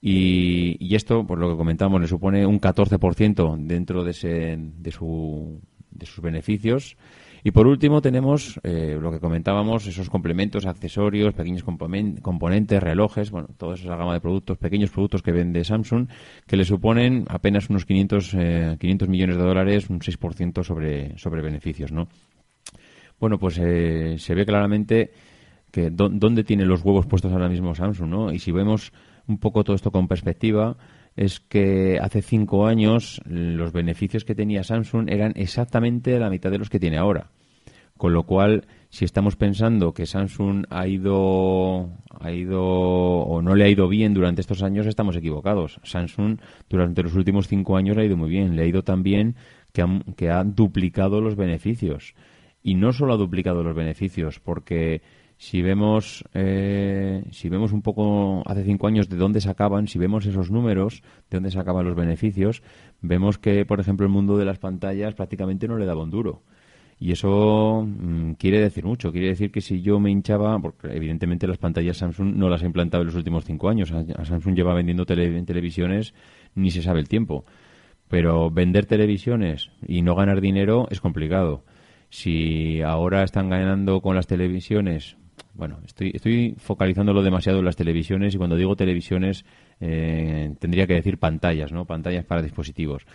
Y, 0.01 0.77
y 0.79 0.95
esto, 0.95 1.27
por 1.27 1.39
lo 1.39 1.51
que 1.51 1.57
comentamos, 1.57 2.01
le 2.01 2.07
supone 2.07 2.47
un 2.47 2.61
14% 2.61 3.57
dentro 3.67 4.05
de, 4.05 4.11
ese, 4.13 4.57
de 4.59 4.93
su 4.93 5.61
de 5.91 6.07
sus 6.07 6.23
beneficios. 6.23 6.97
Y 7.43 7.53
por 7.53 7.67
último 7.67 8.03
tenemos 8.03 8.59
eh, 8.65 8.99
lo 9.01 9.13
que 9.13 9.21
comentábamos, 9.21 9.87
esos 9.87 10.11
complementos, 10.11 10.67
accesorios, 10.67 11.33
pequeños 11.33 11.65
componen- 11.65 12.21
componentes, 12.21 12.83
relojes, 12.83 13.31
bueno, 13.31 13.49
toda 13.57 13.75
esa 13.75 13.95
gama 13.97 14.15
de 14.15 14.21
productos, 14.21 14.59
pequeños 14.59 14.91
productos 14.91 15.23
que 15.23 15.31
vende 15.33 15.65
Samsung, 15.65 16.09
que 16.47 16.57
le 16.57 16.65
suponen 16.65 17.25
apenas 17.29 17.71
unos 17.71 17.85
500, 17.87 18.35
eh, 18.35 18.77
500 18.81 19.09
millones 19.09 19.37
de 19.37 19.43
dólares, 19.45 19.89
un 19.91 20.01
6% 20.01 20.65
sobre, 20.65 21.17
sobre 21.19 21.41
beneficios, 21.43 21.93
¿no? 21.93 22.09
Bueno, 23.19 23.39
pues 23.39 23.59
eh, 23.63 24.17
se 24.19 24.35
ve 24.35 24.45
claramente 24.45 25.13
que 25.71 25.91
dó- 25.91 26.09
dónde 26.11 26.45
tiene 26.45 26.65
los 26.67 26.83
huevos 26.85 27.07
puestos 27.07 27.33
ahora 27.33 27.49
mismo 27.49 27.75
Samsung, 27.75 28.09
¿no? 28.11 28.33
Y 28.33 28.39
si 28.39 28.53
vemos 28.53 28.93
un 29.27 29.39
poco 29.39 29.65
todo 29.65 29.77
esto 29.77 29.91
con 29.91 30.09
perspectiva, 30.09 30.77
es 31.17 31.41
que 31.41 31.99
hace 32.01 32.23
cinco 32.23 32.67
años 32.67 33.21
los 33.27 33.73
beneficios 33.73 34.25
que 34.25 34.35
tenía 34.35 34.65
Samsung 34.65 35.09
eran 35.11 35.33
exactamente 35.37 36.19
la 36.19 36.31
mitad 36.31 36.51
de 36.51 36.59
los 36.59 36.71
que 36.71 36.79
tiene 36.81 36.99
ahora. 36.99 37.31
Con 37.97 38.13
lo 38.13 38.25
cual, 38.25 38.67
si 38.91 39.07
estamos 39.07 39.37
pensando 39.37 39.95
que 39.95 40.05
Samsung 40.05 40.67
ha 40.69 40.87
ido, 40.87 41.89
ha 42.21 42.31
ido 42.31 42.63
o 42.63 43.41
no 43.41 43.55
le 43.55 43.65
ha 43.65 43.69
ido 43.71 43.89
bien 43.89 44.13
durante 44.13 44.43
estos 44.43 44.63
años, 44.63 44.87
estamos 44.87 45.17
equivocados. 45.17 45.81
Samsung 45.83 46.39
durante 46.69 47.03
los 47.03 47.15
últimos 47.15 47.49
cinco 47.49 47.77
años 47.79 47.97
ha 47.97 48.05
ido 48.05 48.19
muy 48.19 48.29
bien. 48.29 48.55
Le 48.55 48.63
ha 48.63 48.67
ido 48.67 48.83
tan 48.83 49.03
bien 49.03 49.35
que 49.73 49.81
ha, 49.81 49.89
que 50.15 50.29
ha 50.31 50.45
duplicado 50.45 51.23
los 51.23 51.37
beneficios. 51.37 52.15
Y 52.67 52.75
no 52.75 52.93
solo 52.93 53.15
ha 53.15 53.17
duplicado 53.17 53.63
los 53.63 53.77
beneficios, 53.77 54.41
porque 54.41 55.01
si 55.39 55.63
vemos, 55.63 56.25
eh, 56.35 57.23
si 57.31 57.49
vemos 57.49 57.71
un 57.71 57.81
poco 57.81 58.43
hace 58.45 58.65
cinco 58.65 58.89
años 58.89 59.09
de 59.09 59.17
dónde 59.17 59.41
sacaban, 59.41 59.87
si 59.87 60.01
vemos 60.01 60.27
esos 60.27 60.51
números, 60.51 61.03
de 61.31 61.37
dónde 61.37 61.53
sacaban 61.53 61.87
los 61.87 61.95
beneficios, 61.95 62.65
vemos 63.01 63.39
que, 63.39 63.65
por 63.65 63.79
ejemplo, 63.79 64.05
el 64.05 64.11
mundo 64.13 64.37
de 64.37 64.47
las 64.47 64.59
pantallas 64.59 65.15
prácticamente 65.15 65.69
no 65.69 65.77
le 65.79 65.87
daba 65.87 66.03
un 66.03 66.11
duro. 66.11 66.43
Y 66.99 67.13
eso 67.13 67.87
mm, 67.87 68.33
quiere 68.33 68.59
decir 68.61 68.85
mucho. 68.85 69.13
Quiere 69.13 69.29
decir 69.29 69.53
que 69.53 69.61
si 69.61 69.81
yo 69.81 70.01
me 70.01 70.11
hinchaba, 70.11 70.59
porque 70.59 70.89
evidentemente 70.89 71.47
las 71.47 71.59
pantallas 71.59 71.99
Samsung 71.99 72.35
no 72.35 72.49
las 72.49 72.65
ha 72.65 72.67
implantado 72.67 73.03
en 73.03 73.07
los 73.07 73.15
últimos 73.17 73.45
cinco 73.45 73.69
años. 73.69 73.91
Samsung 74.25 74.57
lleva 74.57 74.75
vendiendo 74.75 75.05
tele- 75.07 75.41
televisiones 75.45 76.15
ni 76.57 76.73
se 76.73 76.83
sabe 76.83 76.99
el 76.99 77.09
tiempo. 77.09 77.45
Pero 78.09 78.51
vender 78.51 78.87
televisiones 78.87 79.71
y 79.87 80.03
no 80.03 80.17
ganar 80.17 80.41
dinero 80.41 80.89
es 80.91 81.01
complicado. 81.01 81.63
Si 82.09 82.83
ahora 82.83 83.23
están 83.23 83.49
ganando 83.51 84.01
con 84.01 84.17
las 84.17 84.27
televisiones, 84.27 85.17
bueno, 85.55 85.79
estoy, 85.85 86.13
estoy 86.15 86.55
focalizándolo 86.59 87.23
demasiado 87.23 87.59
en 87.59 87.65
las 87.65 87.77
televisiones 87.77 88.35
y 88.35 88.39
cuando 88.39 88.57
digo 88.57 88.77
televisiones 88.77 89.45
eh, 89.81 90.55
tendría 90.59 90.87
que 90.87 90.95
decir 90.95 91.19
pantallas, 91.19 91.73
¿no? 91.73 91.85
Pantallas 91.85 92.25
para 92.25 92.43
dispositivos. 92.43 93.07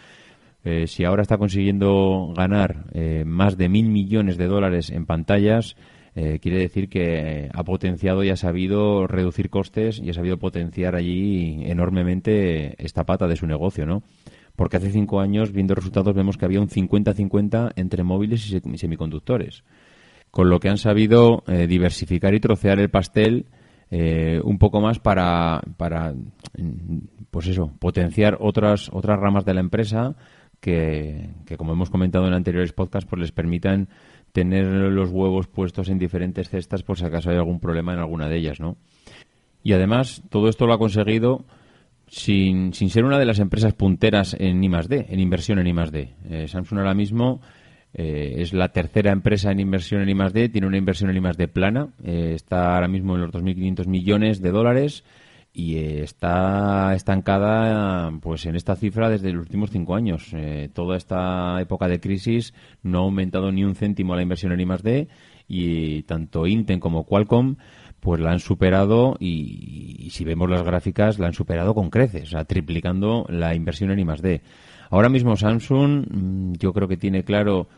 Eh, 0.63 0.85
si 0.87 1.05
ahora 1.05 1.23
está 1.23 1.37
consiguiendo 1.37 2.33
ganar 2.35 2.85
eh, 2.93 3.23
más 3.25 3.57
de 3.57 3.69
mil 3.69 3.87
millones 3.89 4.37
de 4.37 4.47
dólares 4.47 4.91
en 4.91 5.05
pantallas, 5.05 5.75
eh, 6.13 6.39
quiere 6.41 6.59
decir 6.59 6.89
que 6.89 7.49
ha 7.53 7.63
potenciado 7.63 8.23
y 8.23 8.29
ha 8.29 8.35
sabido 8.35 9.07
reducir 9.07 9.49
costes 9.49 9.99
y 9.99 10.09
ha 10.09 10.13
sabido 10.13 10.37
potenciar 10.37 10.95
allí 10.95 11.63
enormemente 11.65 12.75
esta 12.83 13.05
pata 13.05 13.27
de 13.27 13.37
su 13.37 13.47
negocio, 13.47 13.85
¿no? 13.85 14.03
Porque 14.55 14.77
hace 14.77 14.91
cinco 14.91 15.19
años, 15.19 15.51
viendo 15.51 15.75
resultados, 15.75 16.13
vemos 16.13 16.37
que 16.37 16.45
había 16.45 16.59
un 16.61 16.67
50-50 16.69 17.71
entre 17.75 18.03
móviles 18.03 18.45
y 18.47 18.49
se- 18.59 18.77
semiconductores. 18.77 19.63
Con 20.29 20.49
lo 20.49 20.59
que 20.59 20.69
han 20.69 20.77
sabido 20.77 21.43
eh, 21.47 21.67
diversificar 21.67 22.33
y 22.33 22.39
trocear 22.39 22.79
el 22.79 22.89
pastel 22.89 23.45
eh, 23.89 24.39
un 24.43 24.57
poco 24.57 24.79
más 24.79 24.99
para, 24.99 25.61
para, 25.77 26.13
mm, 26.13 26.97
pues 27.29 27.47
eso, 27.47 27.73
potenciar 27.79 28.37
otras, 28.39 28.89
otras 28.93 29.19
ramas 29.19 29.43
de 29.45 29.53
la 29.53 29.59
empresa 29.59 30.15
que, 30.61 31.29
que, 31.45 31.57
como 31.57 31.73
hemos 31.73 31.89
comentado 31.89 32.27
en 32.27 32.33
anteriores 32.33 32.71
podcasts, 32.71 33.09
pues 33.09 33.19
les 33.19 33.31
permitan 33.31 33.89
tener 34.31 34.65
los 34.65 35.09
huevos 35.09 35.47
puestos 35.47 35.89
en 35.89 35.97
diferentes 35.99 36.49
cestas 36.49 36.83
por 36.83 36.97
si 36.97 37.03
acaso 37.03 37.29
hay 37.31 37.35
algún 37.37 37.59
problema 37.59 37.93
en 37.93 37.99
alguna 37.99 38.29
de 38.29 38.37
ellas, 38.37 38.59
¿no? 38.61 38.77
Y 39.63 39.73
además, 39.73 40.23
todo 40.29 40.47
esto 40.47 40.65
lo 40.67 40.73
ha 40.73 40.77
conseguido 40.79 41.45
sin, 42.11 42.73
sin 42.73 42.89
ser 42.89 43.05
una 43.05 43.17
de 43.17 43.25
las 43.25 43.39
empresas 43.39 43.73
punteras 43.73 44.35
en 44.37 44.61
I+D, 44.61 45.05
en 45.09 45.19
inversión 45.21 45.59
en 45.59 45.67
I+D. 45.67 46.09
Eh, 46.29 46.47
Samsung 46.49 46.79
ahora 46.79 46.93
mismo 46.93 47.39
eh, 47.93 48.35
es 48.39 48.53
la 48.53 48.73
tercera 48.73 49.13
empresa 49.13 49.49
en 49.49 49.61
inversión 49.61 50.01
en 50.01 50.09
I+D, 50.09 50.49
tiene 50.49 50.67
una 50.67 50.77
inversión 50.77 51.09
en 51.09 51.25
I+D 51.25 51.47
plana, 51.47 51.87
eh, 52.03 52.33
está 52.35 52.75
ahora 52.75 52.89
mismo 52.89 53.15
en 53.15 53.21
los 53.21 53.31
2.500 53.31 53.87
millones 53.87 54.41
de 54.41 54.51
dólares 54.51 55.05
y 55.53 55.77
eh, 55.77 56.03
está 56.03 56.93
estancada 56.95 58.11
pues 58.21 58.45
en 58.45 58.57
esta 58.57 58.75
cifra 58.75 59.09
desde 59.09 59.31
los 59.31 59.43
últimos 59.43 59.71
cinco 59.71 59.95
años. 59.95 60.31
Eh, 60.33 60.69
toda 60.73 60.97
esta 60.97 61.61
época 61.61 61.87
de 61.87 62.01
crisis 62.01 62.53
no 62.83 62.99
ha 62.99 63.03
aumentado 63.03 63.53
ni 63.53 63.63
un 63.63 63.75
céntimo 63.75 64.17
la 64.17 64.21
inversión 64.21 64.51
en 64.51 64.59
I+D 64.59 65.07
y 65.47 66.03
tanto 66.03 66.45
Intel 66.45 66.79
como 66.81 67.05
Qualcomm 67.05 67.55
pues 68.01 68.19
la 68.19 68.31
han 68.31 68.39
superado 68.39 69.15
y, 69.19 70.09
si 70.11 70.25
vemos 70.25 70.49
las 70.49 70.63
gráficas 70.63 71.19
la 71.19 71.27
han 71.27 71.33
superado 71.33 71.73
con 71.73 71.89
creces, 71.89 72.23
o 72.23 72.31
sea, 72.31 72.45
triplicando 72.45 73.25
la 73.29 73.55
inversión 73.55 73.91
en 73.91 73.99
I+D. 73.99 74.41
Ahora 74.89 75.07
mismo 75.07 75.37
Samsung 75.37 76.07
mm, 76.09 76.53
yo 76.53 76.73
creo 76.73 76.87
que 76.87 76.97
tiene 76.97 77.23
claro 77.23 77.69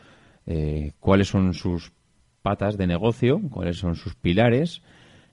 eh, 0.47 0.93
cuáles 0.99 1.27
son 1.27 1.53
sus 1.53 1.91
patas 2.41 2.77
de 2.77 2.87
negocio, 2.87 3.39
cuáles 3.51 3.77
son 3.77 3.95
sus 3.95 4.15
pilares 4.15 4.81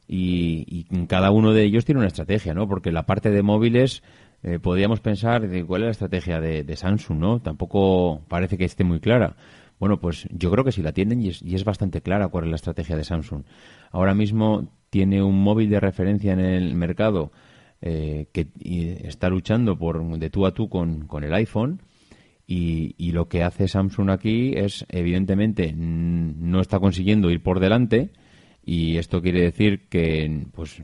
y, 0.07 0.85
cada 1.07 1.31
uno 1.31 1.53
de 1.53 1.63
ellos 1.63 1.85
tiene 1.85 2.01
una 2.01 2.09
estrategia, 2.09 2.53
¿no? 2.53 2.67
Porque 2.69 2.91
la 2.91 3.07
parte 3.07 3.31
de 3.31 3.43
móviles 3.43 4.03
eh, 4.43 4.59
podríamos 4.59 5.01
pensar 5.01 5.49
de 5.49 5.65
cuál 5.65 5.83
es 5.83 5.87
la 5.87 5.91
estrategia 5.93 6.41
de, 6.41 6.65
de 6.65 6.77
Samsung, 6.77 7.19
¿no? 7.19 7.41
Tampoco 7.41 8.23
parece 8.29 8.59
que 8.59 8.65
esté 8.65 8.83
muy 8.83 8.99
clara. 8.99 9.37
Bueno, 9.79 9.99
pues 9.99 10.29
yo 10.31 10.51
creo 10.51 10.65
que 10.65 10.73
sí 10.73 10.83
la 10.83 10.93
tienen 10.93 11.23
y 11.23 11.29
es, 11.29 11.43
y 11.43 11.55
es 11.55 11.65
bastante 11.65 12.03
clara 12.03 12.29
cuál 12.29 12.45
es 12.45 12.51
la 12.51 12.57
estrategia 12.57 12.97
de 12.97 13.05
Samsung. 13.05 13.45
Ahora 13.91 14.15
mismo 14.15 14.69
tiene 14.91 15.23
un 15.23 15.43
móvil 15.43 15.71
de 15.71 15.81
referencia 15.81 16.33
en 16.33 16.41
el 16.41 16.75
mercado 16.75 17.33
eh, 17.81 18.27
que 18.33 18.49
está 19.05 19.29
luchando 19.29 19.79
por 19.79 20.19
de 20.19 20.31
tú 20.31 20.47
a 20.47 20.53
tú 20.53 20.69
con, 20.69 21.07
con 21.07 21.25
el 21.25 21.33
iPhone 21.33 21.81
y, 22.47 22.95
y 22.99 23.13
lo 23.13 23.29
que 23.29 23.43
hace 23.43 23.69
Samsung 23.69 24.11
aquí 24.11 24.53
es, 24.57 24.85
evidentemente, 24.89 25.73
no 25.73 26.61
está 26.61 26.81
consiguiendo 26.81 27.31
ir 27.31 27.43
por 27.43 27.61
delante 27.61 28.11
y 28.65 28.97
esto 28.97 29.23
quiere 29.23 29.43
decir 29.43 29.89
que, 29.89 30.47
pues, 30.53 30.83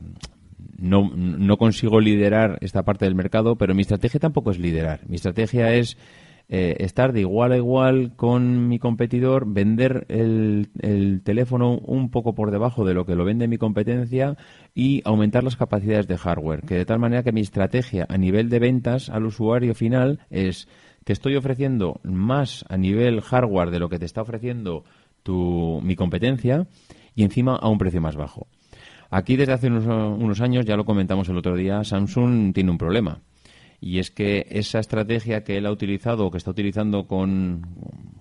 no, 0.77 1.11
no 1.13 1.57
consigo 1.57 1.99
liderar 1.99 2.57
esta 2.61 2.83
parte 2.83 3.05
del 3.05 3.15
mercado, 3.15 3.57
pero 3.57 3.75
mi 3.75 3.81
estrategia 3.81 4.19
tampoco 4.19 4.51
es 4.51 4.59
liderar. 4.59 5.01
Mi 5.07 5.15
estrategia 5.15 5.73
es 5.73 5.97
eh, 6.49 6.77
estar 6.79 7.11
de 7.11 7.21
igual 7.21 7.51
a 7.51 7.57
igual 7.57 8.13
con 8.15 8.69
mi 8.69 8.79
competidor, 8.79 9.45
vender 9.47 10.05
el, 10.07 10.69
el 10.79 11.21
teléfono 11.21 11.77
un 11.77 12.09
poco 12.09 12.35
por 12.35 12.51
debajo 12.51 12.85
de 12.85 12.93
lo 12.93 13.05
que 13.05 13.15
lo 13.15 13.25
vende 13.25 13.47
mi 13.47 13.57
competencia 13.57 14.37
y 14.73 15.01
aumentar 15.03 15.43
las 15.43 15.57
capacidades 15.57 16.07
de 16.07 16.17
hardware. 16.17 16.61
Que 16.61 16.75
de 16.75 16.85
tal 16.85 16.99
manera 16.99 17.23
que 17.23 17.33
mi 17.33 17.41
estrategia 17.41 18.05
a 18.07 18.17
nivel 18.17 18.49
de 18.49 18.59
ventas 18.59 19.09
al 19.09 19.25
usuario 19.25 19.75
final 19.75 20.19
es 20.29 20.67
te 21.03 21.13
estoy 21.13 21.37
ofreciendo 21.37 22.01
más 22.03 22.65
a 22.67 22.75
nivel 22.75 23.21
hardware 23.21 23.71
de 23.71 23.79
lo 23.79 23.87
que 23.87 23.97
te 23.97 24.05
está 24.05 24.21
ofreciendo 24.21 24.83
tu, 25.23 25.79
mi 25.81 25.95
competencia 25.95 26.67
y 27.15 27.23
encima 27.23 27.55
a 27.55 27.69
un 27.69 27.77
precio 27.77 28.01
más 28.01 28.15
bajo. 28.15 28.47
Aquí 29.09 29.37
desde 29.37 29.53
hace 29.53 29.67
unos, 29.67 29.85
unos 29.85 30.41
años, 30.41 30.65
ya 30.65 30.75
lo 30.75 30.83
comentamos 30.83 31.29
el 31.29 31.37
otro 31.37 31.55
día, 31.55 31.83
Samsung 31.83 32.53
tiene 32.53 32.71
un 32.71 32.77
problema. 32.77 33.21
Y 33.79 33.99
es 33.99 34.11
que 34.11 34.47
esa 34.49 34.79
estrategia 34.79 35.43
que 35.43 35.57
él 35.57 35.65
ha 35.65 35.71
utilizado 35.71 36.25
o 36.25 36.31
que 36.31 36.37
está 36.37 36.51
utilizando 36.51 37.07
con, 37.07 37.61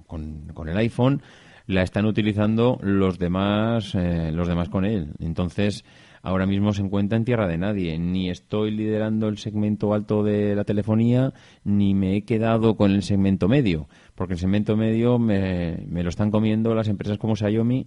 con, 0.07 0.69
el 0.69 0.77
iPhone 0.77 1.23
la 1.66 1.83
están 1.83 2.05
utilizando 2.05 2.79
los 2.83 3.19
demás, 3.19 3.95
eh, 3.95 4.31
los 4.33 4.49
demás 4.49 4.69
con 4.69 4.85
él. 4.85 5.14
Entonces, 5.19 5.85
ahora 6.23 6.47
mismo 6.47 6.73
se 6.73 6.83
encuentra 6.83 7.16
en 7.16 7.25
tierra 7.25 7.49
de 7.49 7.59
nadie. 7.59 7.99
Ni 7.99 8.29
estoy 8.29 8.71
liderando 8.71 9.29
el 9.29 9.38
segmento 9.38 9.95
alto 9.95 10.23
de 10.23 10.55
la 10.55 10.64
telefonía, 10.64 11.33
ni 11.64 11.95
me 11.95 12.16
he 12.16 12.23
quedado 12.23 12.77
con 12.77 12.92
el 12.92 13.03
segmento 13.03 13.49
medio. 13.49 13.88
Porque 14.14 14.35
el 14.35 14.38
segmento 14.38 14.77
medio 14.77 15.19
me, 15.19 15.85
me 15.88 16.03
lo 16.03 16.11
están 16.11 16.31
comiendo 16.31 16.75
las 16.75 16.88
empresas 16.88 17.19
como 17.19 17.35
Xiaomi 17.35 17.87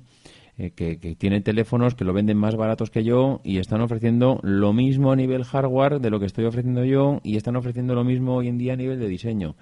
eh, 0.59 0.71
que, 0.71 0.99
que 0.99 1.15
tienen 1.15 1.41
teléfonos 1.41 1.95
que 1.95 2.03
lo 2.03 2.11
venden 2.11 2.35
más 2.35 2.57
baratos 2.57 2.89
que 2.89 3.05
yo 3.05 3.39
y 3.45 3.59
están 3.59 3.79
ofreciendo 3.79 4.41
lo 4.43 4.73
mismo 4.73 5.13
a 5.13 5.15
nivel 5.15 5.45
hardware 5.45 6.01
de 6.01 6.09
lo 6.09 6.19
que 6.19 6.25
estoy 6.25 6.43
ofreciendo 6.43 6.83
yo 6.83 7.21
y 7.23 7.37
están 7.37 7.55
ofreciendo 7.55 7.95
lo 7.95 8.03
mismo 8.03 8.35
hoy 8.35 8.49
en 8.49 8.57
día 8.57 8.73
a 8.73 8.75
nivel 8.75 8.99
de 8.99 9.07
diseño. 9.07 9.55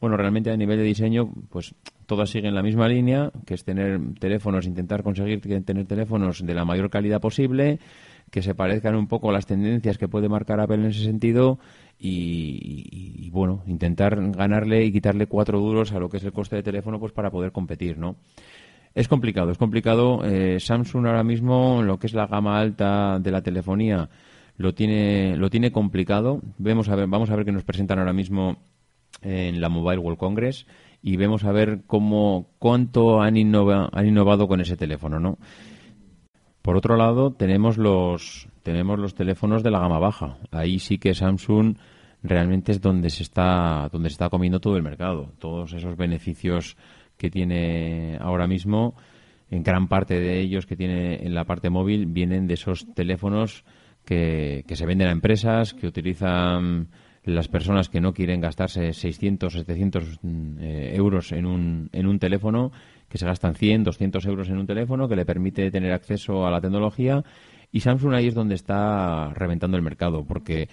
Bueno, 0.00 0.16
realmente 0.16 0.52
a 0.52 0.56
nivel 0.56 0.78
de 0.78 0.84
diseño, 0.84 1.32
pues 1.50 1.74
todas 2.06 2.30
siguen 2.30 2.54
la 2.54 2.62
misma 2.62 2.86
línea, 2.86 3.32
que 3.44 3.54
es 3.54 3.64
tener 3.64 3.98
teléfonos, 4.20 4.66
intentar 4.66 5.02
conseguir 5.02 5.40
tener 5.64 5.84
teléfonos 5.86 6.46
de 6.46 6.54
la 6.54 6.64
mayor 6.64 6.90
calidad 6.90 7.20
posible, 7.20 7.80
que 8.30 8.40
se 8.40 8.54
parezcan 8.54 8.94
un 8.94 9.08
poco 9.08 9.30
a 9.30 9.32
las 9.32 9.46
tendencias 9.46 9.98
que 9.98 10.06
puede 10.06 10.28
marcar 10.28 10.60
Apple 10.60 10.76
en 10.76 10.86
ese 10.86 11.02
sentido 11.02 11.58
y, 11.98 12.86
y, 12.92 13.26
y, 13.26 13.30
bueno, 13.30 13.64
intentar 13.66 14.16
ganarle 14.30 14.84
y 14.84 14.92
quitarle 14.92 15.26
cuatro 15.26 15.58
duros 15.58 15.90
a 15.90 15.98
lo 15.98 16.08
que 16.08 16.18
es 16.18 16.24
el 16.24 16.32
coste 16.32 16.54
de 16.54 16.62
teléfono 16.62 17.00
pues 17.00 17.12
para 17.12 17.30
poder 17.32 17.50
competir, 17.50 17.98
¿no? 17.98 18.14
Es 18.96 19.08
complicado, 19.08 19.50
es 19.50 19.58
complicado. 19.58 20.24
Eh, 20.24 20.58
Samsung 20.58 21.06
ahora 21.06 21.22
mismo, 21.22 21.82
lo 21.82 21.98
que 21.98 22.06
es 22.06 22.14
la 22.14 22.26
gama 22.26 22.58
alta 22.58 23.18
de 23.20 23.30
la 23.30 23.42
telefonía, 23.42 24.08
lo 24.56 24.72
tiene, 24.74 25.36
lo 25.36 25.50
tiene 25.50 25.70
complicado. 25.70 26.40
Vemos 26.56 26.88
a 26.88 26.96
ver, 26.96 27.06
vamos 27.06 27.28
a 27.30 27.36
ver 27.36 27.44
qué 27.44 27.52
nos 27.52 27.62
presentan 27.62 27.98
ahora 27.98 28.14
mismo 28.14 28.56
en 29.20 29.60
la 29.60 29.68
Mobile 29.68 29.98
World 29.98 30.18
Congress 30.18 30.66
y 31.02 31.18
vemos 31.18 31.44
a 31.44 31.52
ver 31.52 31.82
cómo 31.86 32.48
cuánto 32.58 33.20
han, 33.20 33.36
innova- 33.36 33.90
han 33.92 34.06
innovado 34.06 34.48
con 34.48 34.62
ese 34.62 34.78
teléfono, 34.78 35.20
¿no? 35.20 35.36
Por 36.62 36.76
otro 36.76 36.96
lado, 36.96 37.32
tenemos 37.32 37.76
los 37.76 38.48
tenemos 38.62 38.98
los 38.98 39.14
teléfonos 39.14 39.62
de 39.62 39.70
la 39.70 39.78
gama 39.78 39.98
baja. 39.98 40.38
Ahí 40.50 40.78
sí 40.78 40.96
que 40.98 41.14
Samsung 41.14 41.76
realmente 42.22 42.72
es 42.72 42.80
donde 42.80 43.10
se 43.10 43.22
está 43.22 43.88
donde 43.92 44.08
se 44.08 44.14
está 44.14 44.30
comiendo 44.30 44.58
todo 44.58 44.76
el 44.78 44.82
mercado. 44.82 45.32
Todos 45.38 45.74
esos 45.74 45.96
beneficios 45.98 46.76
que 47.16 47.30
tiene 47.30 48.18
ahora 48.20 48.46
mismo, 48.46 48.94
en 49.50 49.62
gran 49.62 49.88
parte 49.88 50.18
de 50.18 50.40
ellos 50.40 50.66
que 50.66 50.76
tiene 50.76 51.24
en 51.24 51.34
la 51.34 51.44
parte 51.44 51.70
móvil, 51.70 52.06
vienen 52.06 52.46
de 52.46 52.54
esos 52.54 52.92
teléfonos 52.94 53.64
que, 54.04 54.64
que 54.66 54.76
se 54.76 54.86
venden 54.86 55.08
a 55.08 55.12
empresas, 55.12 55.74
que 55.74 55.86
utilizan 55.86 56.88
las 57.26 57.48
personas 57.48 57.88
que 57.88 58.00
no 58.00 58.14
quieren 58.14 58.40
gastarse 58.40 58.92
600, 58.92 59.52
700 59.52 60.20
mm, 60.22 60.58
eh, 60.60 60.94
euros 60.94 61.32
en 61.32 61.44
un, 61.44 61.90
en 61.92 62.06
un 62.06 62.18
teléfono, 62.18 62.70
que 63.08 63.18
se 63.18 63.26
gastan 63.26 63.54
100, 63.54 63.84
200 63.84 64.24
euros 64.26 64.48
en 64.48 64.58
un 64.58 64.66
teléfono, 64.66 65.08
que 65.08 65.16
le 65.16 65.26
permite 65.26 65.70
tener 65.70 65.92
acceso 65.92 66.46
a 66.46 66.50
la 66.50 66.60
tecnología. 66.60 67.24
Y 67.72 67.80
Samsung 67.80 68.14
ahí 68.14 68.28
es 68.28 68.34
donde 68.34 68.54
está 68.54 69.32
reventando 69.34 69.76
el 69.76 69.82
mercado, 69.82 70.24
porque 70.24 70.68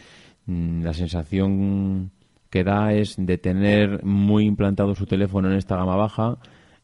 mm, 0.45 0.83
la 0.83 0.93
sensación 0.93 2.11
que 2.53 2.63
da 2.63 2.93
es 2.93 3.15
de 3.17 3.39
tener 3.39 4.03
muy 4.03 4.45
implantado 4.45 4.93
su 4.93 5.07
teléfono 5.07 5.49
en 5.49 5.57
esta 5.57 5.75
gama 5.75 5.95
baja 5.95 6.37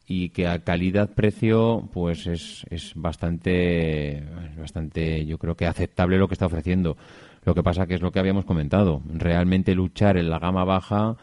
y 0.08 0.30
que 0.30 0.48
a 0.48 0.64
calidad-precio 0.64 1.88
pues 1.94 2.26
es, 2.26 2.66
es 2.72 2.94
bastante, 2.96 4.24
bastante, 4.58 5.28
yo 5.28 5.38
creo 5.38 5.54
que 5.54 5.68
aceptable 5.68 6.18
lo 6.18 6.28
que 6.28 6.34
está 6.34 6.48
ofreciendo. 6.48 6.98
Lo 7.46 7.54
que 7.54 7.62
pasa 7.62 7.86
que 7.86 7.94
es 7.94 8.02
lo 8.02 8.12
que 8.12 8.18
habíamos 8.18 8.46
comentado. 8.46 9.04
Realmente 9.14 9.76
luchar 9.76 10.18
en 10.18 10.32
la 10.32 10.40
gama 10.40 10.64
baja 10.64 11.18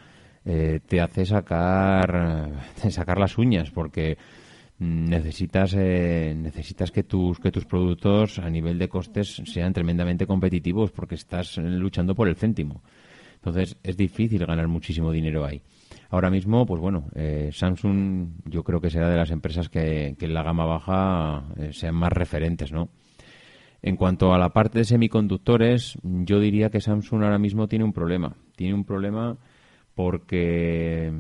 eh, 0.45 0.79
te 0.87 1.01
hace 1.01 1.27
sacar, 1.27 2.49
sacar 2.91 3.19
las 3.19 3.39
uñas 3.39 3.73
porque 3.73 4.17
necesitas 4.79 5.75
eh, 5.77 6.37
necesitas 6.37 6.93
que 6.93 7.03
tus 7.03 7.41
que 7.41 7.51
tus 7.51 7.65
productos 7.65 8.39
a 8.39 8.49
nivel 8.49 8.79
de 8.79 8.89
costes 8.89 9.43
sean 9.47 9.73
tremendamente 9.73 10.25
competitivos 10.25 10.93
porque 10.93 11.17
estás 11.17 11.57
luchando 11.57 12.15
por 12.15 12.29
el 12.29 12.37
céntimo. 12.37 12.81
Entonces 13.47 13.77
es 13.85 13.97
difícil 13.97 14.45
ganar 14.45 14.67
muchísimo 14.67 15.13
dinero 15.13 15.45
ahí. 15.45 15.63
Ahora 16.11 16.31
mismo, 16.31 16.67
pues 16.67 16.81
bueno, 16.81 17.07
eh, 17.15 17.51
Samsung 17.53 18.41
yo 18.45 18.65
creo 18.65 18.81
que 18.81 18.91
será 18.91 19.09
de 19.09 19.17
las 19.17 19.31
empresas 19.31 19.69
que, 19.69 20.17
en 20.19 20.35
la 20.35 20.43
gama 20.43 20.65
baja 20.65 21.45
eh, 21.57 21.73
sean 21.73 21.95
más 21.95 22.13
referentes, 22.13 22.73
¿no? 22.73 22.89
En 23.83 23.95
cuanto 23.95 24.35
a 24.35 24.39
la 24.39 24.49
parte 24.49 24.79
de 24.81 24.85
semiconductores, 24.85 25.97
yo 26.03 26.41
diría 26.41 26.71
que 26.71 26.81
Samsung 26.81 27.23
ahora 27.23 27.39
mismo 27.39 27.69
tiene 27.69 27.85
un 27.85 27.93
problema. 27.93 28.35
Tiene 28.57 28.75
un 28.75 28.85
problema 28.85 29.37
porque 29.95 31.13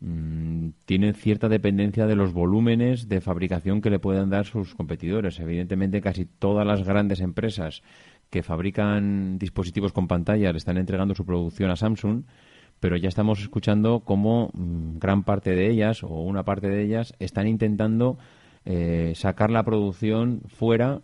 mm, 0.00 0.68
tiene 0.84 1.14
cierta 1.14 1.48
dependencia 1.48 2.06
de 2.06 2.16
los 2.16 2.34
volúmenes 2.34 3.08
de 3.08 3.22
fabricación 3.22 3.80
que 3.80 3.88
le 3.88 3.98
puedan 3.98 4.28
dar 4.28 4.44
sus 4.44 4.74
competidores. 4.74 5.40
Evidentemente, 5.40 6.02
casi 6.02 6.26
todas 6.26 6.66
las 6.66 6.82
grandes 6.82 7.20
empresas 7.20 7.82
que 8.30 8.42
fabrican 8.42 9.38
dispositivos 9.38 9.92
con 9.92 10.08
pantalla 10.08 10.52
le 10.52 10.58
están 10.58 10.78
entregando 10.78 11.14
su 11.14 11.24
producción 11.24 11.70
a 11.70 11.76
Samsung, 11.76 12.24
pero 12.80 12.96
ya 12.96 13.08
estamos 13.08 13.40
escuchando 13.40 14.00
cómo 14.00 14.50
mm, 14.52 14.98
gran 14.98 15.22
parte 15.22 15.50
de 15.50 15.70
ellas 15.70 16.02
o 16.02 16.08
una 16.08 16.44
parte 16.44 16.68
de 16.68 16.82
ellas 16.82 17.14
están 17.18 17.46
intentando 17.46 18.18
eh, 18.64 19.12
sacar 19.14 19.50
la 19.50 19.64
producción 19.64 20.42
fuera 20.46 21.00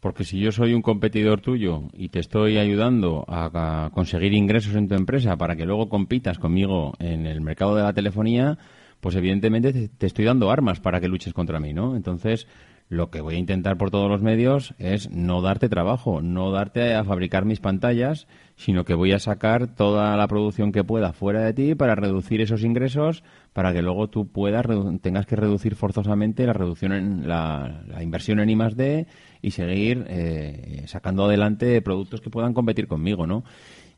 porque 0.00 0.24
si 0.24 0.38
yo 0.38 0.52
soy 0.52 0.74
un 0.74 0.82
competidor 0.82 1.40
tuyo 1.40 1.84
y 1.92 2.10
te 2.10 2.20
estoy 2.20 2.56
ayudando 2.58 3.24
a, 3.26 3.86
a 3.86 3.90
conseguir 3.90 4.32
ingresos 4.32 4.76
en 4.76 4.88
tu 4.88 4.94
empresa 4.94 5.36
para 5.36 5.56
que 5.56 5.66
luego 5.66 5.88
compitas 5.88 6.38
conmigo 6.38 6.94
en 7.00 7.26
el 7.26 7.40
mercado 7.40 7.74
de 7.74 7.82
la 7.82 7.92
telefonía, 7.92 8.58
pues 9.00 9.14
evidentemente 9.16 9.88
te, 9.88 10.06
estoy 10.06 10.24
dando 10.24 10.50
armas 10.50 10.80
para 10.80 11.00
que 11.00 11.08
luches 11.08 11.32
contra 11.32 11.60
mí, 11.60 11.72
¿no? 11.72 11.96
Entonces, 11.96 12.46
lo 12.88 13.10
que 13.10 13.20
voy 13.20 13.34
a 13.34 13.38
intentar 13.38 13.76
por 13.76 13.90
todos 13.90 14.10
los 14.10 14.22
medios 14.22 14.74
es 14.78 15.10
no 15.10 15.42
darte 15.42 15.68
trabajo, 15.68 16.22
no 16.22 16.50
darte 16.50 16.94
a 16.94 17.04
fabricar 17.04 17.44
mis 17.44 17.60
pantallas, 17.60 18.26
sino 18.56 18.84
que 18.84 18.94
voy 18.94 19.12
a 19.12 19.18
sacar 19.18 19.66
toda 19.66 20.16
la 20.16 20.26
producción 20.26 20.72
que 20.72 20.84
pueda 20.84 21.12
fuera 21.12 21.42
de 21.42 21.52
ti 21.52 21.74
para 21.74 21.94
reducir 21.94 22.40
esos 22.40 22.64
ingresos, 22.64 23.24
para 23.52 23.72
que 23.72 23.82
luego 23.82 24.08
tú 24.08 24.28
puedas 24.28 24.66
tengas 25.02 25.26
que 25.26 25.36
reducir 25.36 25.74
forzosamente 25.74 26.46
la 26.46 26.54
reducción 26.54 26.92
en 26.92 27.28
la, 27.28 27.82
la 27.86 28.02
inversión 28.02 28.40
en 28.40 28.50
I 28.50 28.56
más 28.56 28.76
D 28.76 29.06
y 29.42 29.50
seguir 29.50 30.06
eh, 30.08 30.84
sacando 30.86 31.26
adelante 31.26 31.82
productos 31.82 32.22
que 32.22 32.30
puedan 32.30 32.54
competir 32.54 32.88
conmigo, 32.88 33.26
¿no? 33.26 33.44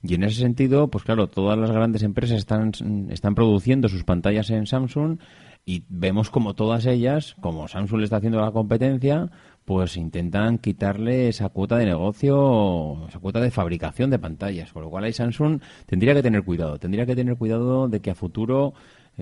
Y 0.03 0.15
en 0.15 0.25
ese 0.25 0.41
sentido, 0.41 0.89
pues 0.89 1.05
claro, 1.05 1.27
todas 1.27 1.59
las 1.59 1.71
grandes 1.71 2.03
empresas 2.03 2.39
están, 2.39 2.73
están 3.11 3.35
produciendo 3.35 3.89
sus 3.89 4.05
pantallas 4.05 4.49
en 4.51 4.67
Samsung 4.67 5.19
y 5.67 5.85
vemos 5.89 6.31
como 6.31 6.55
todas 6.55 6.87
ellas, 6.87 7.37
como 7.41 7.69
Samsung 7.69 7.99
le 7.99 8.05
está 8.05 8.17
haciendo 8.17 8.41
la 8.41 8.51
competencia, 8.51 9.31
pues 9.67 9.97
intentan 9.99 10.59
quitarle 10.59 11.29
esa 11.29 11.51
cuota 11.51 11.77
de 11.77 11.85
negocio, 11.85 13.07
esa 13.09 13.19
cuota 13.19 13.41
de 13.41 13.51
fabricación 13.51 14.11
de 14.11 14.19
pantallas. 14.19 14.73
Con 14.73 14.83
lo 14.83 14.91
cual 14.91 15.05
ahí 15.05 15.13
Samsung 15.13 15.61
tendría 15.87 16.15
que 16.15 16.23
tener 16.23 16.45
cuidado, 16.45 16.79
tendría 16.79 17.05
que 17.05 17.15
tener 17.15 17.37
cuidado 17.37 17.89
de 17.89 18.01
que 18.01 18.11
a 18.11 18.15
futuro 18.15 18.73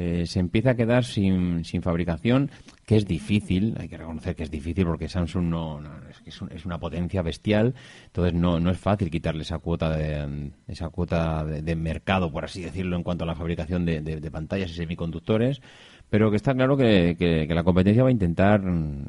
eh, 0.01 0.27
se 0.27 0.39
empieza 0.39 0.71
a 0.71 0.75
quedar 0.77 1.05
sin, 1.05 1.65
sin 1.65 1.83
fabricación, 1.83 2.51
que 2.87 2.95
es 2.97 3.05
difícil, 3.05 3.75
hay 3.81 3.89
que 3.89 3.97
reconocer 3.97 4.37
que 4.37 4.45
es 4.45 4.51
difícil 4.51 4.85
porque 4.87 5.09
Samsung 5.09 5.47
no, 5.47 5.81
es, 6.25 6.65
una 6.65 6.79
potencia 6.79 7.21
bestial, 7.23 7.75
entonces 8.07 8.33
no, 8.33 8.61
no 8.61 8.71
es 8.71 8.79
fácil 8.79 9.11
quitarle 9.11 9.43
esa 9.43 9.59
cuota 9.59 9.91
de 9.97 10.53
esa 10.69 10.89
cuota 10.91 11.45
de, 11.45 11.75
mercado, 11.75 12.31
por 12.31 12.45
así 12.45 12.63
decirlo, 12.63 12.97
en 12.97 13.03
cuanto 13.03 13.25
a 13.25 13.27
la 13.27 13.35
fabricación 13.35 13.85
de, 13.85 14.01
de- 14.01 14.31
pantallas 14.31 14.71
y 14.71 14.75
semiconductores, 14.75 15.61
pero 16.09 16.31
que 16.31 16.37
está 16.37 16.55
claro 16.55 16.77
que, 16.77 17.17
que- 17.19 17.53
la 17.53 17.65
competencia 17.65 18.05
va 18.05 18.11
a 18.11 18.13
intentar 18.13 18.63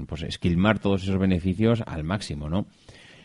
pues 0.08 0.24
esquilmar 0.24 0.80
todos 0.80 1.04
esos 1.04 1.20
beneficios 1.20 1.84
al 1.86 2.04
máximo, 2.04 2.50
¿no? 2.50 2.66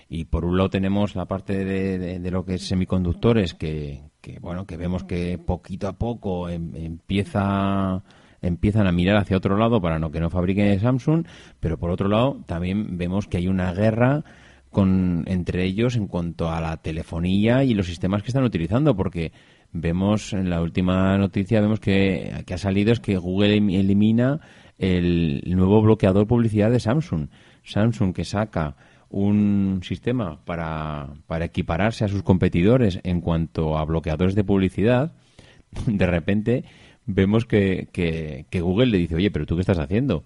Y 0.08 0.26
por 0.26 0.44
un 0.44 0.58
lado 0.58 0.68
tenemos 0.68 1.16
la 1.16 1.24
parte 1.24 1.64
de- 1.64 2.18
de 2.20 2.30
lo 2.30 2.44
que 2.44 2.54
es 2.56 2.66
semiconductores, 2.68 3.54
que, 3.54 4.02
que, 4.24 4.38
bueno, 4.40 4.64
que 4.64 4.78
vemos 4.78 5.04
que 5.04 5.36
poquito 5.36 5.86
a 5.86 5.98
poco 5.98 6.48
em- 6.48 6.74
empieza 6.74 8.02
empiezan 8.40 8.86
a 8.86 8.92
mirar 8.92 9.16
hacia 9.16 9.36
otro 9.36 9.56
lado 9.56 9.80
para 9.80 9.98
no 9.98 10.10
que 10.10 10.20
no 10.20 10.30
fabrique 10.30 10.78
Samsung, 10.78 11.26
pero 11.60 11.78
por 11.78 11.90
otro 11.90 12.08
lado 12.08 12.42
también 12.46 12.96
vemos 12.96 13.26
que 13.26 13.36
hay 13.36 13.48
una 13.48 13.72
guerra 13.74 14.24
con 14.70 15.24
entre 15.26 15.64
ellos 15.64 15.96
en 15.96 16.06
cuanto 16.06 16.50
a 16.50 16.60
la 16.60 16.78
telefonía 16.78 17.64
y 17.64 17.74
los 17.74 17.86
sistemas 17.86 18.22
que 18.22 18.28
están 18.28 18.44
utilizando, 18.44 18.96
porque 18.96 19.32
vemos 19.72 20.32
en 20.32 20.48
la 20.48 20.62
última 20.62 21.18
noticia 21.18 21.60
vemos 21.60 21.80
que, 21.80 22.42
que 22.46 22.54
ha 22.54 22.58
salido 22.58 22.92
es 22.92 23.00
que 23.00 23.18
Google 23.18 23.56
elimina 23.56 24.40
el 24.78 25.42
nuevo 25.46 25.82
bloqueador 25.82 26.26
publicidad 26.26 26.70
de 26.70 26.80
Samsung. 26.80 27.28
Samsung 27.62 28.14
que 28.14 28.24
saca 28.24 28.76
un 29.14 29.80
sistema 29.84 30.44
para, 30.44 31.14
para 31.28 31.44
equipararse 31.44 32.04
a 32.04 32.08
sus 32.08 32.24
competidores 32.24 32.98
en 33.04 33.20
cuanto 33.20 33.78
a 33.78 33.84
bloqueadores 33.84 34.34
de 34.34 34.42
publicidad, 34.42 35.12
de 35.86 36.06
repente 36.06 36.64
vemos 37.06 37.44
que, 37.44 37.88
que, 37.92 38.60
Google 38.60 38.86
le 38.86 38.98
dice, 38.98 39.14
oye, 39.14 39.30
pero 39.30 39.46
tú 39.46 39.54
qué 39.54 39.60
estás 39.60 39.78
haciendo? 39.78 40.24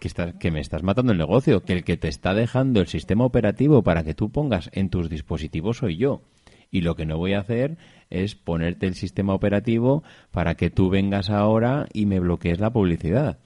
Que, 0.00 0.08
estás, 0.08 0.34
que 0.36 0.50
me 0.50 0.60
estás 0.60 0.82
matando 0.82 1.12
el 1.12 1.18
negocio, 1.18 1.62
que 1.62 1.74
el 1.74 1.84
que 1.84 1.98
te 1.98 2.08
está 2.08 2.32
dejando 2.32 2.80
el 2.80 2.86
sistema 2.86 3.26
operativo 3.26 3.82
para 3.82 4.02
que 4.02 4.14
tú 4.14 4.30
pongas 4.30 4.70
en 4.72 4.88
tus 4.88 5.10
dispositivos 5.10 5.78
soy 5.78 5.98
yo. 5.98 6.22
Y 6.70 6.80
lo 6.80 6.96
que 6.96 7.04
no 7.04 7.18
voy 7.18 7.34
a 7.34 7.40
hacer 7.40 7.76
es 8.08 8.34
ponerte 8.34 8.86
el 8.86 8.94
sistema 8.94 9.34
operativo 9.34 10.04
para 10.30 10.54
que 10.54 10.70
tú 10.70 10.88
vengas 10.88 11.28
ahora 11.28 11.86
y 11.92 12.06
me 12.06 12.18
bloquees 12.18 12.60
la 12.60 12.72
publicidad. 12.72 13.40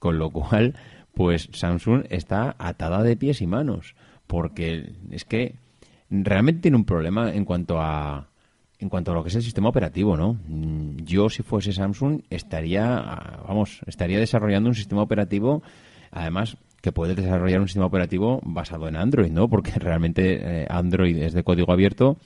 Con 0.00 0.18
lo 0.18 0.30
cual, 0.30 0.74
pues 1.14 1.50
Samsung 1.52 2.06
está 2.10 2.56
atada 2.58 3.04
de 3.04 3.16
pies 3.16 3.40
y 3.42 3.46
manos. 3.46 3.94
Porque 4.26 4.92
es 5.10 5.24
que 5.24 5.56
realmente 6.10 6.62
tiene 6.62 6.76
un 6.76 6.84
problema 6.84 7.32
en 7.32 7.44
cuanto 7.44 7.80
a 7.80 8.28
en 8.78 8.88
cuanto 8.88 9.12
a 9.12 9.14
lo 9.14 9.22
que 9.22 9.28
es 9.28 9.34
el 9.36 9.42
sistema 9.42 9.68
operativo, 9.68 10.16
¿no? 10.16 10.34
Mm, 10.46 11.04
Yo 11.04 11.30
si 11.30 11.42
fuese 11.42 11.72
Samsung 11.72 12.22
estaría, 12.28 12.98
ah, 12.98 13.42
vamos, 13.48 13.80
estaría 13.86 14.18
desarrollando 14.18 14.68
un 14.68 14.74
sistema 14.74 15.02
operativo, 15.02 15.62
además 16.10 16.58
que 16.82 16.92
puede 16.92 17.14
desarrollar 17.14 17.60
un 17.60 17.68
sistema 17.68 17.86
operativo 17.86 18.40
basado 18.44 18.88
en 18.88 18.96
Android, 18.96 19.30
¿no? 19.30 19.48
Porque 19.48 19.70
realmente 19.76 20.62
eh, 20.62 20.66
Android 20.68 21.16
es 21.16 21.32
de 21.32 21.44
código 21.44 21.72
abierto, 21.72 22.18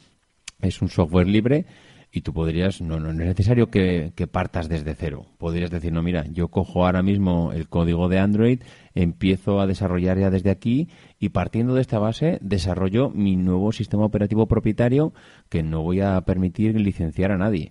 es 0.61 0.82
un 0.82 0.88
software 0.88 1.28
libre 1.28 1.66
y 2.11 2.22
tú 2.22 2.32
podrías, 2.32 2.80
no, 2.80 2.98
no, 2.98 3.11
es 3.11 3.16
necesario 3.16 3.70
que, 3.70 4.12
que 4.14 4.26
partas 4.26 4.68
desde 4.68 4.94
cero. 4.94 5.26
Podrías 5.38 5.70
decir, 5.70 5.92
no, 5.92 6.02
mira, 6.02 6.24
yo 6.30 6.48
cojo 6.48 6.86
ahora 6.86 7.02
mismo 7.02 7.52
el 7.52 7.68
código 7.68 8.09
de 8.09 8.18
Android, 8.18 8.61
empiezo 8.94 9.61
a 9.61 9.66
desarrollar 9.66 10.18
ya 10.18 10.30
desde 10.30 10.50
aquí 10.50 10.88
y 11.18 11.30
partiendo 11.30 11.74
de 11.74 11.82
esta 11.82 11.98
base 11.98 12.38
desarrollo 12.40 13.11
mi 13.11 13.36
nuevo 13.36 13.72
sistema 13.72 14.04
operativo 14.04 14.46
propietario 14.46 15.12
que 15.48 15.62
no 15.62 15.82
voy 15.82 16.00
a 16.00 16.20
permitir 16.22 16.80
licenciar 16.80 17.30
a 17.30 17.38
nadie. 17.38 17.70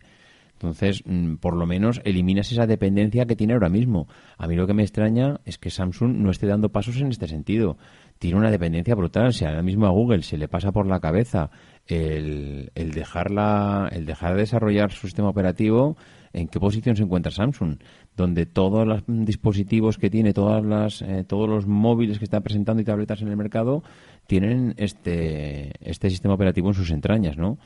Entonces, 0.57 1.03
mm, 1.05 1.35
por 1.35 1.55
lo 1.55 1.67
menos 1.67 2.01
eliminas 2.03 2.51
esa 2.51 2.65
dependencia 2.65 3.27
que 3.27 3.35
tiene 3.35 3.53
ahora 3.53 3.69
mismo. 3.69 4.07
A 4.37 4.47
mí 4.47 4.55
lo 4.55 4.65
que 4.65 4.73
me 4.73 4.81
extraña 4.81 5.39
es 5.45 5.59
que 5.59 5.69
Samsung 5.69 6.15
no 6.17 6.31
esté 6.31 6.47
dando 6.47 6.69
pasos 6.69 6.99
en 6.99 7.09
este 7.09 7.27
sentido. 7.27 7.77
Tiene 8.17 8.37
una 8.37 8.49
dependencia 8.49 8.95
brutal. 8.95 9.33
Si 9.33 9.45
ahora 9.45 9.61
mismo 9.61 9.85
a 9.85 9.91
Google 9.91 10.23
se 10.23 10.37
le 10.37 10.47
pasa 10.47 10.71
por 10.71 10.87
la 10.87 10.99
cabeza 10.99 11.51
el, 11.87 12.71
el 12.75 12.91
dejarla, 12.91 13.89
el 13.91 14.05
dejar 14.05 14.33
de 14.33 14.41
desarrollar 14.41 14.91
su 14.91 15.07
sistema 15.07 15.29
operativo, 15.29 15.97
¿En 16.33 16.47
qué 16.47 16.59
posición 16.59 16.95
se 16.95 17.03
encuentra 17.03 17.31
Samsung? 17.31 17.79
Donde 18.15 18.45
todos 18.45 18.85
los 18.85 19.03
dispositivos 19.07 19.97
que 19.97 20.09
tiene, 20.09 20.33
todas 20.33 20.63
las, 20.63 21.01
eh, 21.01 21.23
todos 21.27 21.49
los 21.49 21.65
móviles 21.65 22.19
que 22.19 22.25
está 22.25 22.41
presentando 22.41 22.81
y 22.81 22.85
tabletas 22.85 23.21
en 23.21 23.29
el 23.29 23.37
mercado 23.37 23.83
tienen 24.27 24.75
este, 24.77 25.71
este 25.79 26.09
sistema 26.11 26.35
operativo 26.35 26.67
en 26.67 26.73
sus 26.75 26.91
entrañas, 26.91 27.37
¿no? 27.37 27.57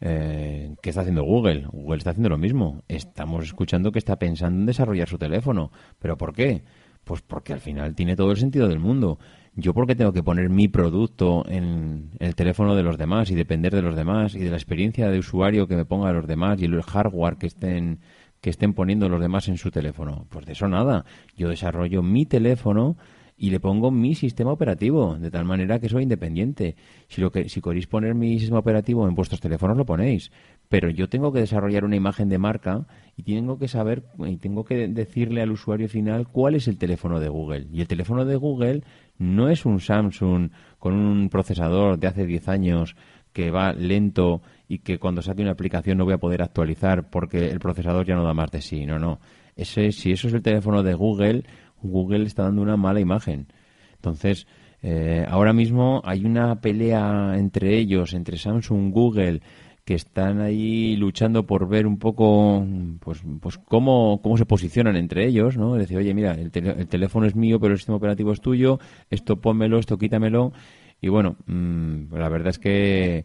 Eh, 0.00 0.74
¿Qué 0.80 0.90
está 0.90 1.02
haciendo 1.02 1.22
Google? 1.22 1.66
Google 1.70 1.98
está 1.98 2.10
haciendo 2.10 2.28
lo 2.28 2.38
mismo. 2.38 2.82
Estamos 2.88 3.44
escuchando 3.44 3.92
que 3.92 3.98
está 3.98 4.16
pensando 4.16 4.60
en 4.60 4.66
desarrollar 4.66 5.08
su 5.08 5.18
teléfono. 5.18 5.70
¿Pero 5.98 6.16
por 6.16 6.32
qué? 6.32 6.64
Pues 7.04 7.22
porque 7.22 7.52
al 7.52 7.60
final 7.60 7.94
tiene 7.94 8.16
todo 8.16 8.30
el 8.30 8.36
sentido 8.36 8.68
del 8.68 8.78
mundo. 8.78 9.18
¿Yo 9.60 9.74
por 9.74 9.88
qué 9.88 9.96
tengo 9.96 10.12
que 10.12 10.22
poner 10.22 10.50
mi 10.50 10.68
producto 10.68 11.44
en 11.48 12.10
el 12.20 12.36
teléfono 12.36 12.76
de 12.76 12.84
los 12.84 12.96
demás 12.96 13.28
y 13.32 13.34
depender 13.34 13.74
de 13.74 13.82
los 13.82 13.96
demás 13.96 14.36
y 14.36 14.38
de 14.38 14.50
la 14.50 14.56
experiencia 14.56 15.10
de 15.10 15.18
usuario 15.18 15.66
que 15.66 15.74
me 15.74 15.84
ponga 15.84 16.12
los 16.12 16.28
demás 16.28 16.62
y 16.62 16.66
el 16.66 16.80
hardware 16.80 17.38
que 17.38 17.48
estén 17.48 17.98
que 18.40 18.50
estén 18.50 18.72
poniendo 18.72 19.08
los 19.08 19.20
demás 19.20 19.48
en 19.48 19.58
su 19.58 19.72
teléfono? 19.72 20.26
Pues 20.28 20.46
de 20.46 20.52
eso 20.52 20.68
nada. 20.68 21.04
Yo 21.36 21.48
desarrollo 21.48 22.04
mi 22.04 22.24
teléfono 22.24 22.96
y 23.36 23.50
le 23.50 23.60
pongo 23.60 23.90
mi 23.92 24.16
sistema 24.16 24.52
operativo, 24.52 25.16
de 25.16 25.30
tal 25.30 25.44
manera 25.44 25.78
que 25.78 25.88
soy 25.88 26.02
independiente. 26.02 26.74
Si, 27.06 27.20
lo 27.20 27.30
que, 27.30 27.48
si 27.48 27.60
queréis 27.60 27.86
poner 27.86 28.14
mi 28.14 28.38
sistema 28.38 28.58
operativo 28.58 29.08
en 29.08 29.14
vuestros 29.14 29.40
teléfonos, 29.40 29.76
lo 29.76 29.86
ponéis. 29.86 30.32
Pero 30.68 30.90
yo 30.90 31.08
tengo 31.08 31.32
que 31.32 31.38
desarrollar 31.40 31.84
una 31.84 31.94
imagen 31.94 32.28
de 32.28 32.38
marca 32.38 32.86
y 33.16 33.22
tengo 33.22 33.58
que 33.58 33.68
saber 33.68 34.02
y 34.18 34.36
tengo 34.36 34.64
que 34.64 34.88
decirle 34.88 35.40
al 35.40 35.52
usuario 35.52 35.88
final 35.88 36.26
cuál 36.26 36.56
es 36.56 36.66
el 36.66 36.78
teléfono 36.78 37.20
de 37.20 37.28
Google. 37.28 37.68
Y 37.72 37.80
el 37.80 37.86
teléfono 37.86 38.24
de 38.24 38.36
Google 38.36 38.82
no 39.18 39.48
es 39.48 39.66
un 39.66 39.80
Samsung 39.80 40.50
con 40.78 40.94
un 40.94 41.28
procesador 41.28 41.98
de 41.98 42.06
hace 42.06 42.26
10 42.26 42.48
años 42.48 42.96
que 43.32 43.50
va 43.50 43.72
lento 43.72 44.42
y 44.68 44.78
que 44.78 44.98
cuando 44.98 45.22
saque 45.22 45.42
una 45.42 45.52
aplicación 45.52 45.98
no 45.98 46.04
voy 46.04 46.14
a 46.14 46.18
poder 46.18 46.42
actualizar 46.42 47.10
porque 47.10 47.50
el 47.50 47.60
procesador 47.60 48.06
ya 48.06 48.14
no 48.14 48.24
da 48.24 48.34
más 48.34 48.50
de 48.50 48.60
sí. 48.60 48.86
No, 48.86 48.98
no. 48.98 49.20
Ese, 49.56 49.92
si 49.92 50.12
eso 50.12 50.28
es 50.28 50.34
el 50.34 50.42
teléfono 50.42 50.82
de 50.82 50.94
Google, 50.94 51.44
Google 51.82 52.24
está 52.24 52.44
dando 52.44 52.62
una 52.62 52.76
mala 52.76 53.00
imagen. 53.00 53.48
Entonces, 53.94 54.46
eh, 54.82 55.26
ahora 55.28 55.52
mismo 55.52 56.00
hay 56.04 56.24
una 56.24 56.60
pelea 56.60 57.34
entre 57.36 57.76
ellos, 57.76 58.14
entre 58.14 58.38
Samsung, 58.38 58.92
Google, 58.92 59.40
que 59.88 59.94
están 59.94 60.42
ahí 60.42 60.96
luchando 60.96 61.46
por 61.46 61.66
ver 61.66 61.86
un 61.86 61.98
poco, 61.98 62.62
pues, 63.00 63.22
pues 63.40 63.56
cómo, 63.56 64.20
cómo 64.22 64.36
se 64.36 64.44
posicionan 64.44 64.96
entre 64.96 65.26
ellos, 65.26 65.56
¿no? 65.56 65.76
Es 65.76 65.80
decir, 65.84 65.96
oye, 65.96 66.12
mira, 66.12 66.32
el, 66.34 66.52
tele- 66.52 66.74
el 66.78 66.86
teléfono 66.88 67.24
es 67.24 67.34
mío, 67.34 67.58
pero 67.58 67.72
el 67.72 67.78
sistema 67.78 67.96
operativo 67.96 68.30
es 68.32 68.42
tuyo, 68.42 68.78
esto 69.08 69.40
pónmelo, 69.40 69.78
esto 69.78 69.96
quítamelo. 69.96 70.52
Y 71.00 71.08
bueno, 71.08 71.36
mm, 71.46 72.14
la 72.14 72.28
verdad 72.28 72.48
es 72.50 72.58
que 72.58 73.24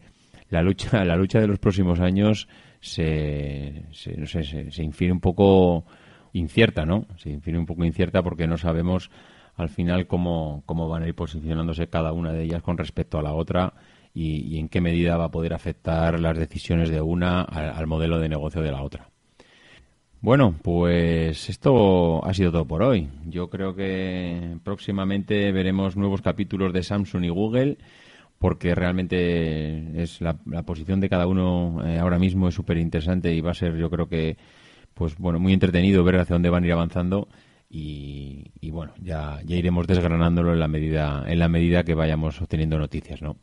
la 0.50 0.62
lucha, 0.62 1.04
la 1.04 1.18
lucha 1.18 1.42
de 1.42 1.48
los 1.48 1.60
próximos 1.60 2.00
años 2.00 2.48
se, 2.80 3.84
se, 3.92 4.16
no 4.16 4.26
sé, 4.26 4.46
se, 4.46 4.72
se 4.72 4.84
infiere 4.84 5.12
un 5.12 5.20
poco 5.20 5.84
incierta, 6.32 6.86
¿no? 6.86 7.08
Se 7.18 7.30
infiere 7.30 7.60
un 7.60 7.66
poco 7.66 7.84
incierta 7.84 8.24
porque 8.24 8.48
no 8.48 8.58
sabemos 8.58 9.12
al 9.58 9.68
final 9.68 10.08
cómo, 10.08 10.64
cómo 10.66 10.88
van 10.88 11.04
a 11.04 11.10
ir 11.10 11.14
posicionándose 11.16 11.88
cada 11.88 12.14
una 12.14 12.32
de 12.32 12.44
ellas 12.44 12.64
con 12.64 12.78
respecto 12.78 13.20
a 13.20 13.22
la 13.22 13.34
otra 13.34 13.74
y, 14.14 14.60
en 14.60 14.70
qué 14.70 14.82
medida 14.82 15.18
va 15.18 15.26
a 15.26 15.32
poder 15.32 15.54
afectar 15.54 16.20
las 16.20 16.38
decisiones 16.38 16.90
de 16.90 17.02
una 17.02 17.42
al, 17.42 17.88
modelo 17.88 18.20
de 18.20 18.30
negocio 18.30 18.62
de 18.62 18.72
la 18.72 18.84
otra. 18.84 19.10
Bueno, 20.22 20.56
pues 20.62 21.50
esto 21.50 22.24
ha 22.26 22.34
sido 22.34 22.52
todo 22.52 22.66
por 22.66 22.82
hoy. 22.82 23.10
Yo 23.26 23.50
creo 23.50 23.76
que 23.76 24.58
próximamente 24.64 25.52
veremos 25.52 25.98
nuevos 25.98 26.22
capítulos 26.22 26.72
de 26.72 26.84
Samsung 26.84 27.26
y 27.26 27.30
Google 27.30 27.78
porque 28.40 28.76
realmente 28.76 30.02
es 30.02 30.22
la, 30.22 30.34
posición 30.66 31.00
de 31.00 31.10
cada 31.10 31.28
uno 31.28 31.82
eh, 31.86 32.00
ahora 32.00 32.20
mismo 32.20 32.50
es 32.50 32.56
súper 32.56 32.78
interesante 32.78 33.34
y 33.34 33.40
va 33.40 33.52
a 33.52 33.54
ser 33.54 33.78
yo 33.78 33.90
creo 33.90 34.10
que 34.10 34.36
pues 34.94 35.18
bueno 35.18 35.40
muy 35.40 35.54
entretenido 35.54 36.04
ver 36.04 36.18
hacia 36.18 36.34
dónde 36.34 36.50
van 36.50 36.64
a 36.64 36.68
ir 36.68 36.74
avanzando 36.74 37.30
y, 37.70 38.52
y 38.60 38.70
bueno 38.70 38.94
ya, 39.02 39.40
ya 39.46 39.56
iremos 39.56 39.88
desgranándolo 39.88 40.52
en 40.52 40.60
la 40.60 40.68
medida 40.68 41.24
en 41.26 41.40
la 41.40 41.48
medida 41.48 41.86
que 41.86 41.94
vayamos 41.94 42.42
obteniendo 42.42 42.78
noticias 42.78 43.22
no 43.22 43.38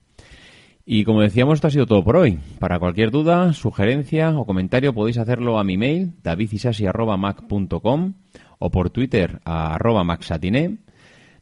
y 0.92 1.04
como 1.04 1.20
decíamos, 1.20 1.54
esto 1.54 1.68
ha 1.68 1.70
sido 1.70 1.86
todo 1.86 2.02
por 2.02 2.16
hoy. 2.16 2.40
Para 2.58 2.80
cualquier 2.80 3.12
duda, 3.12 3.52
sugerencia 3.52 4.36
o 4.36 4.44
comentario 4.44 4.92
podéis 4.92 5.18
hacerlo 5.18 5.60
a 5.60 5.62
mi 5.62 5.76
mail, 5.76 6.14
davidisasi.mac.com 6.24 8.14
o 8.58 8.70
por 8.72 8.90
Twitter 8.90 9.40
a 9.44 9.76
arroba 9.76 10.02
maxatiné. 10.02 10.78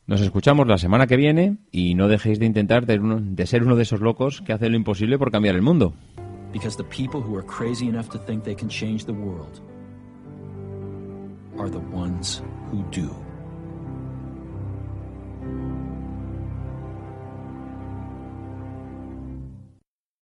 Nos 0.06 0.20
escuchamos 0.20 0.68
la 0.68 0.76
semana 0.76 1.06
que 1.06 1.16
viene 1.16 1.56
y 1.72 1.94
no 1.94 2.08
dejéis 2.08 2.38
de 2.38 2.44
intentar 2.44 2.84
de, 2.84 3.46
ser 3.46 3.62
uno 3.62 3.74
de 3.74 3.84
esos 3.84 4.02
locos 4.02 4.42
que 4.42 4.52
hacen 4.52 4.72
lo 4.72 4.76
imposible 4.76 5.16
por 5.16 5.30
cambiar 5.30 5.54
el 5.54 5.62
mundo. 5.62 5.94
Because 6.52 6.76
the 6.76 6.84
people 6.84 7.22
who 7.22 7.38
are 7.38 7.46
crazy 7.46 7.88
enough 7.88 8.10
to 8.10 8.18
think 8.18 8.44
they 8.44 8.54
can 8.54 8.68
change 8.68 9.06
the 9.06 9.12
world 9.12 9.62
are 11.58 11.70
the 11.70 11.80
ones 11.90 12.42
who 12.70 12.84
do. 12.90 13.27